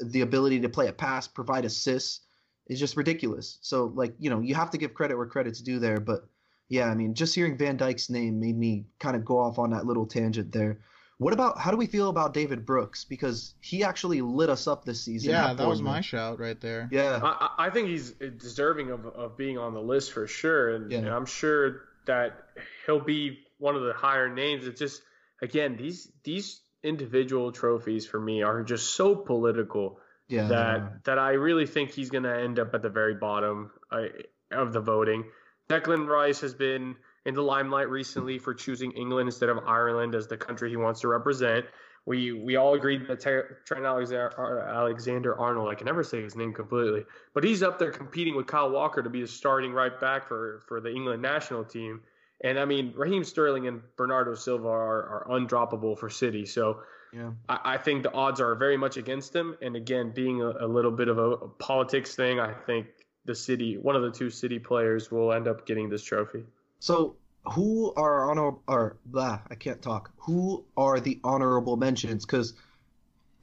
the 0.00 0.22
ability 0.22 0.60
to 0.60 0.68
play 0.68 0.88
a 0.88 0.92
pass 0.92 1.28
provide 1.28 1.64
assists 1.64 2.20
is 2.66 2.80
just 2.80 2.96
ridiculous. 2.96 3.58
So 3.60 3.92
like 3.94 4.14
you 4.18 4.30
know 4.30 4.40
you 4.40 4.54
have 4.54 4.70
to 4.70 4.78
give 4.78 4.94
credit 4.94 5.16
where 5.16 5.26
credit's 5.26 5.60
due 5.60 5.78
there 5.78 6.00
but 6.00 6.26
yeah 6.68 6.86
i 6.86 6.94
mean 6.94 7.14
just 7.14 7.34
hearing 7.34 7.58
van 7.58 7.76
Dijk's 7.76 8.08
name 8.08 8.40
made 8.40 8.56
me 8.56 8.86
kind 8.98 9.16
of 9.16 9.24
go 9.24 9.38
off 9.38 9.58
on 9.58 9.70
that 9.70 9.86
little 9.86 10.06
tangent 10.06 10.52
there. 10.52 10.80
What 11.18 11.32
about 11.32 11.58
how 11.58 11.70
do 11.70 11.76
we 11.76 11.86
feel 11.86 12.08
about 12.08 12.34
david 12.34 12.64
brooks? 12.64 13.04
Because 13.04 13.54
he 13.60 13.84
actually 13.84 14.22
lit 14.22 14.48
us 14.48 14.66
up 14.66 14.84
this 14.84 15.02
season. 15.02 15.30
Yeah 15.30 15.52
that 15.52 15.68
was 15.68 15.82
my 15.82 16.00
shout 16.00 16.40
right 16.40 16.60
there. 16.60 16.88
Yeah. 16.90 17.20
I, 17.22 17.66
I 17.66 17.70
think 17.70 17.88
he's 17.88 18.12
deserving 18.12 18.90
of, 18.90 19.06
of 19.06 19.36
being 19.36 19.58
on 19.58 19.74
the 19.74 19.82
list 19.82 20.12
for 20.12 20.26
sure. 20.26 20.74
And, 20.74 20.90
yeah. 20.90 20.98
and 20.98 21.08
i'm 21.08 21.26
sure 21.26 21.82
that 22.06 22.46
he'll 22.86 23.00
be 23.00 23.40
one 23.58 23.76
of 23.76 23.82
the 23.82 23.92
higher 23.92 24.28
names. 24.32 24.66
It's 24.66 24.78
just 24.78 25.02
again 25.42 25.76
these 25.76 26.10
these 26.22 26.60
individual 26.84 27.50
trophies 27.50 28.06
for 28.06 28.20
me 28.20 28.42
are 28.42 28.62
just 28.62 28.94
so 28.94 29.16
political 29.16 29.98
yeah. 30.28 30.46
that 30.48 31.04
that 31.04 31.18
I 31.18 31.32
really 31.32 31.66
think 31.66 31.90
he's 31.90 32.10
going 32.10 32.24
to 32.24 32.36
end 32.36 32.58
up 32.58 32.74
at 32.74 32.82
the 32.82 32.90
very 32.90 33.14
bottom 33.14 33.70
uh, 33.90 34.06
of 34.52 34.72
the 34.72 34.80
voting. 34.80 35.24
Declan 35.68 36.06
Rice 36.06 36.40
has 36.40 36.54
been 36.54 36.96
in 37.24 37.34
the 37.34 37.42
limelight 37.42 37.88
recently 37.88 38.38
for 38.38 38.52
choosing 38.54 38.92
England 38.92 39.28
instead 39.28 39.48
of 39.48 39.58
Ireland 39.66 40.14
as 40.14 40.26
the 40.26 40.36
country 40.36 40.68
he 40.70 40.76
wants 40.76 41.00
to 41.00 41.08
represent. 41.08 41.66
We 42.06 42.32
we 42.32 42.56
all 42.56 42.74
agreed 42.74 43.08
that 43.08 43.20
Trent 43.20 43.84
Alexander, 43.84 44.30
Alexander 44.68 45.38
Arnold, 45.38 45.70
I 45.70 45.74
can 45.74 45.86
never 45.86 46.04
say 46.04 46.22
his 46.22 46.36
name 46.36 46.52
completely, 46.52 47.04
but 47.32 47.44
he's 47.44 47.62
up 47.62 47.78
there 47.78 47.90
competing 47.90 48.36
with 48.36 48.46
Kyle 48.46 48.70
Walker 48.70 49.02
to 49.02 49.08
be 49.08 49.22
the 49.22 49.26
starting 49.26 49.72
right 49.72 49.98
back 49.98 50.28
for 50.28 50.62
for 50.68 50.82
the 50.82 50.90
England 50.90 51.22
national 51.22 51.64
team. 51.64 52.02
And 52.44 52.58
I 52.58 52.66
mean, 52.66 52.92
Raheem 52.94 53.24
Sterling 53.24 53.66
and 53.66 53.80
Bernardo 53.96 54.34
Silva 54.34 54.68
are, 54.68 55.26
are 55.26 55.26
undroppable 55.30 55.98
for 55.98 56.10
City. 56.10 56.44
So 56.44 56.82
yeah. 57.12 57.30
I, 57.48 57.60
I, 57.64 57.78
think 57.78 58.02
the 58.02 58.12
odds 58.12 58.38
are 58.38 58.54
very 58.54 58.76
much 58.76 58.98
against 58.98 59.34
him. 59.34 59.56
And 59.62 59.74
again, 59.74 60.12
being 60.14 60.42
a, 60.42 60.50
a 60.60 60.68
little 60.68 60.90
bit 60.90 61.08
of 61.08 61.16
a, 61.16 61.30
a, 61.30 61.48
politics 61.48 62.14
thing, 62.14 62.38
I 62.38 62.52
think 62.52 62.86
the 63.24 63.34
City, 63.34 63.78
one 63.78 63.96
of 63.96 64.02
the 64.02 64.10
two 64.10 64.28
City 64.28 64.58
players, 64.58 65.10
will 65.10 65.32
end 65.32 65.48
up 65.48 65.66
getting 65.66 65.88
this 65.88 66.04
trophy. 66.04 66.44
So 66.80 67.16
who 67.54 67.94
are 67.94 68.30
honor 68.30 68.52
or 68.68 68.98
blah? 69.06 69.40
I 69.50 69.54
can't 69.54 69.80
talk. 69.80 70.12
Who 70.18 70.66
are 70.76 71.00
the 71.00 71.20
honorable 71.24 71.78
mentions? 71.78 72.26
Because 72.26 72.52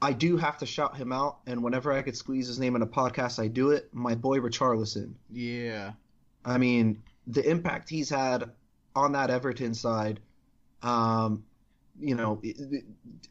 I 0.00 0.12
do 0.12 0.36
have 0.36 0.58
to 0.58 0.66
shout 0.66 0.96
him 0.96 1.12
out, 1.12 1.38
and 1.46 1.62
whenever 1.62 1.92
I 1.92 2.02
could 2.02 2.16
squeeze 2.16 2.46
his 2.46 2.60
name 2.60 2.76
in 2.76 2.82
a 2.82 2.86
podcast, 2.86 3.42
I 3.42 3.48
do 3.48 3.70
it. 3.70 3.88
My 3.92 4.14
boy 4.14 4.38
Richarlison. 4.38 5.14
Yeah. 5.28 5.92
I 6.44 6.58
mean, 6.58 7.02
the 7.26 7.48
impact 7.48 7.88
he's 7.88 8.10
had 8.10 8.50
on 8.94 9.12
that 9.12 9.30
Everton 9.30 9.74
side, 9.74 10.20
um, 10.82 11.44
you 12.00 12.14
know, 12.14 12.40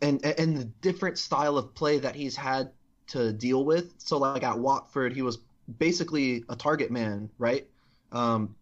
and 0.01 0.23
and 0.25 0.57
the 0.57 0.65
different 0.81 1.17
style 1.17 1.57
of 1.57 1.73
play 1.73 1.99
that 1.99 2.15
he's 2.15 2.35
had 2.35 2.71
to 3.07 3.33
deal 3.33 3.65
with. 3.65 3.93
So 3.97 4.17
like 4.17 4.43
at 4.43 4.57
Watford, 4.57 5.13
he 5.13 5.21
was 5.21 5.39
basically 5.79 6.43
a 6.49 6.55
target 6.55 6.91
man, 6.91 7.29
right? 7.37 7.67
Um, 8.11 8.55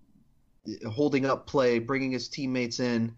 holding 0.90 1.26
up 1.26 1.48
play, 1.48 1.80
bringing 1.80 2.12
his 2.12 2.28
teammates 2.28 2.80
in, 2.80 3.16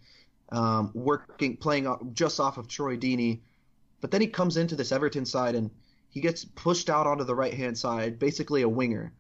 um, 0.52 0.92
working, 0.94 1.58
playing 1.58 2.12
just 2.14 2.40
off 2.40 2.58
of 2.58 2.68
Troy 2.68 2.98
Deeney. 2.98 3.40
But 4.02 4.12
then 4.12 4.22
he 4.22 4.28
comes 4.28 4.58
into 4.58 4.76
this 4.76 4.92
Everton 4.92 5.26
side 5.26 5.56
and 5.56 5.70
he 6.10 6.20
gets 6.20 6.44
pushed 6.44 6.90
out 6.90 7.08
onto 7.08 7.24
the 7.24 7.36
right 7.36 7.54
hand 7.54 7.78
side, 7.78 8.20
basically 8.20 8.64
a 8.64 8.70
winger. 8.70 9.14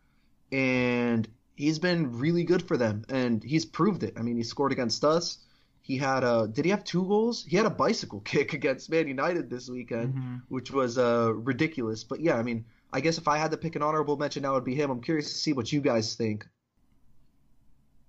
And 0.51 1.27
he's 1.61 1.77
been 1.77 2.17
really 2.17 2.43
good 2.43 2.67
for 2.67 2.75
them, 2.75 3.05
and 3.09 3.43
he's 3.43 3.65
proved 3.65 4.03
it. 4.03 4.15
I 4.17 4.23
mean, 4.23 4.35
he 4.35 4.43
scored 4.43 4.71
against 4.71 5.05
us. 5.05 5.37
He 5.81 5.97
had 5.97 6.23
a 6.23 6.47
did 6.51 6.65
he 6.65 6.71
have 6.71 6.83
two 6.83 7.05
goals? 7.05 7.45
He 7.45 7.55
had 7.55 7.65
a 7.65 7.71
bicycle 7.71 8.19
kick 8.25 8.53
against 8.53 8.89
Man 8.89 9.07
United 9.07 9.49
this 9.49 9.69
weekend, 9.69 10.15
mm-hmm. 10.15 10.35
which 10.49 10.71
was 10.71 10.97
uh, 10.97 11.31
ridiculous. 11.33 12.03
But 12.03 12.19
yeah, 12.19 12.35
I 12.35 12.43
mean, 12.43 12.65
I 12.91 12.99
guess 12.99 13.17
if 13.17 13.27
I 13.27 13.37
had 13.37 13.51
to 13.51 13.57
pick 13.57 13.75
an 13.75 13.83
honorable 13.83 14.17
mention, 14.17 14.43
that 14.43 14.51
would 14.51 14.65
be 14.65 14.75
him. 14.75 14.89
I'm 14.89 15.01
curious 15.01 15.31
to 15.31 15.35
see 15.35 15.53
what 15.53 15.71
you 15.71 15.81
guys 15.81 16.15
think. 16.15 16.47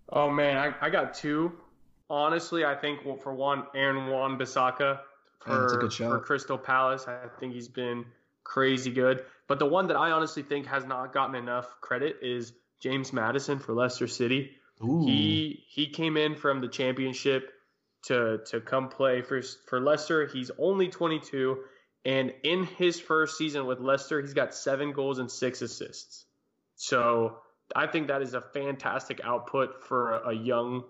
Oh 0.09 0.31
man, 0.31 0.57
I, 0.57 0.75
I 0.87 0.91
got 0.91 1.15
two. 1.15 1.53
Honestly, 2.11 2.65
I 2.65 2.75
think 2.75 3.01
well, 3.05 3.17
for 3.17 3.35
one, 3.35 3.65
Aaron 3.75 4.09
Wan-Bissaka 4.09 5.01
for, 5.41 5.91
for 5.91 6.21
Crystal 6.21 6.59
Palace. 6.59 7.07
I 7.09 7.27
think 7.41 7.55
he's 7.55 7.69
been 7.69 8.05
crazy 8.45 8.91
good. 8.91 9.25
But 9.47 9.59
the 9.59 9.67
one 9.67 9.87
that 9.89 9.97
I 9.97 10.11
honestly 10.11 10.43
think 10.43 10.67
has 10.67 10.85
not 10.85 11.13
gotten 11.13 11.35
enough 11.35 11.81
credit 11.81 12.17
is 12.21 12.53
James 12.83 13.13
Maddison 13.13 13.59
for 13.59 13.75
Leicester 13.75 14.09
City. 14.09 14.51
Ooh. 14.83 15.05
He 15.05 15.65
he 15.69 15.89
came 15.89 16.17
in 16.17 16.35
from 16.35 16.61
the 16.61 16.69
championship 16.69 17.51
to 18.05 18.39
to 18.47 18.61
come 18.61 18.89
play 18.89 19.23
for 19.23 19.41
for 19.69 19.81
Leicester. 19.81 20.27
He's 20.27 20.51
only 20.59 20.89
22 20.89 21.59
and 22.05 22.33
in 22.43 22.65
his 22.65 23.01
first 23.01 23.39
season 23.39 23.67
with 23.67 23.79
Leicester, 23.79 24.21
he's 24.21 24.35
got 24.35 24.55
7 24.55 24.93
goals 24.93 25.19
and 25.19 25.31
6 25.31 25.63
assists. 25.63 26.27
So, 26.75 27.37
I 27.77 27.87
think 27.87 28.09
that 28.09 28.23
is 28.23 28.35
a 28.35 28.41
fantastic 28.41 29.21
output 29.25 29.85
for 29.85 30.17
a 30.17 30.35
young 30.35 30.83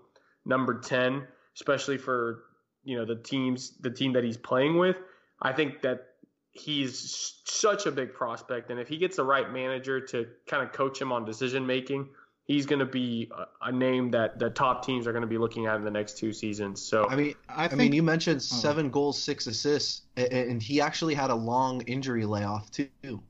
number 0.43 0.79
10, 0.79 1.27
especially 1.55 1.97
for, 1.97 2.43
you 2.83 2.97
know, 2.97 3.05
the 3.05 3.15
teams 3.15 3.77
the 3.79 3.91
team 3.91 4.13
that 4.13 4.23
he's 4.23 4.37
playing 4.37 4.77
with. 4.77 4.97
I 5.41 5.53
think 5.53 5.83
that 5.83 6.07
he's 6.53 7.35
such 7.45 7.85
a 7.85 7.91
big 7.91 8.13
prospect, 8.13 8.69
and 8.69 8.79
if 8.79 8.87
he 8.87 8.97
gets 8.97 9.17
the 9.17 9.23
right 9.23 9.51
manager 9.51 9.99
to 9.99 10.27
kind 10.47 10.63
of 10.63 10.71
coach 10.71 11.01
him 11.01 11.11
on 11.11 11.25
decision 11.25 11.65
making, 11.65 12.09
he's 12.45 12.65
going 12.65 12.79
to 12.79 12.85
be 12.85 13.31
a, 13.35 13.67
a, 13.67 13.71
name 13.71 14.11
that 14.11 14.37
the 14.37 14.49
top 14.49 14.85
teams 14.85 15.07
are 15.07 15.11
going 15.11 15.21
to 15.23 15.27
be 15.27 15.37
looking 15.37 15.65
at 15.65 15.75
in 15.75 15.83
the 15.83 15.91
next 15.91 16.17
two 16.17 16.33
seasons. 16.33 16.81
So 16.81 17.07
I 17.09 17.15
mean, 17.15 17.35
I, 17.49 17.67
think, 17.67 17.73
I 17.73 17.75
mean, 17.83 17.93
you 17.93 18.03
mentioned 18.03 18.37
oh. 18.37 18.39
seven 18.39 18.89
goals, 18.89 19.21
six 19.21 19.47
assists, 19.47 20.03
and 20.15 20.61
he 20.61 20.79
actually 20.81 21.15
had 21.15 21.29
a 21.29 21.35
long 21.35 21.81
injury 21.81 22.25
layoff 22.25 22.69
too. 22.71 23.23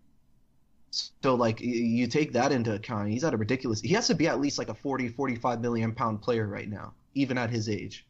So 0.92 1.34
like 1.36 1.60
you 1.60 2.06
take 2.08 2.34
that 2.34 2.52
into 2.52 2.74
account, 2.74 3.10
he's 3.10 3.24
at 3.24 3.34
a 3.34 3.38
ridiculous. 3.38 3.82
He 3.82 3.94
has 3.94 4.08
to 4.08 4.16
be 4.16 4.28
at 4.28 4.40
least 4.40 4.60
like 4.60 4.70
a 4.70 4.76
40, 4.76 5.08
45 5.10 5.60
million 5.60 5.94
pound 5.94 6.22
player 6.22 6.48
right 6.48 6.70
now, 6.70 6.94
even 7.16 7.38
at 7.38 7.50
his 7.50 7.68
age. 7.68 8.06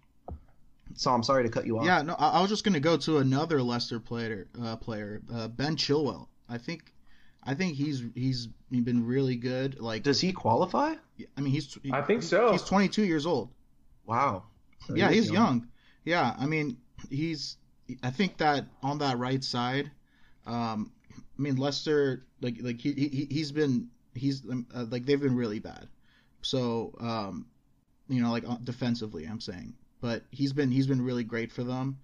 So 0.95 1.11
I'm 1.11 1.23
sorry 1.23 1.43
to 1.43 1.49
cut 1.49 1.65
you 1.65 1.79
off. 1.79 1.85
Yeah, 1.85 2.01
no, 2.01 2.15
I, 2.15 2.29
I 2.29 2.41
was 2.41 2.49
just 2.49 2.63
gonna 2.63 2.79
go 2.79 2.97
to 2.97 3.17
another 3.17 3.61
Leicester 3.61 3.99
player, 3.99 4.47
uh, 4.61 4.75
player 4.75 5.21
uh, 5.33 5.47
Ben 5.47 5.75
Chilwell. 5.75 6.27
I 6.49 6.57
think, 6.57 6.93
I 7.43 7.53
think 7.53 7.75
he's 7.75 8.03
he's 8.15 8.47
been 8.71 9.05
really 9.05 9.35
good. 9.35 9.79
Like, 9.79 10.03
does 10.03 10.19
he 10.19 10.31
qualify? 10.31 10.95
I 11.37 11.41
mean, 11.41 11.51
he's. 11.51 11.77
He, 11.81 11.91
I 11.91 12.01
think 12.01 12.23
so. 12.23 12.51
He's 12.51 12.63
22 12.63 13.03
years 13.03 13.25
old. 13.25 13.49
Wow. 14.05 14.43
So 14.87 14.95
yeah, 14.95 15.09
he's 15.09 15.31
young. 15.31 15.35
young. 15.35 15.67
Yeah, 16.05 16.35
I 16.37 16.45
mean, 16.45 16.77
he's. 17.09 17.57
I 18.01 18.11
think 18.11 18.37
that 18.37 18.65
on 18.81 18.99
that 18.99 19.17
right 19.17 19.43
side, 19.43 19.91
um, 20.45 20.91
I 21.11 21.41
mean 21.41 21.57
Leicester, 21.57 22.25
like 22.41 22.57
like 22.61 22.79
he, 22.79 22.93
he 22.93 23.27
he's 23.29 23.51
been 23.51 23.89
he's 24.15 24.43
um, 24.49 24.67
uh, 24.73 24.85
like 24.89 25.05
they've 25.05 25.19
been 25.19 25.35
really 25.35 25.59
bad. 25.59 25.87
So, 26.41 26.93
um, 26.99 27.47
you 28.09 28.21
know, 28.21 28.31
like 28.31 28.47
uh, 28.47 28.57
defensively, 28.63 29.25
I'm 29.25 29.39
saying 29.39 29.73
but 30.03 30.21
he's 30.29 30.51
been 30.53 30.69
he's 30.69 30.85
been 30.85 31.01
really 31.01 31.23
great 31.23 31.51
for 31.51 31.63
them. 31.63 31.97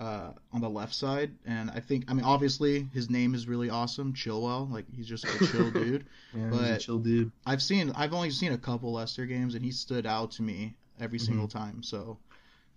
uh, 0.00 0.32
on 0.52 0.60
the 0.60 0.68
left 0.68 0.92
side, 0.92 1.30
and 1.46 1.70
I 1.70 1.78
think 1.78 2.04
I 2.08 2.14
mean 2.14 2.24
obviously 2.24 2.88
his 2.92 3.08
name 3.08 3.32
is 3.32 3.46
really 3.46 3.70
awesome, 3.70 4.12
Chilwell. 4.12 4.68
Like 4.70 4.86
he's 4.92 5.06
just 5.06 5.24
a 5.24 5.46
chill 5.52 5.70
dude. 5.70 6.04
yeah, 6.36 6.48
but 6.50 6.56
he's 6.62 6.70
a 6.70 6.78
chill 6.78 6.98
dude. 6.98 7.30
I've 7.46 7.62
seen 7.62 7.92
I've 7.94 8.12
only 8.12 8.30
seen 8.30 8.52
a 8.52 8.58
couple 8.58 8.92
Leicester 8.92 9.24
games, 9.24 9.54
and 9.54 9.64
he 9.64 9.70
stood 9.70 10.04
out 10.04 10.32
to 10.32 10.42
me 10.42 10.74
every 11.00 11.18
Mhm. 11.20 11.26
single 11.26 11.46
time. 11.48 11.82
So 11.84 12.18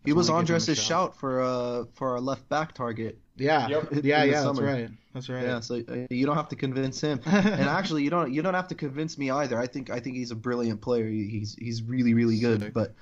He 0.05 0.13
was 0.13 0.29
wanna 0.29 0.45
give 0.45 0.53
Andres' 0.55 0.77
shout 0.77 1.15
for 1.17 1.41
uh 1.41 1.85
for 1.95 2.11
our 2.13 2.21
left 2.21 2.47
back 2.49 2.73
target. 2.75 3.17
yeah, 3.35 3.67
Yep. 3.67 3.89
yeah, 4.03 4.21
in 4.23 4.29
the 4.29 4.33
yeah. 4.35 4.43
That's 4.43 4.59
right. 4.59 4.89
That's 5.15 5.29
right. 5.29 5.43
Yeah, 5.43 5.59
so 5.61 5.75
uh, 5.89 6.05
you 6.11 6.27
don't 6.27 6.35
have 6.37 6.49
to 6.49 6.55
convince 6.55 7.01
him. 7.01 7.19
and 7.25 7.67
actually, 7.79 8.03
you 8.03 8.11
don't 8.11 8.31
you 8.31 8.43
don't 8.43 8.53
have 8.53 8.67
to 8.67 8.75
convince 8.75 9.17
me 9.17 9.31
either. 9.31 9.57
I 9.57 9.65
think 9.65 9.89
I 9.89 9.99
think 9.99 10.17
he's 10.17 10.29
a 10.29 10.35
brilliant 10.35 10.81
player. 10.81 11.09
He's 11.09 11.55
he's 11.57 11.81
really 11.81 12.13
really 12.13 12.37
good. 12.39 12.61
Sick. 12.61 12.73
But 12.75 12.93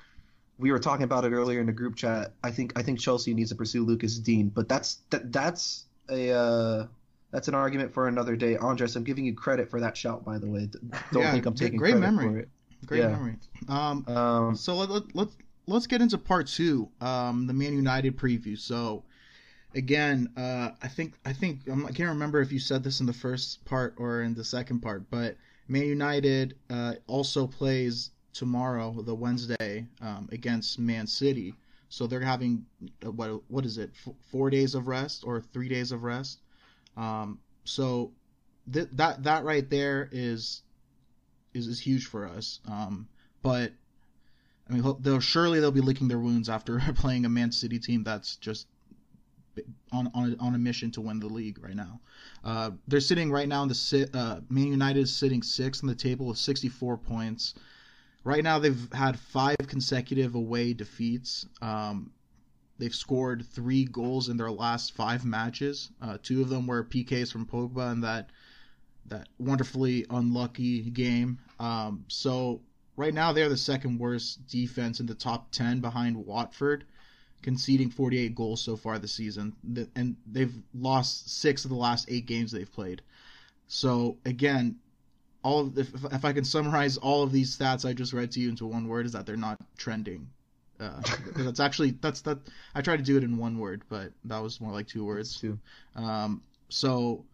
we 0.57 0.71
were 0.71 0.79
talking 0.79 1.03
about 1.03 1.25
it 1.25 1.31
earlier 1.31 1.59
in 1.59 1.65
the 1.65 1.73
group 1.73 1.95
chat. 1.95 2.33
I 2.43 2.51
think 2.51 2.73
I 2.77 2.83
think 2.83 2.99
Chelsea 2.99 3.33
needs 3.33 3.49
to 3.49 3.55
pursue 3.55 3.83
Lucas 3.83 4.17
Digne. 4.17 4.49
But 4.49 4.69
that's 4.69 4.99
that, 5.09 5.31
that's 5.31 5.85
a 6.09 6.31
uh, 6.31 6.87
that's 7.31 7.47
an 7.47 7.55
argument 7.55 7.93
for 7.93 8.07
another 8.07 8.35
day. 8.35 8.55
Andres, 8.57 8.95
I'm 8.95 9.03
giving 9.03 9.25
you 9.25 9.33
credit 9.33 9.69
for 9.69 9.79
that 9.81 9.97
shout, 9.97 10.23
by 10.23 10.37
the 10.37 10.47
way. 10.47 10.69
Don't 11.11 11.23
Yeah, 11.23 11.31
think 11.33 11.45
I'm 11.45 11.55
taking 11.55 11.77
great 11.77 11.91
credit 11.91 12.05
memory. 12.05 12.25
for 12.25 12.37
it. 12.39 12.49
Great 12.85 12.99
Yeah. 13.01 13.07
memory. 13.09 13.35
Um, 13.67 14.05
Um, 14.07 14.55
so 14.55 14.75
let, 14.75 14.89
let, 14.89 15.03
let's 15.15 15.35
let's 15.67 15.87
get 15.87 16.01
into 16.01 16.17
part 16.17 16.47
two, 16.47 16.89
um, 17.01 17.47
the 17.47 17.53
Man 17.53 17.73
United 17.73 18.17
preview. 18.17 18.57
So 18.57 19.03
again, 19.73 20.29
uh, 20.37 20.71
I 20.81 20.87
think 20.87 21.15
I 21.25 21.33
think 21.33 21.61
I'm, 21.67 21.85
I 21.85 21.91
can't 21.91 22.09
remember 22.09 22.41
if 22.41 22.51
you 22.51 22.59
said 22.59 22.83
this 22.83 22.99
in 22.99 23.05
the 23.05 23.13
first 23.13 23.65
part 23.65 23.95
or 23.97 24.21
in 24.21 24.33
the 24.35 24.43
second 24.43 24.79
part, 24.81 25.09
but 25.09 25.35
Man 25.67 25.87
United 25.87 26.55
uh, 26.69 26.93
also 27.07 27.47
plays 27.47 28.11
tomorrow, 28.35 29.01
the 29.01 29.15
Wednesday, 29.15 29.87
um, 30.01 30.29
against 30.31 30.77
Man 30.77 31.07
City. 31.07 31.55
So 31.89 32.05
they're 32.05 32.19
having 32.19 32.65
uh, 33.05 33.11
what 33.11 33.41
what 33.47 33.65
is 33.65 33.77
it? 33.77 33.91
F- 34.05 34.13
four 34.31 34.49
days 34.49 34.75
of 34.75 34.87
rest 34.87 35.23
or 35.25 35.41
three 35.41 35.69
days 35.69 35.91
of 35.91 36.03
rest. 36.03 36.39
Um, 36.97 37.39
so 37.63 38.11
th- 38.71 38.89
that 38.93 39.23
that 39.23 39.43
right 39.43 39.67
there 39.69 40.09
is 40.11 40.63
is 41.53 41.67
is 41.67 41.79
huge 41.79 42.05
for 42.05 42.27
us. 42.27 42.59
Um, 42.67 43.07
but 43.41 43.71
I 44.69 44.73
mean, 44.73 44.95
they'll 44.99 45.19
surely 45.19 45.59
they'll 45.59 45.71
be 45.71 45.81
licking 45.81 46.07
their 46.07 46.19
wounds 46.19 46.49
after 46.49 46.79
playing 46.95 47.25
a 47.25 47.29
Man 47.29 47.51
City 47.51 47.79
team 47.79 48.03
that's 48.03 48.35
just 48.35 48.67
on 49.91 50.11
on 50.13 50.33
a, 50.33 50.43
on 50.43 50.55
a 50.55 50.57
mission 50.57 50.91
to 50.91 51.01
win 51.01 51.19
the 51.19 51.27
league 51.27 51.63
right 51.63 51.75
now. 51.75 52.01
Uh, 52.43 52.71
they're 52.87 52.99
sitting 52.99 53.31
right 53.31 53.47
now 53.47 53.63
in 53.63 53.69
the 53.69 53.75
si- 53.75 54.07
uh, 54.13 54.41
Man 54.49 54.67
United 54.67 54.99
is 54.99 55.15
sitting 55.15 55.41
sixth 55.41 55.83
on 55.83 55.87
the 55.87 55.95
table 55.95 56.25
with 56.25 56.37
64 56.37 56.97
points. 56.97 57.53
Right 58.25 58.43
now, 58.43 58.57
they've 58.57 58.91
had 58.91 59.19
five 59.19 59.55
consecutive 59.67 60.33
away 60.33 60.73
defeats. 60.73 61.45
Um, 61.61 62.11
they've 62.79 62.93
scored 62.93 63.45
three 63.45 63.85
goals 63.85 64.29
in 64.29 64.35
their 64.35 64.51
last 64.51 64.93
five 64.95 65.23
matches. 65.23 65.91
Uh, 66.01 66.17
two 66.21 66.41
of 66.41 66.49
them 66.49 66.65
were 66.65 66.83
PKs 66.83 67.31
from 67.31 67.45
Pogba 67.45 67.91
in 67.91 68.01
that 68.01 68.31
that 69.07 69.29
wonderfully 69.37 70.07
unlucky 70.09 70.81
game. 70.89 71.37
Um, 71.59 72.03
so 72.07 72.61
right 72.97 73.13
now 73.13 73.31
they're 73.31 73.47
the 73.47 73.55
second 73.55 73.99
worst 73.99 74.47
defense 74.47 74.99
in 74.99 75.05
the 75.05 75.13
top 75.13 75.51
10 75.51 75.79
behind 75.79 76.17
Watford, 76.17 76.85
conceding 77.43 77.91
48 77.91 78.33
goals 78.33 78.59
so 78.59 78.75
far 78.75 78.97
this 78.97 79.13
season. 79.13 79.53
And 79.95 80.15
they've 80.25 80.55
lost 80.73 81.29
six 81.29 81.63
of 81.63 81.69
the 81.69 81.77
last 81.77 82.09
eight 82.09 82.25
games 82.25 82.51
they've 82.51 82.73
played. 82.73 83.03
So 83.67 84.17
again, 84.25 84.79
all 85.45 85.59
of 85.59 85.77
if, 85.77 85.93
if 86.11 86.25
I 86.25 86.33
can 86.33 86.43
summarize 86.43 86.97
all 86.97 87.21
of 87.21 87.31
these 87.31 87.55
stats 87.55 87.87
I 87.87 87.93
just 87.93 88.13
read 88.13 88.31
to 88.31 88.39
you 88.39 88.49
into 88.49 88.65
one 88.65 88.87
word 88.87 89.05
is 89.05 89.11
that 89.11 89.27
they're 89.27 89.37
not 89.37 89.59
trending. 89.77 90.27
Uh, 90.79 91.01
that's 91.35 91.59
actually 91.59 91.91
that's 92.01 92.21
that 92.21 92.39
I 92.73 92.81
tried 92.81 92.97
to 92.97 93.03
do 93.03 93.15
it 93.15 93.23
in 93.23 93.37
one 93.37 93.59
word, 93.59 93.83
but 93.87 94.11
that 94.25 94.41
was 94.41 94.59
more 94.59 94.73
like 94.73 94.87
two 94.87 95.05
words. 95.05 95.39
too. 95.39 95.59
Um, 95.95 96.41
so, 96.69 97.25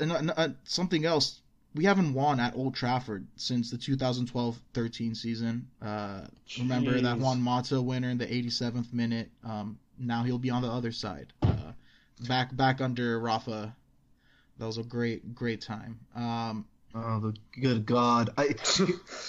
and, 0.00 0.10
and, 0.10 0.32
uh, 0.36 0.48
something 0.64 1.04
else, 1.04 1.40
we 1.76 1.84
haven't 1.84 2.12
won 2.12 2.40
at 2.40 2.56
Old 2.56 2.74
Trafford 2.74 3.24
since 3.36 3.70
the 3.70 3.78
2012-13 3.78 5.16
season. 5.16 5.68
Uh, 5.80 6.22
remember 6.58 7.00
that 7.00 7.18
Juan 7.18 7.40
Mata 7.40 7.80
winner 7.80 8.10
in 8.10 8.18
the 8.18 8.26
87th 8.26 8.92
minute. 8.92 9.30
Um, 9.44 9.78
now 9.96 10.24
he'll 10.24 10.38
be 10.38 10.50
on 10.50 10.62
the 10.62 10.68
other 10.68 10.90
side, 10.90 11.32
uh, 11.42 11.72
back 12.26 12.54
back 12.56 12.80
under 12.80 13.20
Rafa. 13.20 13.76
That 14.58 14.66
was 14.66 14.78
a 14.78 14.82
great 14.82 15.34
great 15.34 15.60
time. 15.60 15.98
Um, 16.14 16.66
Oh, 16.94 17.20
the 17.20 17.34
good 17.60 17.84
God! 17.84 18.30
I 18.38 18.44
it, 18.44 18.58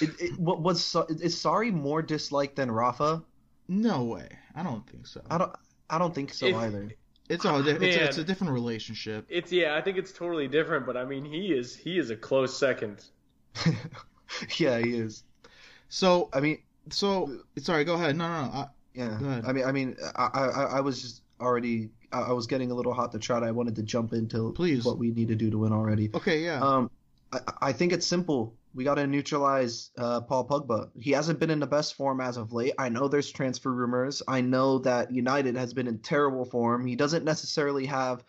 it, 0.02 0.40
what 0.40 0.62
was 0.62 0.84
Sa- 0.84 1.06
is 1.10 1.36
Sarri 1.36 1.74
more 1.74 2.02
disliked 2.02 2.56
than 2.56 2.72
Rafa? 2.72 3.22
no 3.68 4.04
way, 4.06 4.30
I 4.56 4.64
don't 4.64 4.90
think 4.90 5.06
so. 5.06 5.22
I 5.30 5.38
don't 5.38 5.52
I 5.90 5.98
don't 5.98 6.16
think 6.16 6.34
so 6.34 6.48
If- 6.48 6.56
either. 6.56 6.90
It's 7.28 7.46
a, 7.46 7.60
it's, 7.60 7.68
a, 7.84 8.04
it's 8.06 8.18
a 8.18 8.24
different 8.24 8.54
relationship. 8.54 9.24
It's 9.30 9.52
yeah, 9.52 9.76
I 9.76 9.82
think 9.82 9.98
it's 9.98 10.12
totally 10.12 10.48
different, 10.48 10.88
but 10.88 10.98
I 10.98 11.06
mean 11.06 11.24
he 11.26 11.54
is 11.54 11.76
he 11.76 12.00
is 12.00 12.10
a 12.10 12.16
close 12.16 12.58
second. 12.58 13.04
yeah, 14.58 14.80
he 14.80 14.96
is. 14.96 15.24
So 15.90 16.30
I 16.34 16.40
mean, 16.40 16.60
so 16.90 17.40
sorry, 17.58 17.84
go 17.84 17.96
ahead. 17.96 18.18
No, 18.18 18.28
no, 18.28 18.46
no. 18.46 18.52
I, 18.52 18.68
yeah. 18.96 19.18
Go 19.20 19.26
ahead. 19.28 19.46
I 19.46 19.52
mean, 19.52 19.66
I 19.66 19.72
mean, 19.72 19.96
I, 20.16 20.26
I, 20.34 20.64
I 20.78 20.80
was 20.82 21.02
just 21.02 21.22
already. 21.40 21.90
I 22.12 22.34
was 22.34 22.48
getting 22.48 22.72
a 22.72 22.74
little 22.74 22.94
hot 22.94 23.12
to 23.12 23.20
trot. 23.20 23.44
I 23.44 23.52
wanted 23.52 23.76
to 23.76 23.84
jump 23.84 24.14
into 24.14 24.52
Please. 24.54 24.84
what 24.86 24.98
we 24.98 25.12
need 25.12 25.28
to 25.28 25.36
do 25.36 25.50
to 25.50 25.58
win 25.58 25.72
already. 25.72 26.10
okay, 26.14 26.44
yeah. 26.44 26.60
Um, 26.60 26.90
I, 27.32 27.40
I 27.62 27.74
think 27.74 27.94
it's 27.94 28.06
simple. 28.06 28.56
We 28.74 28.84
got 28.84 28.96
to 28.96 29.08
neutralize 29.08 29.92
uh, 29.98 30.22
Paul 30.22 30.48
Pogba. 30.48 30.90
He 31.00 31.12
hasn't 31.12 31.40
been 31.40 31.50
in 31.50 31.60
the 31.60 31.68
best 31.68 31.96
form 31.96 32.22
as 32.22 32.38
of 32.38 32.54
late. 32.54 32.74
I 32.78 32.90
know 32.90 33.08
there's 33.08 33.32
transfer 33.32 33.72
rumors. 33.72 34.22
I 34.28 34.42
know 34.42 34.80
that 34.80 35.12
United 35.12 35.56
has 35.56 35.74
been 35.74 35.88
in 35.88 36.00
terrible 36.00 36.46
form. 36.46 36.86
He 36.86 36.96
doesn't 36.96 37.26
necessarily 37.26 37.86
have 37.88 38.24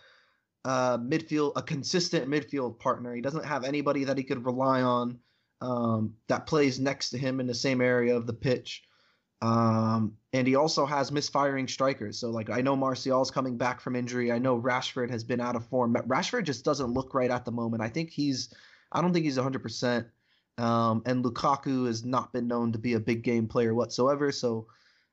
uh, 0.65 0.99
midfield 0.99 1.53
a 1.57 1.63
consistent 1.63 2.29
midfield 2.29 2.79
partner. 2.79 3.15
He 3.15 3.21
doesn't 3.21 3.45
have 3.45 3.65
anybody 3.65 4.05
that 4.05 4.17
he 4.19 4.25
could 4.25 4.45
rely 4.45 4.83
on 4.83 5.19
um, 5.61 6.15
that 6.29 6.47
plays 6.47 6.79
next 6.79 7.11
to 7.11 7.19
him 7.19 7.41
in 7.41 7.47
the 7.47 7.55
same 7.55 7.81
area 7.81 8.17
of 8.17 8.27
the 8.27 8.33
pitch. 8.33 8.83
Um, 9.43 10.17
and 10.33 10.47
he 10.47 10.55
also 10.55 10.87
has 10.87 11.11
misfiring 11.11 11.67
strikers. 11.67 12.19
So 12.19 12.31
like 12.31 12.51
I 12.51 12.61
know 12.61 12.77
Martial's 12.77 13.31
coming 13.31 13.57
back 13.57 13.81
from 13.81 13.97
injury. 13.97 14.31
I 14.31 14.39
know 14.39 14.61
Rashford 14.61 15.11
has 15.11 15.25
been 15.25 15.41
out 15.41 15.57
of 15.57 15.67
form. 15.67 15.95
Rashford 15.95 16.45
just 16.45 16.65
doesn't 16.65 16.93
look 16.93 17.15
right 17.15 17.31
at 17.31 17.45
the 17.45 17.53
moment. 17.53 17.83
I 17.83 17.89
think 17.89 18.11
he's 18.11 18.55
I 18.93 19.01
don't 19.01 19.13
think 19.13 19.25
he's 19.25 19.39
100%. 19.39 20.07
Um, 20.59 21.03
and 21.07 21.25
Lukaku 21.25 21.87
has 21.87 22.05
not 22.05 22.33
been 22.33 22.47
known 22.47 22.73
to 22.73 22.79
be 22.79 22.95
a 22.95 23.01
big 23.01 23.23
game 23.23 23.47
player 23.47 23.75
whatsoever. 23.75 24.31
So, 24.33 24.67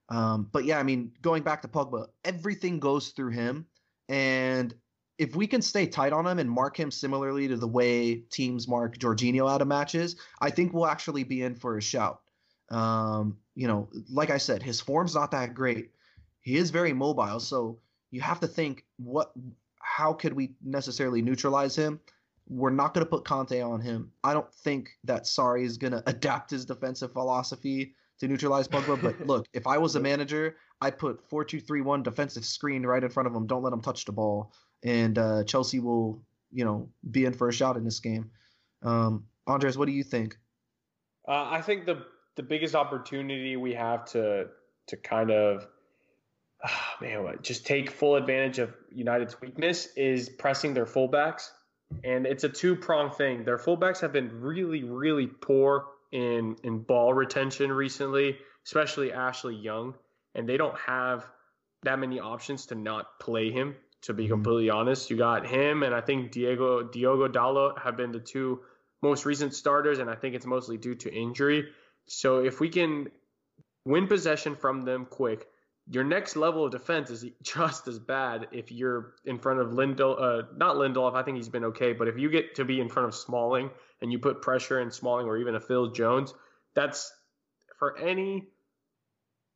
um, 0.10 0.50
but 0.52 0.66
yeah, 0.66 0.80
I 0.80 0.84
mean, 0.84 1.12
going 1.22 1.44
back 1.44 1.62
to 1.62 1.68
Pogba, 1.68 2.08
everything 2.26 2.80
goes 2.80 3.10
through 3.10 3.32
him. 3.32 3.66
And 4.10 4.74
if 5.18 5.36
we 5.36 5.48
can 5.48 5.62
stay 5.62 5.88
tight 5.88 6.14
on 6.14 6.28
him 6.28 6.40
and 6.40 6.50
mark 6.50 6.78
him 6.78 6.92
similarly 6.92 7.48
to 7.48 7.58
the 7.58 7.68
way 7.68 8.16
teams 8.30 8.68
mark 8.68 8.98
Jorginho 8.98 9.50
out 9.50 9.62
of 9.62 9.68
matches, 9.68 10.16
I 10.42 10.50
think 10.50 10.74
we'll 10.74 10.88
actually 10.88 11.24
be 11.24 11.44
in 11.44 11.56
for 11.56 11.78
a 11.78 11.82
shout. 11.82 12.22
Um, 12.70 13.38
you 13.56 13.68
know, 13.68 13.90
like 14.10 14.30
I 14.30 14.38
said, 14.38 14.62
his 14.62 14.82
form's 14.82 15.16
not 15.16 15.32
that 15.32 15.54
great. 15.54 15.92
He 16.42 16.58
is 16.58 16.70
very 16.70 16.94
mobile, 16.94 17.40
so 17.40 17.80
you 18.12 18.22
have 18.22 18.40
to 18.42 18.48
think 18.48 18.86
what 18.98 19.32
how 19.80 20.14
could 20.14 20.34
we 20.34 20.52
necessarily 20.64 21.22
neutralize 21.22 21.76
him? 21.76 22.00
We're 22.48 22.70
not 22.70 22.94
going 22.94 23.06
to 23.06 23.10
put 23.10 23.24
Kanté 23.24 23.68
on 23.68 23.82
him. 23.82 24.12
I 24.24 24.34
don't 24.34 24.54
think 24.54 24.90
that 25.06 25.24
Sarri 25.24 25.64
is 25.64 25.78
going 25.78 25.92
to 25.98 26.04
adapt 26.08 26.52
his 26.52 26.66
defensive 26.66 27.12
philosophy 27.14 27.94
to 28.20 28.28
neutralize 28.28 28.68
Pogba. 28.68 29.02
But 29.02 29.20
look, 29.28 29.48
if 29.54 29.68
I 29.68 29.78
was 29.78 29.96
a 29.96 30.00
manager, 30.00 30.58
I'd 30.82 30.98
put 30.98 31.28
four 31.30 31.44
two 31.44 31.60
three 31.60 31.82
one 31.82 32.04
defensive 32.04 32.46
screen 32.46 32.86
right 32.86 33.04
in 33.04 33.10
front 33.10 33.28
of 33.28 33.36
him. 33.36 33.48
Don't 33.48 33.64
let 33.64 33.74
him 33.74 33.82
touch 33.82 34.06
the 34.06 34.12
ball, 34.12 34.54
and 34.84 35.18
uh, 35.18 35.44
Chelsea 35.46 35.80
will, 35.80 36.22
you 36.52 36.66
know, 36.66 36.90
be 37.12 37.26
in 37.26 37.34
for 37.34 37.50
a 37.50 37.54
shot 37.54 37.78
in 37.78 37.84
this 37.84 38.00
game. 38.00 38.30
Um, 38.84 39.26
Andres, 39.48 39.78
what 39.78 39.86
do 39.86 39.94
you 39.94 40.04
think? 40.04 40.38
Uh, 41.28 41.48
I 41.50 41.62
think 41.62 41.86
the 41.86 42.06
the 42.38 42.44
biggest 42.44 42.76
opportunity 42.76 43.58
we 43.58 43.74
have 43.74 44.06
to 44.06 44.48
to 44.88 44.96
kind 44.96 45.32
of 45.32 45.68
ah, 46.64 46.96
man, 47.02 47.24
what, 47.24 47.44
just 47.44 47.66
take 47.66 47.92
full 47.92 48.16
advantage 48.16 48.60
of 48.60 48.74
United's 48.92 49.40
weakness 49.42 49.88
is 49.98 50.30
pressing 50.30 50.74
their 50.74 50.86
fullbacks, 50.86 51.50
and 52.06 52.26
it's 52.26 52.46
a 52.46 52.50
two 52.50 52.76
prong 52.76 53.12
thing. 53.12 53.44
Their 53.44 53.58
fullbacks 53.58 54.00
have 54.00 54.14
been 54.14 54.42
really, 54.42 54.84
really 54.84 55.28
poor 55.28 55.88
in 56.12 56.56
in 56.64 56.80
ball 56.80 57.14
retention 57.14 57.72
recently, 57.72 58.38
especially 58.66 59.12
Ashley 59.12 59.56
Young, 59.56 59.96
and 60.36 60.48
they 60.48 60.56
don't 60.56 60.78
have 60.80 61.26
that 61.84 62.00
many 62.00 62.20
options 62.20 62.68
to 62.68 62.76
not 62.76 63.20
play 63.20 63.52
him. 63.52 63.76
To 64.04 64.14
be 64.14 64.26
Mhm. 64.26 64.30
completely 64.30 64.70
honest, 64.70 65.10
you 65.10 65.18
got 65.18 65.48
him, 65.48 65.82
and 65.82 65.94
I 65.94 66.02
think 66.02 66.32
Diego 66.32 66.84
Diogo 66.84 67.28
Dalot 67.28 67.80
have 67.80 67.98
been 67.98 68.12
the 68.12 68.20
two 68.20 68.62
most 69.02 69.26
recent 69.26 69.56
starters, 69.56 69.98
and 70.00 70.10
I 70.10 70.16
think 70.16 70.36
it's 70.36 70.46
mostly 70.46 70.78
due 70.78 70.96
to 70.96 71.12
injury. 71.12 71.74
So 72.08 72.40
if 72.40 72.60
we 72.60 72.70
can 72.70 73.08
win 73.86 74.08
possession 74.08 74.56
from 74.56 74.84
them 74.84 75.06
quick, 75.06 75.48
your 75.90 76.04
next 76.04 76.36
level 76.36 76.66
of 76.66 76.72
defense 76.72 77.10
is 77.10 77.26
just 77.42 77.88
as 77.88 78.00
bad 78.00 78.48
if 78.52 78.72
you're 78.72 79.14
in 79.26 79.40
front 79.40 79.60
of 79.60 79.70
Lindel, 79.70 80.22
uh, 80.22 80.48
not 80.56 80.76
Lindelof. 80.76 81.16
I 81.16 81.24
think 81.24 81.38
he's 81.38 81.50
been 81.50 81.66
okay, 81.66 81.94
but 81.94 82.08
if 82.08 82.18
you 82.18 82.30
get 82.30 82.56
to 82.56 82.66
be 82.66 82.80
in 82.80 82.90
front 82.90 83.08
of 83.08 83.16
Smalling 83.16 83.70
and 84.02 84.12
you 84.12 84.20
put 84.20 84.42
pressure 84.42 84.80
in 84.82 84.92
Smalling 84.92 85.28
or 85.28 85.38
even 85.38 85.56
a 85.56 85.60
Phil 85.60 85.92
Jones, 85.92 86.34
that's 86.76 87.12
for 87.80 87.98
any 87.98 88.48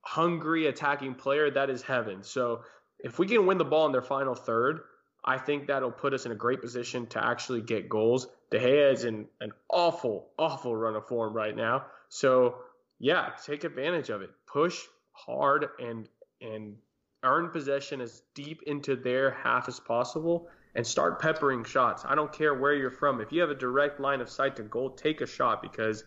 hungry 0.03 0.67
attacking 0.67 1.15
player 1.15 1.51
that 1.51 1.69
is 1.69 1.81
heaven. 1.81 2.23
So 2.23 2.61
if 2.99 3.19
we 3.19 3.27
can 3.27 3.45
win 3.45 3.57
the 3.57 3.65
ball 3.65 3.85
in 3.85 3.91
their 3.91 4.01
final 4.01 4.35
third, 4.35 4.81
I 5.23 5.37
think 5.37 5.67
that'll 5.67 5.91
put 5.91 6.13
us 6.13 6.25
in 6.25 6.31
a 6.31 6.35
great 6.35 6.61
position 6.61 7.05
to 7.07 7.23
actually 7.23 7.61
get 7.61 7.89
goals. 7.89 8.27
De 8.51 8.59
Gea 8.59 8.91
is 8.91 9.05
in 9.05 9.27
an 9.39 9.51
awful, 9.69 10.27
awful 10.37 10.75
run 10.75 10.95
of 10.95 11.07
form 11.07 11.33
right 11.33 11.55
now. 11.55 11.85
So 12.09 12.55
yeah, 12.99 13.29
take 13.45 13.63
advantage 13.63 14.09
of 14.09 14.21
it. 14.21 14.29
Push 14.45 14.77
hard 15.13 15.67
and 15.79 16.07
and 16.41 16.75
earn 17.23 17.49
possession 17.49 18.01
as 18.01 18.23
deep 18.33 18.61
into 18.63 18.95
their 18.95 19.31
half 19.31 19.67
as 19.67 19.79
possible 19.79 20.47
and 20.75 20.85
start 20.85 21.21
peppering 21.21 21.63
shots. 21.63 22.03
I 22.05 22.15
don't 22.15 22.31
care 22.31 22.53
where 22.53 22.73
you're 22.73 22.91
from. 22.91 23.21
If 23.21 23.31
you 23.31 23.41
have 23.41 23.49
a 23.49 23.55
direct 23.55 23.99
line 23.99 24.21
of 24.21 24.29
sight 24.29 24.55
to 24.57 24.63
goal, 24.63 24.91
take 24.91 25.21
a 25.21 25.27
shot 25.27 25.61
because 25.61 26.03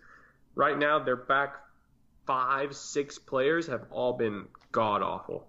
right 0.55 0.78
now 0.78 0.99
their 0.99 1.16
back 1.16 1.57
five, 2.26 2.74
six 2.74 3.18
players 3.18 3.66
have 3.66 3.86
all 3.90 4.14
been 4.14 4.47
god 4.72 5.03
awful. 5.03 5.49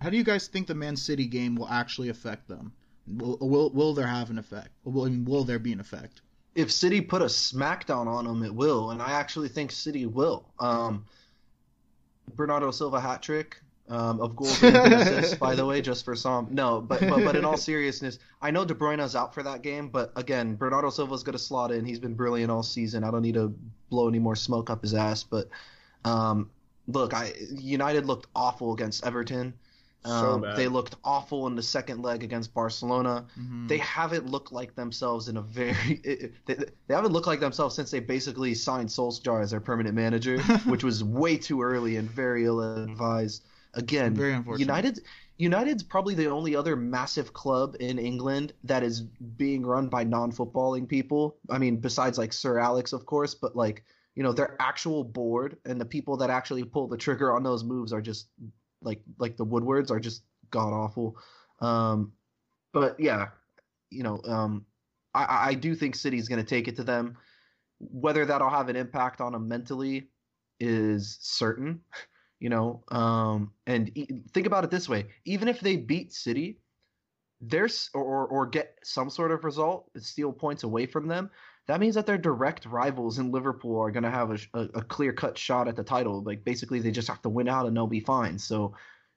How 0.00 0.10
do 0.10 0.16
you 0.16 0.24
guys 0.24 0.48
think 0.48 0.66
the 0.66 0.74
Man 0.74 0.96
City 0.96 1.26
game 1.26 1.54
will 1.54 1.68
actually 1.68 2.08
affect 2.08 2.48
them? 2.48 2.72
Will 3.06 3.36
will, 3.40 3.70
will 3.70 3.94
there 3.94 4.06
have 4.06 4.30
an 4.30 4.38
effect? 4.38 4.70
Will, 4.84 5.10
will 5.24 5.44
there 5.44 5.58
be 5.58 5.72
an 5.72 5.80
effect? 5.80 6.22
If 6.54 6.70
City 6.70 7.00
put 7.00 7.22
a 7.22 7.26
smackdown 7.26 8.06
on 8.06 8.24
them, 8.24 8.42
it 8.42 8.54
will, 8.54 8.90
and 8.90 9.02
I 9.02 9.12
actually 9.12 9.48
think 9.48 9.72
City 9.72 10.06
will. 10.06 10.46
Um, 10.60 11.04
Bernardo 12.36 12.70
Silva 12.70 13.00
hat 13.00 13.22
trick 13.22 13.60
um, 13.88 14.20
of 14.20 14.34
goals 14.36 14.62
and 14.62 14.76
assists, 14.94 15.34
by 15.34 15.54
the 15.54 15.64
way, 15.66 15.82
just 15.82 16.04
for 16.04 16.14
some. 16.14 16.48
No, 16.50 16.80
but, 16.80 17.00
but 17.00 17.24
but 17.24 17.36
in 17.36 17.44
all 17.44 17.56
seriousness, 17.70 18.18
I 18.40 18.50
know 18.50 18.64
De 18.64 18.74
Bruyne's 18.74 19.14
out 19.14 19.34
for 19.34 19.42
that 19.42 19.62
game, 19.62 19.88
but 19.88 20.12
again, 20.16 20.56
Bernardo 20.56 20.90
Silva's 20.90 21.22
going 21.22 21.34
to 21.34 21.42
slot 21.42 21.70
in. 21.70 21.84
He's 21.84 21.98
been 21.98 22.14
brilliant 22.14 22.50
all 22.50 22.62
season. 22.62 23.04
I 23.04 23.10
don't 23.10 23.22
need 23.22 23.34
to 23.34 23.54
blow 23.90 24.08
any 24.08 24.18
more 24.18 24.36
smoke 24.36 24.70
up 24.70 24.82
his 24.82 24.94
ass, 24.94 25.22
but 25.22 25.48
um, 26.04 26.50
look, 26.86 27.14
I 27.14 27.32
United 27.50 28.06
looked 28.06 28.26
awful 28.34 28.72
against 28.72 29.04
Everton. 29.04 29.54
Um, 30.04 30.42
so 30.42 30.54
they 30.54 30.68
looked 30.68 30.96
awful 31.02 31.46
in 31.46 31.54
the 31.54 31.62
second 31.62 32.02
leg 32.02 32.22
against 32.22 32.52
Barcelona. 32.52 33.26
Mm-hmm. 33.38 33.68
They 33.68 33.78
haven't 33.78 34.26
looked 34.26 34.52
like 34.52 34.74
themselves 34.74 35.28
in 35.28 35.36
a 35.36 35.42
very. 35.42 35.74
It, 36.04 36.34
they, 36.46 36.54
they, 36.54 36.94
haven't 36.94 37.12
looked 37.12 37.26
like 37.26 37.40
themselves 37.40 37.74
since 37.74 37.90
they 37.90 38.00
basically 38.00 38.54
signed 38.54 38.88
Solskjaer 38.88 39.42
as 39.42 39.50
their 39.50 39.60
permanent 39.60 39.94
manager, 39.94 40.40
which 40.66 40.84
was 40.84 41.02
way 41.02 41.36
too 41.36 41.62
early 41.62 41.96
and 41.96 42.10
very 42.10 42.44
ill 42.44 42.60
advised. 42.60 43.44
Again, 43.74 44.14
very 44.14 44.34
unfortunate. 44.34 44.66
United. 44.66 45.00
United's 45.36 45.82
probably 45.82 46.14
the 46.14 46.30
only 46.30 46.54
other 46.54 46.76
massive 46.76 47.32
club 47.32 47.74
in 47.80 47.98
England 47.98 48.52
that 48.62 48.84
is 48.84 49.00
being 49.00 49.66
run 49.66 49.88
by 49.88 50.04
non-footballing 50.04 50.88
people. 50.88 51.36
I 51.50 51.58
mean, 51.58 51.78
besides 51.78 52.18
like 52.18 52.32
Sir 52.32 52.58
Alex, 52.58 52.92
of 52.92 53.04
course, 53.04 53.34
but 53.34 53.56
like 53.56 53.84
you 54.14 54.22
know, 54.22 54.32
their 54.32 54.56
actual 54.60 55.02
board 55.02 55.56
and 55.64 55.80
the 55.80 55.84
people 55.84 56.16
that 56.18 56.30
actually 56.30 56.64
pull 56.64 56.86
the 56.86 56.96
trigger 56.96 57.34
on 57.34 57.42
those 57.42 57.64
moves 57.64 57.92
are 57.92 58.00
just 58.00 58.28
like 58.84 59.02
like 59.18 59.36
the 59.36 59.44
Woodwards 59.44 59.90
are 59.90 60.00
just 60.00 60.24
god 60.50 60.72
awful. 60.72 61.18
Um, 61.60 62.12
but 62.72 62.98
yeah, 63.00 63.30
you 63.90 64.02
know, 64.02 64.20
um, 64.24 64.66
I, 65.14 65.50
I 65.50 65.54
do 65.54 65.74
think 65.74 65.94
City's 65.96 66.28
going 66.28 66.40
to 66.40 66.48
take 66.48 66.68
it 66.68 66.76
to 66.76 66.84
them. 66.84 67.16
Whether 67.80 68.24
that'll 68.24 68.50
have 68.50 68.68
an 68.68 68.76
impact 68.76 69.20
on 69.20 69.32
them 69.32 69.48
mentally 69.48 70.10
is 70.60 71.18
certain. 71.20 71.82
You 72.40 72.50
know, 72.50 72.84
um, 72.88 73.54
and 73.66 73.96
e- 73.96 74.22
think 74.34 74.46
about 74.46 74.64
it 74.64 74.70
this 74.70 74.86
way: 74.88 75.06
even 75.24 75.48
if 75.48 75.60
they 75.60 75.76
beat 75.76 76.12
City, 76.12 76.58
there's 77.40 77.90
or 77.94 78.26
or 78.26 78.46
get 78.46 78.78
some 78.82 79.10
sort 79.10 79.30
of 79.30 79.44
result, 79.44 79.90
steal 79.98 80.32
points 80.32 80.62
away 80.62 80.86
from 80.86 81.08
them. 81.08 81.30
That 81.66 81.80
means 81.80 81.94
that 81.94 82.06
their 82.06 82.18
direct 82.18 82.66
rivals 82.66 83.18
in 83.18 83.30
Liverpool 83.30 83.80
are 83.80 83.90
going 83.90 84.02
to 84.02 84.10
have 84.10 84.30
a, 84.30 84.38
a, 84.52 84.60
a 84.74 84.82
clear 84.82 85.12
cut 85.12 85.38
shot 85.38 85.66
at 85.66 85.76
the 85.76 85.84
title. 85.84 86.22
Like 86.22 86.44
basically, 86.44 86.80
they 86.80 86.90
just 86.90 87.08
have 87.08 87.22
to 87.22 87.30
win 87.30 87.48
out 87.48 87.66
and 87.66 87.74
they'll 87.74 87.86
be 87.86 88.00
fine. 88.00 88.38
So 88.38 88.74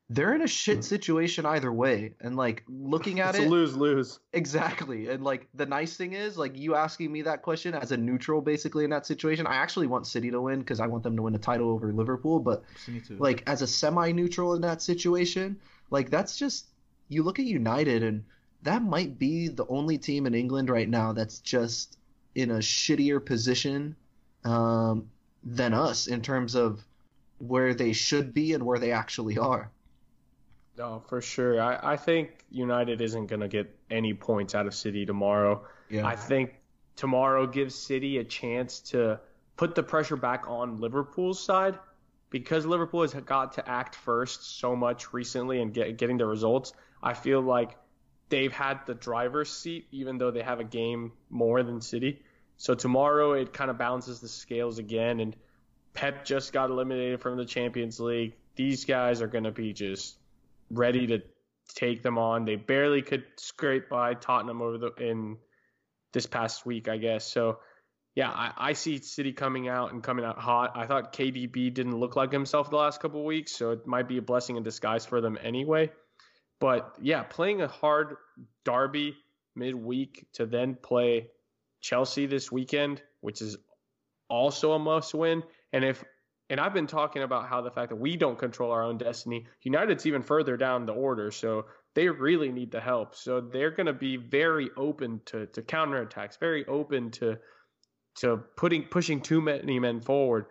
they're 0.10 0.34
in 0.34 0.42
a 0.42 0.48
shit 0.48 0.78
hmm. 0.78 0.82
situation 0.82 1.46
either 1.46 1.72
way. 1.72 2.14
And 2.22 2.38
like 2.38 2.64
looking 2.68 3.20
at 3.20 3.36
it's 3.36 3.44
it, 3.44 3.50
lose 3.50 3.76
lose. 3.76 4.20
Exactly. 4.32 5.10
And 5.10 5.24
like 5.24 5.50
the 5.54 5.66
nice 5.66 5.98
thing 5.98 6.14
is, 6.14 6.38
like 6.38 6.58
you 6.58 6.76
asking 6.76 7.12
me 7.12 7.24
that 7.24 7.42
question 7.42 7.74
as 7.74 7.92
a 7.92 7.98
neutral, 7.98 8.42
basically 8.42 8.86
in 8.86 8.90
that 8.92 9.06
situation, 9.06 9.46
I 9.46 9.56
actually 9.56 9.88
want 9.88 10.08
City 10.08 10.32
to 10.32 10.42
win 10.42 10.60
because 10.60 10.80
I 10.80 10.88
want 10.88 11.04
them 11.04 11.18
to 11.18 11.22
win 11.24 11.34
the 11.34 11.40
title 11.40 11.70
over 11.70 11.92
Liverpool. 11.92 12.40
But 12.40 12.64
like 13.20 13.44
as 13.48 13.62
a 13.62 13.68
semi-neutral 13.68 14.54
in 14.54 14.62
that 14.62 14.82
situation, 14.82 15.60
like 15.90 16.10
that's 16.10 16.38
just 16.38 16.68
you 17.10 17.24
look 17.24 17.40
at 17.40 17.46
United 17.46 18.04
and 18.04 18.24
that 18.64 18.82
might 18.82 19.18
be 19.18 19.48
the 19.48 19.66
only 19.68 19.98
team 19.98 20.26
in 20.26 20.34
England 20.34 20.70
right 20.70 20.90
now 20.90 21.14
that's 21.14 21.40
just 21.40 21.98
in 22.36 22.52
a 22.52 22.58
shittier 22.58 23.24
position 23.24 23.96
um, 24.44 25.10
than 25.44 25.74
us 25.74 26.08
in 26.08 26.22
terms 26.22 26.56
of 26.56 26.84
where 27.40 27.74
they 27.74 27.94
should 27.94 28.34
be 28.34 28.54
and 28.54 28.64
where 28.66 28.80
they 28.80 28.92
actually 28.92 29.38
are. 29.38 29.72
No, 30.78 31.04
for 31.08 31.22
sure. 31.22 31.60
I, 31.62 31.94
I 31.94 31.98
think 31.98 32.46
United 32.52 33.02
isn't 33.02 33.28
going 33.28 33.40
to 33.40 33.48
get 33.48 33.76
any 33.90 34.14
points 34.14 34.54
out 34.54 34.68
of 34.68 34.76
City 34.76 35.06
tomorrow. 35.06 35.66
Yeah. 35.90 36.06
I 36.06 36.16
think 36.16 36.56
tomorrow 36.96 37.48
gives 37.48 37.74
City 37.74 38.20
a 38.20 38.24
chance 38.24 38.80
to 38.82 39.20
put 39.56 39.74
the 39.74 39.84
pressure 39.84 40.16
back 40.16 40.48
on 40.48 40.80
Liverpool's 40.80 41.44
side 41.44 41.80
because 42.30 42.66
Liverpool 42.66 43.02
has 43.02 43.14
got 43.14 43.54
to 43.54 43.68
act 43.68 43.96
first 43.96 44.60
so 44.60 44.76
much 44.76 45.14
recently 45.14 45.62
and 45.62 45.74
get, 45.74 45.98
getting 45.98 46.18
the 46.18 46.26
results. 46.26 46.74
I 47.02 47.14
feel 47.14 47.42
like 47.42 47.78
they've 48.30 48.52
had 48.52 48.80
the 48.86 48.94
driver's 48.94 49.50
seat, 49.50 49.88
even 49.92 50.18
though 50.18 50.32
they 50.32 50.42
have 50.42 50.60
a 50.60 50.64
game 50.64 51.14
more 51.30 51.64
than 51.64 51.82
City. 51.82 52.22
So 52.58 52.74
tomorrow 52.76 53.34
it 53.34 53.54
kind 53.54 53.70
of 53.70 53.78
balances 53.78 54.20
the 54.20 54.28
scales 54.28 54.80
again. 54.80 55.20
And 55.20 55.36
Pep 55.94 56.26
just 56.26 56.54
got 56.54 56.70
eliminated 56.70 57.22
from 57.22 57.38
the 57.38 57.46
Champions 57.46 58.00
League. 58.00 58.34
These 58.56 58.86
guys 58.86 59.22
are 59.22 59.28
going 59.28 59.44
to 59.44 59.52
be 59.52 59.74
just 59.74 60.18
ready 60.72 61.08
to 61.08 61.22
take 61.76 62.02
them 62.02 62.18
on. 62.18 62.46
They 62.46 62.56
barely 62.56 63.02
could 63.02 63.24
scrape 63.38 63.90
by 63.90 64.16
Tottenham 64.16 64.62
over 64.62 64.78
the 64.78 64.92
in 64.96 65.38
this 66.14 66.26
past 66.26 66.66
week, 66.66 66.88
I 66.88 66.98
guess. 66.98 67.26
So 67.26 67.60
yeah, 68.16 68.32
I, 68.32 68.52
I 68.58 68.74
see 68.74 68.98
City 68.98 69.32
coming 69.32 69.68
out 69.68 69.94
and 69.94 70.02
coming 70.02 70.26
out 70.26 70.40
hot. 70.40 70.72
I 70.76 70.88
thought 70.88 71.14
KDB 71.14 71.72
didn't 71.72 71.96
look 72.00 72.16
like 72.16 72.32
himself 72.32 72.72
the 72.72 72.78
last 72.78 73.00
couple 73.00 73.24
weeks, 73.24 73.52
so 73.52 73.72
it 73.72 73.86
might 73.86 74.08
be 74.08 74.18
a 74.18 74.24
blessing 74.24 74.56
in 74.56 74.64
disguise 74.64 75.06
for 75.06 75.22
them 75.22 75.38
anyway. 75.40 75.92
But 76.60 76.96
yeah, 77.02 77.24
playing 77.24 77.62
a 77.62 77.68
hard 77.68 78.18
derby 78.66 79.16
midweek 79.56 80.28
to 80.34 80.46
then 80.46 80.76
play 80.76 81.30
Chelsea 81.82 82.26
this 82.26 82.52
weekend, 82.52 83.02
which 83.22 83.42
is 83.42 83.58
also 84.30 84.74
a 84.74 84.80
must 84.80 85.14
win. 85.14 85.44
And 85.74 85.84
if 85.84 86.04
and 86.50 86.60
I've 86.60 86.74
been 86.74 86.88
talking 86.88 87.24
about 87.24 87.48
how 87.48 87.62
the 87.62 87.72
fact 87.72 87.90
that 87.90 87.98
we 87.98 88.16
don't 88.16 88.40
control 88.40 88.72
our 88.72 88.84
own 88.84 88.98
destiny, 88.98 89.46
United's 89.64 90.06
even 90.06 90.22
further 90.24 90.56
down 90.56 90.86
the 90.86 90.94
order, 90.94 91.30
so 91.30 91.66
they 91.94 92.08
really 92.08 92.52
need 92.52 92.72
the 92.72 92.80
help. 92.80 93.16
So 93.16 93.42
they're 93.42 93.72
going 93.72 93.88
to 93.88 93.94
be 93.94 94.18
very 94.18 94.70
open 94.78 95.22
to 95.26 95.48
to 95.48 95.62
counterattacks, 95.62 96.40
very 96.40 96.66
open 96.66 97.12
to 97.12 97.38
to 98.20 98.38
putting 98.56 98.84
pushing 98.84 99.22
too 99.22 99.42
many 99.42 99.80
men 99.80 100.00
forward, 100.00 100.46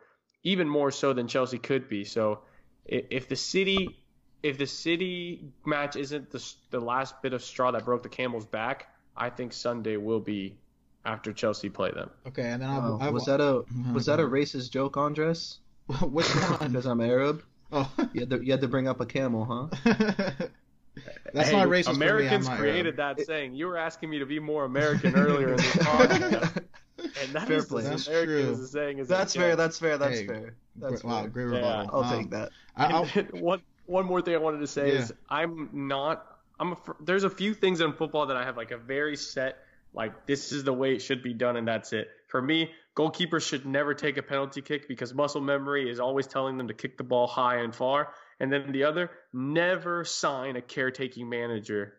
even 0.44 0.68
more 0.68 0.90
so 0.90 1.12
than 1.12 1.28
Chelsea 1.28 1.59
could 1.59 1.88
be. 1.88 2.04
So 2.04 2.42
if 2.84 3.28
the 3.28 3.36
city 3.36 4.04
if 4.43 4.59
the 4.59 4.66
city 4.66 5.45
match 5.64 5.97
isn't 5.97 6.30
the 6.30 6.55
the 6.70 6.80
last 6.80 7.20
bit 7.22 7.32
of 7.32 7.43
straw 7.43 7.70
that 7.70 7.84
broke 7.84 8.03
the 8.03 8.09
camel's 8.09 8.47
back, 8.47 8.89
I 9.16 9.30
think 9.30 9.53
Sunday 9.53 9.97
will 9.97 10.20
be 10.20 10.57
after 11.05 11.32
Chelsea 11.32 11.68
play 11.68 11.91
them. 11.93 12.11
Okay, 12.26 12.51
and 12.51 12.62
then 12.62 12.68
oh, 12.68 12.99
I, 13.01 13.07
I, 13.07 13.11
was 13.11 13.24
that 13.26 13.41
a 13.41 13.64
was 13.93 14.07
that 14.07 14.20
a 14.20 14.24
racist 14.24 14.70
joke, 14.70 14.97
Andres? 14.97 15.59
Which 16.03 16.26
one? 16.59 16.72
Because 16.72 16.87
I'm 16.87 17.01
Arab. 17.01 17.43
Oh, 17.72 17.91
you 18.12 18.20
had 18.20 18.30
to 18.30 18.45
you 18.45 18.53
had 18.53 18.61
to 18.61 18.68
bring 18.68 18.89
up 18.89 19.01
a 19.01 19.07
camel, 19.07 19.45
huh? 19.45 19.95
That's 21.34 21.51
hey, 21.51 21.57
not 21.57 21.68
racist. 21.68 21.95
Americans 21.95 22.49
created 22.49 22.99
Arab. 22.99 23.18
that 23.18 23.26
saying. 23.26 23.55
You 23.55 23.66
were 23.66 23.76
asking 23.76 24.11
me 24.11 24.18
to 24.18 24.26
be 24.26 24.39
more 24.39 24.64
American 24.64 25.14
earlier 25.14 25.51
in 25.51 25.57
this 25.57 25.76
podcast. 25.76 26.64
And 26.99 27.32
that 27.34 27.47
fair 27.47 27.59
is 27.59 27.66
play. 27.66 27.82
That's 27.82 28.07
Americans 28.07 28.59
true. 28.59 28.66
saying 28.66 28.99
is 28.99 29.09
that's 29.09 29.34
fair. 29.34 29.57
That's 29.57 29.78
fair. 29.78 29.99
That's 29.99 30.20
hey, 30.20 30.26
fair. 30.26 30.55
That's 30.76 31.05
wow, 31.05 31.20
fair. 31.20 31.28
great 31.28 31.45
rebuttal. 31.45 31.68
Yeah. 31.68 31.91
I'll 31.93 32.05
um, 32.05 32.18
take 32.18 32.30
that. 32.30 33.34
one 33.34 33.61
one 33.87 34.07
more 34.07 34.20
thing 34.22 34.34
I 34.34 34.39
wanted 34.39 34.61
to 34.61 34.66
say 34.66 34.93
yeah. 34.93 35.01
is 35.01 35.12
I'm 35.28 35.70
not. 35.72 36.26
I'm 36.59 36.72
a, 36.72 36.76
there's 37.01 37.24
a 37.24 37.30
few 37.30 37.55
things 37.55 37.80
in 37.80 37.93
football 37.93 38.26
that 38.26 38.37
I 38.37 38.45
have 38.45 38.57
like 38.57 38.70
a 38.70 38.78
very 38.78 39.16
set 39.16 39.59
like 39.97 40.26
this 40.26 40.53
is 40.53 40.62
the 40.62 40.72
way 40.72 40.95
it 40.95 41.01
should 41.01 41.22
be 41.22 41.32
done, 41.32 41.57
and 41.57 41.66
that's 41.66 41.93
it. 41.95 42.09
For 42.28 42.41
me, 42.41 42.70
goalkeepers 42.95 43.49
should 43.49 43.64
never 43.64 43.95
take 43.95 44.18
a 44.18 44.22
penalty 44.22 44.61
kick 44.61 44.89
because 44.89 45.14
muscle 45.14 45.41
memory 45.41 45.91
is 45.91 45.99
always 45.99 46.26
telling 46.26 46.59
them 46.59 46.68
to 46.68 46.74
kick 46.74 46.99
the 46.99 47.05
ball 47.05 47.26
high 47.26 47.57
and 47.61 47.74
far. 47.74 48.12
And 48.39 48.53
then 48.53 48.72
the 48.72 48.84
other, 48.84 49.11
never 49.32 50.05
sign 50.05 50.57
a 50.57 50.61
caretaking 50.61 51.28
manager 51.28 51.95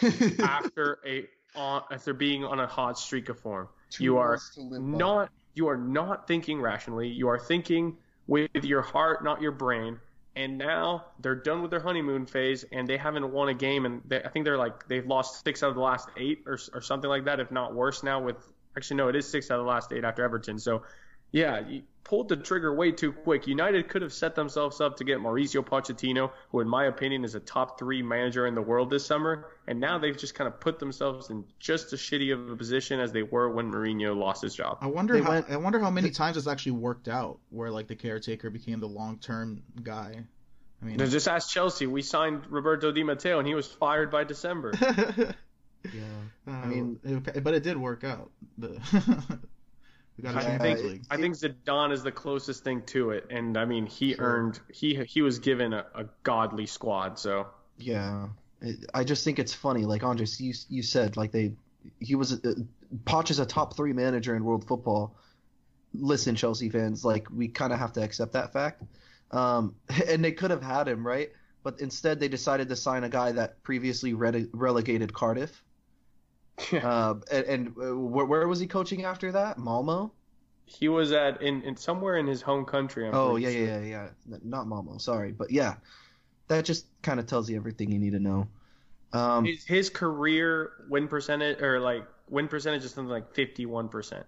after 0.38 1.00
a 1.04 1.26
on, 1.56 1.82
after 1.90 2.14
being 2.14 2.44
on 2.44 2.60
a 2.60 2.66
hot 2.66 2.96
streak 2.96 3.28
of 3.28 3.40
form. 3.40 3.68
Two 3.90 4.04
you 4.04 4.18
are 4.18 4.38
not 4.56 5.30
you 5.54 5.68
are 5.68 5.76
not 5.76 6.28
thinking 6.28 6.60
rationally. 6.60 7.08
You 7.08 7.28
are 7.28 7.38
thinking 7.38 7.96
with 8.28 8.64
your 8.64 8.82
heart, 8.82 9.24
not 9.24 9.42
your 9.42 9.52
brain 9.52 9.98
and 10.34 10.58
now 10.58 11.04
they're 11.20 11.34
done 11.34 11.62
with 11.62 11.70
their 11.70 11.80
honeymoon 11.80 12.26
phase 12.26 12.64
and 12.72 12.88
they 12.88 12.96
haven't 12.96 13.30
won 13.30 13.48
a 13.48 13.54
game 13.54 13.84
and 13.84 14.02
they, 14.06 14.22
I 14.22 14.28
think 14.28 14.44
they're 14.44 14.58
like 14.58 14.88
they've 14.88 15.06
lost 15.06 15.44
six 15.44 15.62
out 15.62 15.70
of 15.70 15.74
the 15.74 15.82
last 15.82 16.08
eight 16.16 16.44
or, 16.46 16.58
or 16.72 16.80
something 16.80 17.08
like 17.08 17.24
that 17.26 17.40
if 17.40 17.50
not 17.50 17.74
worse 17.74 18.02
now 18.02 18.20
with 18.20 18.36
actually 18.76 18.96
no 18.96 19.08
it 19.08 19.16
is 19.16 19.28
six 19.28 19.50
out 19.50 19.58
of 19.58 19.66
the 19.66 19.70
last 19.70 19.92
eight 19.92 20.04
after 20.04 20.24
Everton. 20.24 20.58
So 20.58 20.82
yeah 21.32 21.62
pulled 22.04 22.28
the 22.28 22.36
trigger 22.36 22.74
way 22.74 22.92
too 22.92 23.12
quick. 23.12 23.46
United 23.46 23.88
could 23.88 24.02
have 24.02 24.12
set 24.12 24.34
themselves 24.34 24.80
up 24.80 24.96
to 24.96 25.04
get 25.04 25.18
Mauricio 25.18 25.64
Pochettino, 25.64 26.30
who, 26.50 26.60
in 26.60 26.68
my 26.68 26.86
opinion, 26.86 27.24
is 27.24 27.34
a 27.34 27.40
top 27.40 27.78
three 27.78 28.02
manager 28.02 28.46
in 28.46 28.54
the 28.54 28.62
world 28.62 28.90
this 28.90 29.06
summer, 29.06 29.46
and 29.66 29.80
now 29.80 29.98
they've 29.98 30.16
just 30.16 30.34
kind 30.34 30.48
of 30.48 30.60
put 30.60 30.78
themselves 30.78 31.30
in 31.30 31.44
just 31.58 31.92
as 31.92 32.00
shitty 32.00 32.32
of 32.32 32.50
a 32.50 32.56
position 32.56 33.00
as 33.00 33.12
they 33.12 33.22
were 33.22 33.50
when 33.50 33.70
Mourinho 33.70 34.16
lost 34.16 34.42
his 34.42 34.54
job. 34.54 34.78
I 34.80 34.86
wonder 34.86 35.22
how 35.22 35.30
went, 35.30 35.50
I 35.50 35.56
wonder 35.56 35.78
how 35.78 35.90
many 35.90 36.10
times 36.10 36.36
it's 36.36 36.46
actually 36.46 36.72
worked 36.72 37.08
out 37.08 37.38
where 37.50 37.70
like 37.70 37.86
the 37.86 37.96
caretaker 37.96 38.50
became 38.50 38.80
the 38.80 38.88
long 38.88 39.18
term 39.18 39.62
guy. 39.82 40.24
I 40.82 40.84
mean, 40.84 40.98
just 40.98 41.28
ask 41.28 41.48
Chelsea. 41.48 41.86
We 41.86 42.02
signed 42.02 42.42
Roberto 42.48 42.90
Di 42.90 43.04
Matteo, 43.04 43.38
and 43.38 43.46
he 43.46 43.54
was 43.54 43.68
fired 43.68 44.10
by 44.10 44.24
December. 44.24 44.72
yeah, 44.80 46.02
uh, 46.48 46.50
I 46.50 46.66
mean, 46.66 46.98
it, 47.04 47.44
but 47.44 47.54
it 47.54 47.62
did 47.62 47.76
work 47.76 48.02
out. 48.02 48.30
The 48.58 48.80
We 48.90 48.98
got 49.00 49.38
I 50.24 50.58
think. 50.58 51.02
I 51.10 51.16
think 51.16 51.34
Zidane 51.34 51.92
is 51.92 52.02
the 52.02 52.12
closest 52.12 52.64
thing 52.64 52.82
to 52.86 53.10
it, 53.10 53.26
and 53.30 53.56
I 53.56 53.64
mean 53.64 53.86
he 53.86 54.14
sure. 54.14 54.24
earned 54.24 54.60
he 54.72 55.02
he 55.04 55.22
was 55.22 55.38
given 55.38 55.72
a, 55.72 55.86
a 55.94 56.04
godly 56.22 56.66
squad. 56.66 57.18
So 57.18 57.46
yeah, 57.78 58.28
I 58.94 59.04
just 59.04 59.24
think 59.24 59.38
it's 59.38 59.54
funny. 59.54 59.84
Like 59.84 60.02
Andres, 60.02 60.40
you 60.40 60.54
you 60.68 60.82
said 60.82 61.16
like 61.16 61.32
they 61.32 61.52
he 61.98 62.14
was 62.14 62.32
a, 62.32 62.54
Poch 63.04 63.30
is 63.30 63.38
a 63.38 63.46
top 63.46 63.76
three 63.76 63.92
manager 63.92 64.36
in 64.36 64.44
world 64.44 64.66
football. 64.66 65.16
Listen, 65.94 66.34
Chelsea 66.34 66.68
fans, 66.68 67.04
like 67.04 67.28
we 67.30 67.48
kind 67.48 67.72
of 67.72 67.78
have 67.78 67.92
to 67.94 68.02
accept 68.02 68.32
that 68.32 68.52
fact. 68.52 68.82
Um, 69.30 69.74
and 70.08 70.24
they 70.24 70.32
could 70.32 70.50
have 70.50 70.62
had 70.62 70.88
him 70.88 71.06
right, 71.06 71.30
but 71.62 71.80
instead 71.80 72.20
they 72.20 72.28
decided 72.28 72.68
to 72.68 72.76
sign 72.76 73.04
a 73.04 73.08
guy 73.08 73.32
that 73.32 73.62
previously 73.62 74.12
rele- 74.12 74.48
relegated 74.52 75.12
Cardiff 75.12 75.62
uh, 76.72 77.14
and, 77.30 77.44
and 77.46 77.68
uh, 77.68 77.96
where, 77.96 78.26
where, 78.26 78.48
was 78.48 78.60
he 78.60 78.66
coaching 78.66 79.04
after 79.04 79.32
that? 79.32 79.58
Malmo. 79.58 80.12
He 80.64 80.88
was 80.88 81.12
at 81.12 81.42
in, 81.42 81.62
in 81.62 81.76
somewhere 81.76 82.16
in 82.16 82.26
his 82.26 82.40
home 82.40 82.64
country. 82.64 83.06
I'm 83.06 83.14
oh 83.14 83.36
yeah, 83.36 83.50
sure. 83.50 83.60
yeah, 83.60 83.80
yeah, 83.80 84.08
yeah. 84.26 84.36
Not 84.42 84.66
Malmo. 84.66 84.98
Sorry, 84.98 85.32
but 85.32 85.50
yeah, 85.50 85.74
that 86.48 86.64
just 86.64 86.86
kind 87.02 87.20
of 87.20 87.26
tells 87.26 87.50
you 87.50 87.56
everything 87.56 87.90
you 87.90 87.98
need 87.98 88.12
to 88.12 88.20
know. 88.20 88.48
Um, 89.12 89.44
his, 89.44 89.64
his 89.64 89.90
career 89.90 90.72
win 90.88 91.08
percentage 91.08 91.60
or 91.60 91.80
like 91.80 92.06
win 92.30 92.48
percentage 92.48 92.84
is 92.84 92.92
something 92.92 93.10
like 93.10 93.34
fifty 93.34 93.66
one 93.66 93.88
percent 93.88 94.24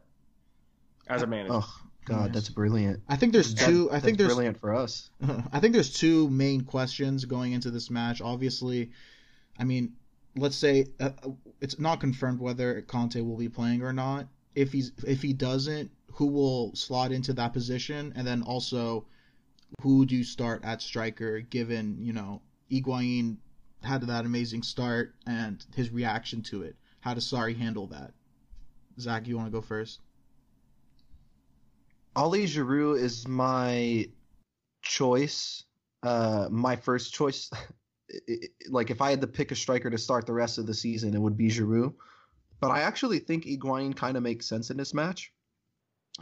as 1.08 1.22
a 1.22 1.26
manager. 1.26 1.54
Oh 1.54 1.80
God, 2.04 2.34
that's 2.34 2.50
brilliant. 2.50 3.00
I 3.08 3.16
think 3.16 3.32
there's 3.32 3.54
two. 3.54 3.88
That, 3.88 3.94
I 3.94 4.00
think 4.00 4.18
there's 4.18 4.28
brilliant 4.28 4.60
for 4.60 4.74
us. 4.74 5.10
I 5.52 5.60
think 5.60 5.72
there's 5.72 5.92
two 5.92 6.28
main 6.28 6.62
questions 6.62 7.24
going 7.24 7.52
into 7.52 7.70
this 7.70 7.90
match. 7.90 8.20
Obviously, 8.20 8.90
I 9.58 9.64
mean, 9.64 9.94
let's 10.36 10.56
say 10.56 10.86
uh, 11.00 11.10
it's 11.60 11.78
not 11.78 12.00
confirmed 12.00 12.40
whether 12.40 12.82
Kanté 12.82 13.24
will 13.24 13.36
be 13.36 13.48
playing 13.48 13.82
or 13.82 13.92
not. 13.92 14.26
If 14.54 14.72
he's 14.72 14.92
if 15.06 15.22
he 15.22 15.32
doesn't, 15.32 15.90
who 16.12 16.26
will 16.26 16.74
slot 16.74 17.12
into 17.12 17.32
that 17.34 17.52
position, 17.52 18.12
and 18.16 18.26
then 18.26 18.42
also 18.42 19.06
who 19.80 20.06
do 20.06 20.16
you 20.16 20.24
start 20.24 20.64
at 20.64 20.82
striker? 20.82 21.40
Given 21.40 21.98
you 22.00 22.12
know 22.12 22.42
Higuain 22.70 23.36
had 23.82 24.02
that 24.02 24.24
amazing 24.24 24.62
start 24.62 25.14
and 25.26 25.64
his 25.74 25.90
reaction 25.90 26.42
to 26.42 26.62
it. 26.62 26.76
How 27.00 27.14
does 27.14 27.30
Sarri 27.30 27.56
handle 27.56 27.86
that? 27.88 28.12
Zach, 28.98 29.26
you 29.26 29.36
want 29.36 29.48
to 29.48 29.52
go 29.52 29.60
first? 29.60 30.00
Ali 32.16 32.44
Giroud 32.44 32.98
is 32.98 33.26
my 33.26 34.08
choice. 34.82 35.64
Uh, 36.02 36.48
my 36.50 36.76
first 36.76 37.12
choice 37.12 37.50
like 38.68 38.90
if 38.90 39.00
I 39.00 39.10
had 39.10 39.20
to 39.20 39.26
pick 39.26 39.50
a 39.52 39.56
striker 39.56 39.90
to 39.90 39.98
start 39.98 40.26
the 40.26 40.32
rest 40.32 40.58
of 40.58 40.66
the 40.66 40.74
season, 40.74 41.14
it 41.14 41.20
would 41.20 41.36
be 41.36 41.48
Giroud. 41.48 41.94
But 42.60 42.70
I 42.70 42.80
actually 42.80 43.18
think 43.18 43.44
Higuain 43.44 43.94
kind 43.94 44.16
of 44.16 44.22
makes 44.22 44.46
sense 44.46 44.70
in 44.70 44.76
this 44.76 44.94
match. 44.94 45.32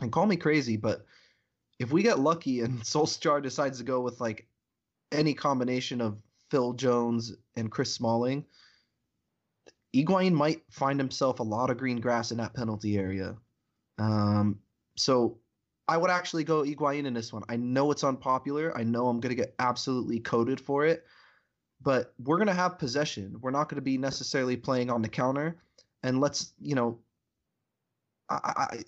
And 0.00 0.10
call 0.10 0.26
me 0.26 0.36
crazy, 0.36 0.76
but 0.76 1.04
if 1.78 1.92
we 1.92 2.02
get 2.02 2.18
lucky 2.18 2.60
and 2.60 2.80
Solskjaer 2.82 3.42
decides 3.42 3.78
to 3.78 3.84
go 3.84 4.00
with 4.00 4.20
like 4.20 4.46
any 5.10 5.34
combination 5.34 6.00
of 6.00 6.18
Phil 6.50 6.72
Jones 6.72 7.32
and 7.56 7.70
Chris 7.70 7.92
Smalling, 7.92 8.44
Higuain 9.94 10.32
might 10.32 10.62
find 10.70 10.98
himself 10.98 11.40
a 11.40 11.44
lot 11.44 11.70
of 11.70 11.76
green 11.76 12.00
grass 12.00 12.30
in 12.30 12.38
that 12.38 12.54
penalty 12.54 12.96
area. 12.96 13.36
Um, 13.98 14.58
so 14.96 15.38
I 15.86 15.98
would 15.98 16.10
actually 16.10 16.44
go 16.44 16.62
Higuain 16.62 17.04
in 17.04 17.12
this 17.12 17.32
one. 17.32 17.42
I 17.48 17.56
know 17.56 17.90
it's 17.90 18.04
unpopular. 18.04 18.76
I 18.76 18.84
know 18.84 19.08
I'm 19.08 19.20
going 19.20 19.36
to 19.36 19.42
get 19.42 19.54
absolutely 19.58 20.20
coated 20.20 20.60
for 20.60 20.86
it 20.86 21.04
but 21.82 22.12
we're 22.18 22.36
going 22.36 22.48
to 22.48 22.54
have 22.54 22.78
possession. 22.78 23.36
We're 23.40 23.50
not 23.50 23.68
going 23.68 23.76
to 23.76 23.82
be 23.82 23.98
necessarily 23.98 24.56
playing 24.56 24.90
on 24.90 25.02
the 25.02 25.08
counter. 25.08 25.56
And 26.02 26.20
let's, 26.20 26.52
you 26.60 26.74
know, 26.74 26.98
I, 28.28 28.82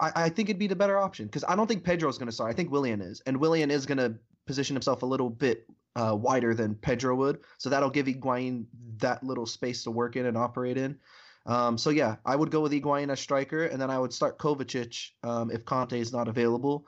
I, 0.00 0.12
I 0.24 0.28
think 0.28 0.48
it'd 0.48 0.58
be 0.58 0.66
the 0.66 0.76
better 0.76 0.98
option 0.98 1.26
because 1.26 1.44
I 1.48 1.56
don't 1.56 1.66
think 1.66 1.84
Pedro 1.84 2.08
is 2.08 2.18
going 2.18 2.28
to 2.28 2.32
start. 2.32 2.50
I 2.50 2.54
think 2.54 2.70
Willian 2.70 3.00
is, 3.00 3.22
and 3.26 3.36
Willian 3.36 3.70
is 3.70 3.86
going 3.86 3.98
to 3.98 4.14
position 4.46 4.74
himself 4.74 5.02
a 5.02 5.06
little 5.06 5.30
bit 5.30 5.66
uh, 5.96 6.14
wider 6.14 6.54
than 6.54 6.74
Pedro 6.76 7.16
would, 7.16 7.40
so 7.58 7.68
that'll 7.68 7.90
give 7.90 8.06
Higuain 8.06 8.66
that 8.98 9.22
little 9.24 9.46
space 9.46 9.82
to 9.84 9.90
work 9.90 10.16
in 10.16 10.26
and 10.26 10.36
operate 10.36 10.76
in. 10.76 10.98
Um, 11.46 11.78
so 11.78 11.90
yeah, 11.90 12.16
I 12.24 12.36
would 12.36 12.50
go 12.50 12.60
with 12.60 12.72
Higuain 12.72 13.10
as 13.10 13.20
striker, 13.20 13.64
and 13.64 13.80
then 13.80 13.90
I 13.90 13.98
would 13.98 14.12
start 14.12 14.38
Kovacic 14.38 15.10
um, 15.22 15.50
if 15.50 15.64
Kanté 15.64 15.94
is 15.94 16.12
not 16.12 16.28
available, 16.28 16.86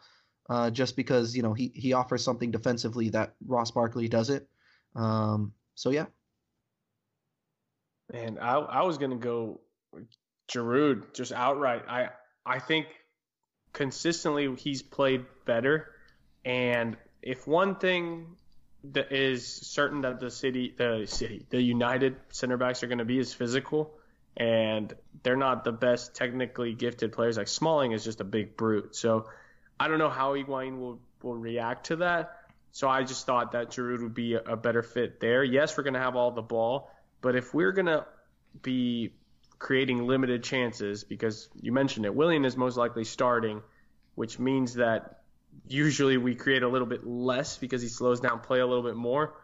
uh, 0.48 0.70
just 0.70 0.96
because 0.96 1.34
you 1.34 1.42
know 1.42 1.54
he 1.54 1.72
he 1.74 1.92
offers 1.92 2.22
something 2.22 2.50
defensively 2.50 3.08
that 3.10 3.34
Ross 3.46 3.70
Barkley 3.70 4.08
doesn't. 4.08 4.44
Um, 4.94 5.52
so 5.74 5.90
yeah. 5.90 6.06
Man, 8.12 8.38
I 8.40 8.54
I 8.54 8.82
was 8.82 8.98
gonna 8.98 9.16
go 9.16 9.60
Giroud 10.48 11.14
just 11.14 11.32
outright. 11.32 11.82
I 11.88 12.08
I 12.44 12.58
think 12.58 12.86
consistently 13.72 14.54
he's 14.56 14.82
played 14.82 15.24
better, 15.44 15.92
and 16.44 16.96
if 17.22 17.46
one 17.46 17.76
thing 17.76 18.36
that 18.92 19.12
is 19.12 19.46
certain 19.46 20.02
that 20.02 20.20
the 20.20 20.30
city, 20.30 20.74
the 20.76 21.04
city, 21.06 21.44
the 21.50 21.60
United 21.60 22.16
center 22.30 22.56
backs 22.56 22.82
are 22.82 22.86
going 22.86 22.98
to 22.98 23.04
be 23.04 23.18
is 23.18 23.32
physical, 23.32 23.92
and 24.36 24.94
they're 25.22 25.36
not 25.36 25.64
the 25.64 25.72
best 25.72 26.14
technically 26.14 26.74
gifted 26.74 27.12
players. 27.12 27.36
Like 27.36 27.48
Smalling 27.48 27.92
is 27.92 28.04
just 28.04 28.20
a 28.20 28.24
big 28.24 28.56
brute. 28.56 28.96
So 28.96 29.26
I 29.78 29.88
don't 29.88 29.98
know 29.98 30.10
how 30.10 30.34
Higuain 30.34 30.78
will 30.78 31.00
will 31.22 31.36
react 31.36 31.86
to 31.86 31.96
that. 31.96 32.39
So 32.72 32.88
I 32.88 33.02
just 33.02 33.26
thought 33.26 33.52
that 33.52 33.70
Giroud 33.70 34.02
would 34.02 34.14
be 34.14 34.34
a 34.34 34.56
better 34.56 34.82
fit 34.82 35.20
there. 35.20 35.42
Yes, 35.42 35.76
we're 35.76 35.82
going 35.82 35.94
to 35.94 36.00
have 36.00 36.16
all 36.16 36.30
the 36.30 36.42
ball, 36.42 36.90
but 37.20 37.34
if 37.34 37.52
we're 37.52 37.72
going 37.72 37.86
to 37.86 38.06
be 38.62 39.12
creating 39.58 40.06
limited 40.06 40.42
chances, 40.42 41.04
because 41.04 41.48
you 41.60 41.72
mentioned 41.72 42.06
it, 42.06 42.14
Willian 42.14 42.44
is 42.44 42.56
most 42.56 42.76
likely 42.76 43.04
starting, 43.04 43.62
which 44.14 44.38
means 44.38 44.74
that 44.74 45.20
usually 45.68 46.16
we 46.16 46.34
create 46.34 46.62
a 46.62 46.68
little 46.68 46.86
bit 46.86 47.06
less 47.06 47.58
because 47.58 47.82
he 47.82 47.88
slows 47.88 48.20
down 48.20 48.40
play 48.40 48.60
a 48.60 48.66
little 48.66 48.84
bit 48.84 48.96
more. 48.96 49.34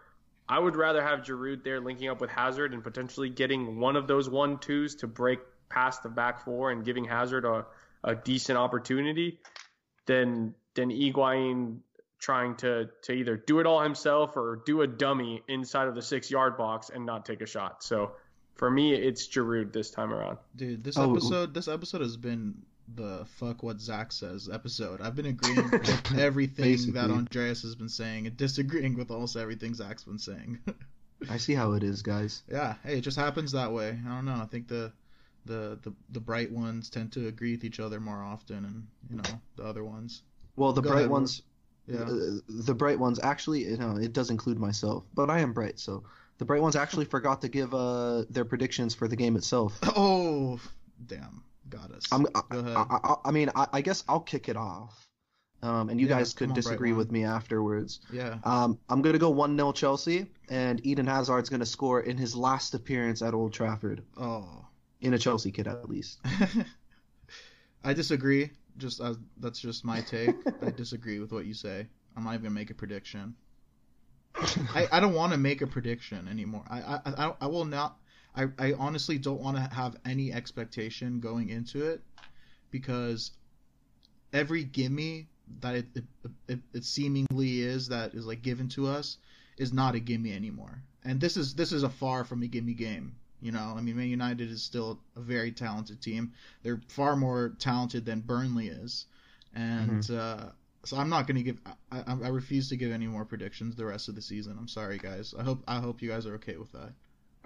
I 0.48 0.58
would 0.58 0.76
rather 0.76 1.02
have 1.02 1.20
Giroud 1.20 1.64
there 1.64 1.80
linking 1.80 2.08
up 2.08 2.20
with 2.20 2.30
Hazard 2.30 2.72
and 2.72 2.82
potentially 2.82 3.28
getting 3.28 3.80
one 3.80 3.96
of 3.96 4.06
those 4.06 4.28
one 4.30 4.58
twos 4.58 4.94
to 4.96 5.08
break 5.08 5.40
past 5.68 6.04
the 6.04 6.08
back 6.08 6.44
four 6.44 6.70
and 6.70 6.84
giving 6.84 7.04
Hazard 7.04 7.44
a, 7.44 7.66
a 8.04 8.14
decent 8.14 8.56
opportunity 8.56 9.40
than 10.06 10.54
than 10.74 10.90
Higuain 10.90 11.78
trying 12.18 12.56
to 12.56 12.88
to 13.02 13.12
either 13.12 13.36
do 13.36 13.60
it 13.60 13.66
all 13.66 13.82
himself 13.82 14.36
or 14.36 14.62
do 14.64 14.82
a 14.82 14.86
dummy 14.86 15.42
inside 15.48 15.88
of 15.88 15.94
the 15.94 16.02
six 16.02 16.30
yard 16.30 16.56
box 16.56 16.90
and 16.90 17.04
not 17.04 17.24
take 17.24 17.40
a 17.40 17.46
shot. 17.46 17.82
So 17.82 18.12
for 18.54 18.70
me, 18.70 18.94
it's 18.94 19.28
Giroud 19.28 19.72
this 19.72 19.90
time 19.90 20.12
around. 20.12 20.38
Dude, 20.54 20.82
this 20.82 20.96
oh. 20.96 21.10
episode 21.10 21.54
this 21.54 21.68
episode 21.68 22.00
has 22.00 22.16
been 22.16 22.54
the 22.94 23.26
fuck 23.36 23.62
what 23.62 23.80
Zach 23.80 24.12
says 24.12 24.48
episode. 24.52 25.00
I've 25.00 25.16
been 25.16 25.26
agreeing 25.26 25.70
with 25.70 26.12
everything 26.18 26.92
that 26.92 27.10
Andres 27.10 27.62
has 27.62 27.74
been 27.74 27.88
saying 27.88 28.26
and 28.26 28.36
disagreeing 28.36 28.96
with 28.96 29.10
almost 29.10 29.36
everything 29.36 29.74
Zach's 29.74 30.04
been 30.04 30.18
saying. 30.18 30.58
I 31.30 31.38
see 31.38 31.54
how 31.54 31.72
it 31.72 31.82
is, 31.82 32.02
guys. 32.02 32.42
Yeah, 32.50 32.74
hey, 32.84 32.98
it 32.98 33.00
just 33.00 33.18
happens 33.18 33.52
that 33.52 33.72
way. 33.72 33.98
I 34.06 34.08
don't 34.08 34.24
know. 34.24 34.34
I 34.40 34.46
think 34.46 34.68
the 34.68 34.92
the 35.46 35.78
the, 35.82 35.92
the 36.10 36.20
bright 36.20 36.50
ones 36.50 36.90
tend 36.90 37.12
to 37.12 37.28
agree 37.28 37.52
with 37.52 37.64
each 37.64 37.80
other 37.80 38.00
more 38.00 38.22
often, 38.22 38.64
and 38.64 38.86
you 39.10 39.16
know 39.16 39.40
the 39.56 39.64
other 39.64 39.84
ones. 39.84 40.22
Well, 40.56 40.72
the 40.72 40.82
Go 40.82 40.90
bright 40.90 40.98
ahead, 41.00 41.10
ones. 41.10 41.42
Yeah. 41.86 41.98
The, 41.98 42.42
the 42.48 42.74
bright 42.74 42.98
ones 42.98 43.20
actually, 43.22 43.64
you 43.64 43.76
know, 43.76 43.96
it 43.96 44.12
does 44.12 44.30
include 44.30 44.58
myself, 44.58 45.04
but 45.14 45.30
I 45.30 45.40
am 45.40 45.52
bright, 45.52 45.78
so 45.78 46.02
the 46.38 46.44
bright 46.44 46.60
ones 46.60 46.76
actually 46.76 47.04
forgot 47.16 47.42
to 47.42 47.48
give 47.48 47.74
uh, 47.74 48.24
their 48.28 48.44
predictions 48.44 48.94
for 48.94 49.08
the 49.08 49.16
game 49.16 49.36
itself. 49.36 49.78
Oh, 49.82 50.60
damn, 51.06 51.42
got 51.68 51.90
us. 51.92 52.06
I'm, 52.10 52.24
Go 52.24 52.58
ahead. 52.58 52.76
I, 52.76 52.98
I, 53.04 53.14
I 53.26 53.30
mean, 53.30 53.50
I, 53.54 53.66
I, 53.72 53.80
guess 53.82 54.02
I'll 54.08 54.20
kick 54.20 54.48
it 54.48 54.56
off, 54.56 55.08
um, 55.62 55.88
and 55.88 56.00
you 56.00 56.08
yeah, 56.08 56.18
guys 56.18 56.34
could 56.34 56.50
on, 56.50 56.54
disagree 56.54 56.92
with 56.92 57.12
me 57.12 57.24
afterwards. 57.24 58.00
Yeah. 58.12 58.38
Um, 58.42 58.78
I'm 58.88 59.02
gonna 59.02 59.18
go 59.18 59.30
one 59.30 59.56
0 59.56 59.72
Chelsea, 59.72 60.26
and 60.48 60.84
Eden 60.84 61.06
Hazard's 61.06 61.50
gonna 61.50 61.66
score 61.66 62.00
in 62.00 62.16
his 62.16 62.34
last 62.34 62.74
appearance 62.74 63.22
at 63.22 63.32
Old 63.32 63.52
Trafford. 63.52 64.02
Oh. 64.16 64.64
In 65.00 65.14
a 65.14 65.18
Chelsea 65.18 65.52
kit, 65.52 65.66
at 65.66 65.88
least. 65.88 66.18
I 67.84 67.92
disagree 67.92 68.50
just 68.78 69.00
uh, 69.00 69.14
that's 69.38 69.58
just 69.58 69.84
my 69.84 70.00
take. 70.00 70.34
I 70.62 70.70
disagree 70.70 71.18
with 71.18 71.32
what 71.32 71.46
you 71.46 71.54
say. 71.54 71.86
I'm 72.16 72.24
not 72.24 72.34
even 72.34 72.44
gonna 72.44 72.54
make 72.54 72.70
a 72.70 72.74
prediction. 72.74 73.34
I, 74.74 74.88
I 74.92 75.00
don't 75.00 75.14
want 75.14 75.32
to 75.32 75.38
make 75.38 75.62
a 75.62 75.66
prediction 75.66 76.28
anymore. 76.28 76.64
I, 76.68 76.80
I 76.80 77.00
I, 77.04 77.34
I 77.42 77.46
will 77.46 77.64
not. 77.64 77.98
I, 78.34 78.48
I 78.58 78.72
honestly 78.74 79.18
don't 79.18 79.40
want 79.40 79.56
to 79.56 79.62
have 79.62 79.96
any 80.04 80.32
expectation 80.32 81.20
going 81.20 81.48
into 81.48 81.88
it 81.88 82.02
because 82.70 83.32
every 84.32 84.64
gimme 84.64 85.28
that 85.60 85.76
it, 85.76 85.86
it, 85.94 86.04
it, 86.48 86.58
it 86.74 86.84
seemingly 86.84 87.60
is 87.60 87.88
that 87.88 88.14
is 88.14 88.26
like 88.26 88.42
given 88.42 88.68
to 88.68 88.86
us 88.86 89.16
is 89.56 89.72
not 89.72 89.94
a 89.94 90.00
gimme 90.00 90.32
anymore. 90.34 90.82
And 91.04 91.20
this 91.20 91.36
is 91.36 91.54
this 91.54 91.72
is 91.72 91.82
a 91.82 91.88
far 91.88 92.24
from 92.24 92.42
a 92.42 92.46
gimme 92.46 92.74
game. 92.74 93.16
You 93.40 93.52
know, 93.52 93.74
I 93.76 93.80
mean, 93.80 93.96
Man 93.96 94.08
United 94.08 94.50
is 94.50 94.62
still 94.62 94.98
a 95.14 95.20
very 95.20 95.52
talented 95.52 96.00
team. 96.00 96.32
They're 96.62 96.80
far 96.88 97.16
more 97.16 97.54
talented 97.58 98.04
than 98.04 98.20
Burnley 98.20 98.68
is, 98.68 99.06
and 99.54 100.02
mm-hmm. 100.02 100.46
uh, 100.46 100.50
so 100.84 100.96
I'm 100.96 101.10
not 101.10 101.26
going 101.26 101.36
to 101.36 101.42
give. 101.42 101.58
I, 101.92 101.98
I, 101.98 102.16
I 102.24 102.28
refuse 102.28 102.70
to 102.70 102.76
give 102.76 102.92
any 102.92 103.06
more 103.06 103.24
predictions 103.24 103.76
the 103.76 103.84
rest 103.84 104.08
of 104.08 104.14
the 104.14 104.22
season. 104.22 104.56
I'm 104.58 104.68
sorry, 104.68 104.98
guys. 104.98 105.34
I 105.38 105.42
hope 105.42 105.62
I 105.68 105.80
hope 105.80 106.00
you 106.00 106.08
guys 106.08 106.26
are 106.26 106.34
okay 106.36 106.56
with 106.56 106.72
that. 106.72 106.92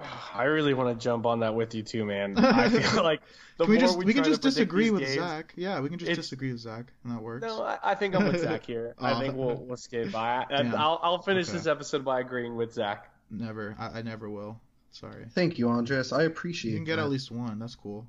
I 0.34 0.44
really 0.44 0.74
want 0.74 0.98
to 0.98 1.02
jump 1.02 1.26
on 1.26 1.40
that 1.40 1.54
with 1.54 1.74
you 1.74 1.82
too, 1.82 2.04
man. 2.04 2.34
I 2.38 2.68
feel 2.68 3.02
like 3.02 3.20
the 3.58 3.64
can 3.64 3.72
we 3.72 3.78
just 3.78 3.98
we, 3.98 4.04
we 4.04 4.14
can 4.14 4.24
just 4.24 4.42
disagree 4.42 4.90
with 4.90 5.02
games, 5.02 5.14
Zach. 5.14 5.52
Yeah, 5.56 5.80
we 5.80 5.88
can 5.88 5.98
just 5.98 6.12
disagree 6.12 6.52
with 6.52 6.60
Zach, 6.60 6.86
and 7.04 7.12
that 7.12 7.22
works. 7.22 7.42
No, 7.42 7.62
I, 7.62 7.78
I 7.82 7.94
think 7.94 8.14
I'm 8.14 8.24
with 8.26 8.40
Zach 8.42 8.64
here. 8.64 8.94
I 8.98 9.18
think 9.20 9.34
we'll 9.34 9.56
we'll 9.56 9.76
skate 9.76 10.12
by. 10.12 10.46
And 10.50 10.74
I'll 10.74 11.00
I'll 11.02 11.22
finish 11.22 11.48
okay. 11.48 11.58
this 11.58 11.66
episode 11.66 12.04
by 12.04 12.20
agreeing 12.20 12.56
with 12.56 12.72
Zach. 12.72 13.10
Never, 13.30 13.76
I, 13.78 13.98
I, 13.98 14.02
never 14.02 14.28
will. 14.28 14.60
Sorry. 14.90 15.26
Thank 15.30 15.58
you, 15.58 15.68
Andres. 15.68 16.12
I 16.12 16.24
appreciate. 16.24 16.72
You 16.72 16.78
can 16.78 16.84
get 16.84 16.96
that. 16.96 17.02
at 17.02 17.10
least 17.10 17.30
one. 17.30 17.58
That's 17.58 17.76
cool. 17.76 18.06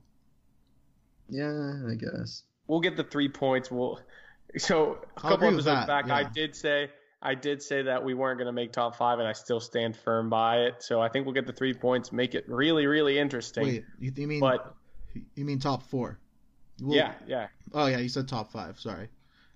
Yeah, 1.29 1.75
I 1.89 1.95
guess. 1.95 2.43
We'll 2.67 2.79
get 2.79 2.97
the 2.97 3.03
three 3.03 3.29
points. 3.29 3.69
We'll. 3.71 3.99
So 4.57 4.97
a 5.15 5.19
couple 5.19 5.47
episodes 5.47 5.87
back, 5.87 6.07
yeah. 6.07 6.15
I 6.15 6.23
did 6.23 6.55
say 6.55 6.89
I 7.21 7.35
did 7.35 7.61
say 7.61 7.83
that 7.83 8.03
we 8.03 8.13
weren't 8.13 8.39
going 8.39 8.47
to 8.47 8.51
make 8.51 8.73
top 8.73 8.95
five, 8.95 9.19
and 9.19 9.27
I 9.27 9.33
still 9.33 9.59
stand 9.59 9.95
firm 9.95 10.29
by 10.29 10.61
it. 10.61 10.81
So 10.81 10.99
I 10.99 11.07
think 11.07 11.25
we'll 11.25 11.35
get 11.35 11.45
the 11.45 11.53
three 11.53 11.73
points, 11.73 12.11
make 12.11 12.33
it 12.33 12.45
really, 12.47 12.87
really 12.87 13.19
interesting. 13.19 13.63
Wait, 13.63 13.85
you, 13.99 14.11
you 14.15 14.27
mean? 14.27 14.39
But 14.39 14.75
you 15.35 15.45
mean 15.45 15.59
top 15.59 15.83
four? 15.83 16.19
We'll, 16.81 16.97
yeah, 16.97 17.13
yeah. 17.27 17.47
Oh 17.73 17.85
yeah, 17.85 17.99
you 17.99 18.09
said 18.09 18.27
top 18.27 18.51
five. 18.51 18.79
Sorry. 18.79 19.07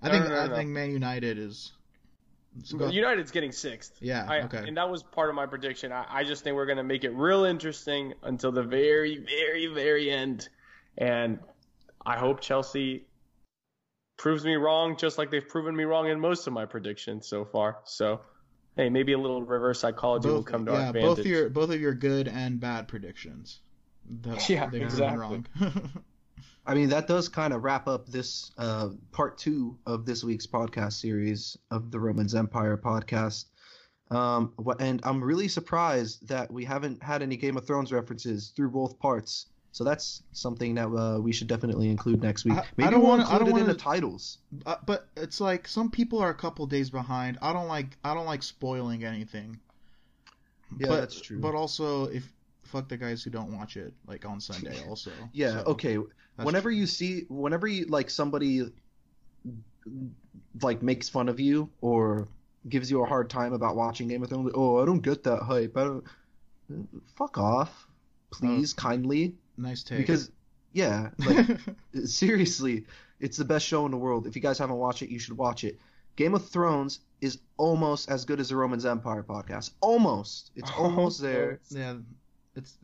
I 0.02 0.08
no, 0.08 0.14
think 0.14 0.26
no, 0.26 0.46
no, 0.46 0.54
I 0.54 0.56
think 0.56 0.70
Man 0.70 0.92
United 0.92 1.40
is. 1.40 1.74
United's 2.64 3.32
getting 3.32 3.52
sixth. 3.52 3.98
Yeah. 4.02 4.26
I, 4.28 4.42
okay. 4.42 4.64
And 4.68 4.78
that 4.78 4.90
was 4.90 5.04
part 5.04 5.30
of 5.30 5.36
my 5.36 5.46
prediction. 5.46 5.92
I, 5.92 6.06
I 6.10 6.24
just 6.24 6.44
think 6.44 6.56
we're 6.56 6.66
going 6.66 6.78
to 6.78 6.84
make 6.84 7.04
it 7.04 7.12
real 7.12 7.44
interesting 7.44 8.14
until 8.24 8.52
the 8.52 8.64
very, 8.64 9.18
very, 9.18 9.68
very 9.68 10.10
end. 10.10 10.50
And 10.98 11.40
I 12.06 12.18
hope 12.18 12.42
Chelsea 12.42 13.06
proves 14.18 14.46
me 14.46 14.56
wrong, 14.56 14.96
just 14.98 15.18
like 15.18 15.32
they've 15.32 15.48
proven 15.48 15.76
me 15.76 15.84
wrong 15.84 16.08
in 16.10 16.20
most 16.20 16.48
of 16.48 16.54
my 16.54 16.66
predictions 16.66 17.28
so 17.28 17.46
far. 17.46 17.80
So, 17.84 18.22
hey, 18.78 18.90
maybe 18.90 19.14
a 19.14 19.18
little 19.18 19.42
reverse 19.42 19.80
psychology 19.80 20.28
both, 20.28 20.36
will 20.36 20.44
come 20.44 20.66
to 20.66 20.72
yeah, 20.72 20.78
our 20.78 20.88
advantage. 20.88 21.18
both 21.18 21.26
your 21.26 21.50
both 21.50 21.70
of 21.72 21.82
your 21.82 21.94
good 21.94 22.28
and 22.28 22.60
bad 22.60 22.88
predictions. 22.88 23.60
That, 24.22 24.48
yeah, 24.50 24.70
exactly. 24.72 25.44
I 26.68 26.74
mean, 26.74 26.90
that 26.90 27.08
does 27.08 27.30
kind 27.30 27.54
of 27.54 27.64
wrap 27.64 27.88
up 27.88 28.08
this 28.08 28.52
uh, 28.58 28.90
part 29.12 29.38
two 29.38 29.78
of 29.86 30.06
this 30.06 30.24
week's 30.24 30.48
podcast 30.48 30.94
series 30.94 31.58
of 31.70 31.92
the 31.92 32.00
Romans 32.00 32.34
Empire 32.34 32.76
podcast. 32.78 33.46
Um, 34.10 34.54
and 34.80 35.00
I'm 35.04 35.24
really 35.24 35.48
surprised 35.48 36.28
that 36.28 36.52
we 36.52 36.66
haven't 36.66 37.04
had 37.04 37.22
any 37.22 37.38
Game 37.38 37.58
of 37.58 37.66
Thrones 37.68 37.92
references 37.92 38.52
through 38.56 38.70
both 38.70 39.00
parts. 39.00 39.48
So 39.72 39.84
that's 39.84 40.24
something 40.32 40.76
that 40.76 40.88
uh, 40.88 41.20
we 41.20 41.34
should 41.34 41.48
definitely 41.48 41.90
include 41.90 42.24
next 42.24 42.46
week. 42.46 42.58
Maybe 42.78 42.88
I 42.88 42.92
don't 42.92 43.02
we'll 43.02 43.10
wanna, 43.10 43.24
include 43.24 43.42
it 43.42 43.52
wanna, 43.52 43.64
in 43.66 43.68
the 43.68 43.76
titles. 43.76 44.38
Uh, 44.66 44.78
but 44.86 45.10
it's 45.18 45.42
like 45.42 45.68
some 45.68 45.92
people 45.92 46.20
are 46.20 46.30
a 46.30 46.36
couple 46.36 46.66
days 46.66 46.90
behind. 46.90 47.38
I 47.42 47.52
don't 47.52 47.68
like 47.68 47.98
I 48.04 48.14
don't 48.14 48.26
like 48.26 48.42
spoiling 48.42 49.04
anything. 49.04 49.60
Yeah, 50.80 50.88
but, 50.88 51.00
that's 51.02 51.20
true. 51.20 51.40
But 51.40 51.56
also, 51.56 52.06
if 52.06 52.32
fuck 52.66 52.90
the 52.90 52.98
guys 52.98 53.24
who 53.24 53.30
don't 53.30 53.52
watch 53.52 53.78
it 53.78 53.94
like 54.08 54.26
on 54.26 54.40
Sunday 54.42 54.84
also. 54.90 55.12
yeah. 55.34 55.64
So, 55.64 55.72
okay. 55.72 55.98
Whenever 56.38 56.70
true. 56.70 56.78
you 56.78 56.88
see, 56.88 57.26
whenever 57.30 57.68
you 57.68 57.86
like 57.86 58.10
somebody 58.10 58.64
like 60.62 60.82
makes 60.82 61.08
fun 61.08 61.30
of 61.30 61.40
you 61.40 61.70
or 61.82 62.28
gives 62.68 62.90
you 62.90 63.04
a 63.04 63.06
hard 63.06 63.30
time 63.30 63.54
about 63.54 63.76
watching 63.76 64.08
Game 64.08 64.24
of 64.24 64.30
Thrones, 64.30 64.52
oh, 64.56 64.82
I 64.82 64.86
don't 64.86 65.02
get 65.02 65.24
that 65.24 65.42
hype. 65.44 65.78
I 65.78 65.84
don't. 65.84 66.04
Fuck 67.16 67.38
off, 67.38 67.88
please, 68.32 68.74
oh. 68.78 68.82
kindly. 68.82 69.36
Nice 69.58 69.84
take. 69.84 70.00
Because 70.00 70.32
yeah, 70.74 71.10
like 71.20 71.58
seriously, 72.06 72.86
it's 73.20 73.38
the 73.38 73.46
best 73.46 73.66
show 73.66 73.86
in 73.86 73.92
the 73.92 73.98
world. 73.98 74.28
If 74.28 74.36
you 74.36 74.42
guys 74.42 74.58
haven't 74.58 74.78
watched 74.78 75.02
it, 75.02 75.10
you 75.10 75.20
should 75.20 75.38
watch 75.38 75.64
it. 75.64 75.80
Game 76.16 76.34
of 76.34 76.48
Thrones 76.50 77.00
is 77.22 77.40
almost 77.58 78.10
as 78.10 78.26
good 78.26 78.40
as 78.40 78.50
the 78.50 78.56
Romans 78.56 78.86
Empire 78.86 79.24
podcast. 79.24 79.72
Almost. 79.82 80.52
It's 80.56 80.72
almost 80.78 81.22
there. 81.22 81.60
Yeah. 81.70 81.96
It's 82.56 82.78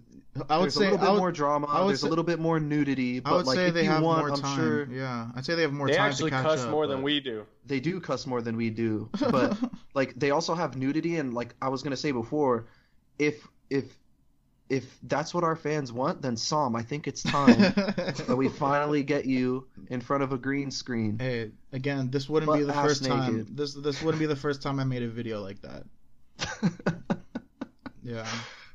I 0.49 0.57
would 0.57 0.65
there's 0.65 0.75
say 0.75 0.87
a 0.87 0.91
little 0.91 0.97
bit 0.97 1.11
would, 1.11 1.17
more 1.17 1.31
drama. 1.31 1.85
There's 1.87 2.01
say, 2.01 2.07
a 2.07 2.09
little 2.09 2.23
bit 2.23 2.39
more 2.39 2.59
nudity. 2.59 3.19
But 3.19 3.29
I 3.29 3.35
would 3.37 3.45
like, 3.45 3.55
say 3.55 3.67
if 3.67 3.73
they 3.73 3.83
you 3.83 3.89
have 3.89 4.03
want, 4.03 4.27
more 4.27 4.35
I'm 4.35 4.41
time. 4.41 4.57
Sure, 4.57 4.91
yeah, 4.91 5.29
I'd 5.35 5.45
say 5.45 5.55
they 5.55 5.61
have 5.61 5.73
more 5.73 5.87
they 5.87 5.95
time 5.95 6.09
actually 6.09 6.31
to 6.31 6.37
catch 6.37 6.45
cuss 6.45 6.63
up, 6.63 6.71
more 6.71 6.87
than 6.87 7.01
we 7.01 7.19
do. 7.19 7.45
They 7.65 7.79
do 7.79 7.99
cuss 7.99 8.27
more 8.27 8.41
than 8.41 8.57
we 8.57 8.69
do, 8.69 9.09
but 9.29 9.57
like 9.93 10.13
they 10.15 10.31
also 10.31 10.55
have 10.55 10.75
nudity 10.75 11.17
and 11.17 11.33
like 11.33 11.55
I 11.61 11.69
was 11.69 11.83
gonna 11.83 11.97
say 11.97 12.11
before, 12.11 12.67
if 13.17 13.47
if 13.69 13.85
if 14.71 14.85
that's 15.03 15.33
what 15.33 15.43
our 15.43 15.57
fans 15.57 15.91
want, 15.91 16.21
then 16.21 16.37
Sam, 16.37 16.77
I 16.77 16.81
think 16.81 17.05
it's 17.05 17.23
time 17.23 17.59
that 17.59 18.35
we 18.37 18.47
finally 18.47 19.03
get 19.03 19.25
you 19.25 19.67
in 19.89 19.99
front 19.99 20.23
of 20.23 20.31
a 20.31 20.37
green 20.37 20.71
screen. 20.71 21.19
Hey, 21.19 21.51
again, 21.73 22.09
this 22.09 22.29
wouldn't 22.29 22.53
be 22.53 22.63
the 22.63 22.71
first 22.71 23.03
naked. 23.03 23.17
time. 23.17 23.47
This 23.51 23.73
this 23.73 24.01
wouldn't 24.01 24.19
be 24.19 24.27
the 24.27 24.35
first 24.35 24.61
time 24.61 24.79
I 24.79 24.85
made 24.85 25.03
a 25.03 25.09
video 25.09 25.41
like 25.41 25.61
that. 25.61 25.83
yeah. 28.03 28.25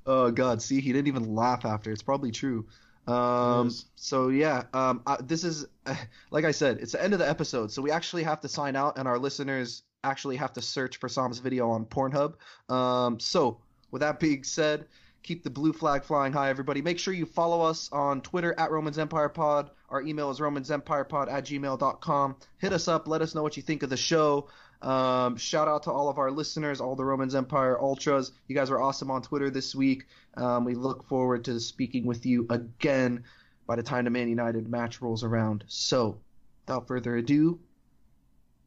Oh 0.07 0.30
God, 0.30 0.62
see, 0.62 0.80
he 0.80 0.92
didn't 0.92 1.09
even 1.09 1.34
laugh 1.34 1.64
after. 1.64 1.90
It's 1.90 2.02
probably 2.02 2.30
true. 2.30 2.66
Um, 3.07 3.70
so 3.94 4.28
yeah, 4.28 4.64
um, 4.72 5.02
I, 5.07 5.16
this 5.22 5.44
is 5.44 5.66
like 6.30 6.44
I 6.44 6.50
said, 6.50 6.78
it's 6.80 6.92
the 6.92 7.02
end 7.02 7.12
of 7.12 7.18
the 7.18 7.28
episode, 7.28 7.70
so 7.72 7.82
we 7.82 7.90
actually 7.90 8.22
have 8.24 8.40
to 8.40 8.48
sign 8.48 8.76
out, 8.76 8.98
and 8.98 9.07
our 9.07 9.18
listeners 9.18 9.82
actually 10.04 10.36
have 10.36 10.52
to 10.54 10.62
search 10.62 10.98
for 10.98 11.09
Sam's 11.09 11.38
video 11.38 11.70
on 11.70 11.84
Pornhub. 11.84 12.34
Um, 12.68 13.18
so 13.18 13.61
with 13.90 14.00
that 14.00 14.20
being 14.20 14.44
said 14.44 14.86
keep 15.26 15.42
the 15.42 15.50
blue 15.50 15.72
flag 15.72 16.04
flying 16.04 16.32
high, 16.32 16.48
everybody. 16.48 16.80
Make 16.80 16.98
sure 16.98 17.12
you 17.12 17.26
follow 17.26 17.61
us 17.61 17.90
on 17.92 18.20
Twitter 18.20 18.54
at 18.57 18.70
Romans 18.70 18.96
Empire 18.96 19.28
Pod. 19.28 19.70
Our 19.90 20.00
email 20.02 20.30
is 20.30 20.38
romansempirepod 20.38 21.30
at 21.30 21.44
gmail.com. 21.44 22.36
Hit 22.59 22.72
us 22.72 22.88
up. 22.88 23.09
Let 23.09 23.22
us 23.22 23.34
know 23.34 23.42
what 23.42 23.57
you 23.57 23.62
think 23.62 23.82
of 23.82 23.90
the 23.90 23.96
show. 23.96 24.48
Um, 24.83 25.37
shout 25.37 25.68
out 25.68 25.85
to 25.85 25.91
all 25.91 26.09
of 26.09 26.18
our 26.18 26.31
listeners, 26.31 26.81
all 26.81 26.97
the 26.97 27.05
Romans 27.05 27.35
Empire 27.35 27.81
Ultras. 27.81 28.33
You 28.49 28.55
guys 28.55 28.70
are 28.70 28.81
awesome 28.81 29.11
on 29.11 29.22
Twitter 29.22 29.51
this 29.51 29.74
week. 29.74 30.07
Um, 30.37 30.64
we 30.64 30.74
look 30.74 31.09
forward 31.09 31.45
to 31.47 31.59
speaking 31.61 32.05
with 32.05 32.27
you 32.27 32.47
again 32.51 33.24
by 33.66 33.77
the 33.77 33.83
time 33.83 34.05
the 34.05 34.11
Man 34.11 34.29
United 34.29 34.68
match 34.68 35.01
rolls 35.01 35.24
around. 35.24 35.64
So, 35.66 36.18
without 36.66 36.87
further 36.87 37.16
ado, 37.16 37.59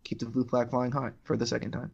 keep 0.03 0.20
the 0.20 0.26
blue 0.26 0.45
flag 0.45 0.70
flying 0.70 0.91
high 0.91 1.12
for 1.24 1.38
the 1.38 1.45
second 1.45 1.72
time. 1.72 1.91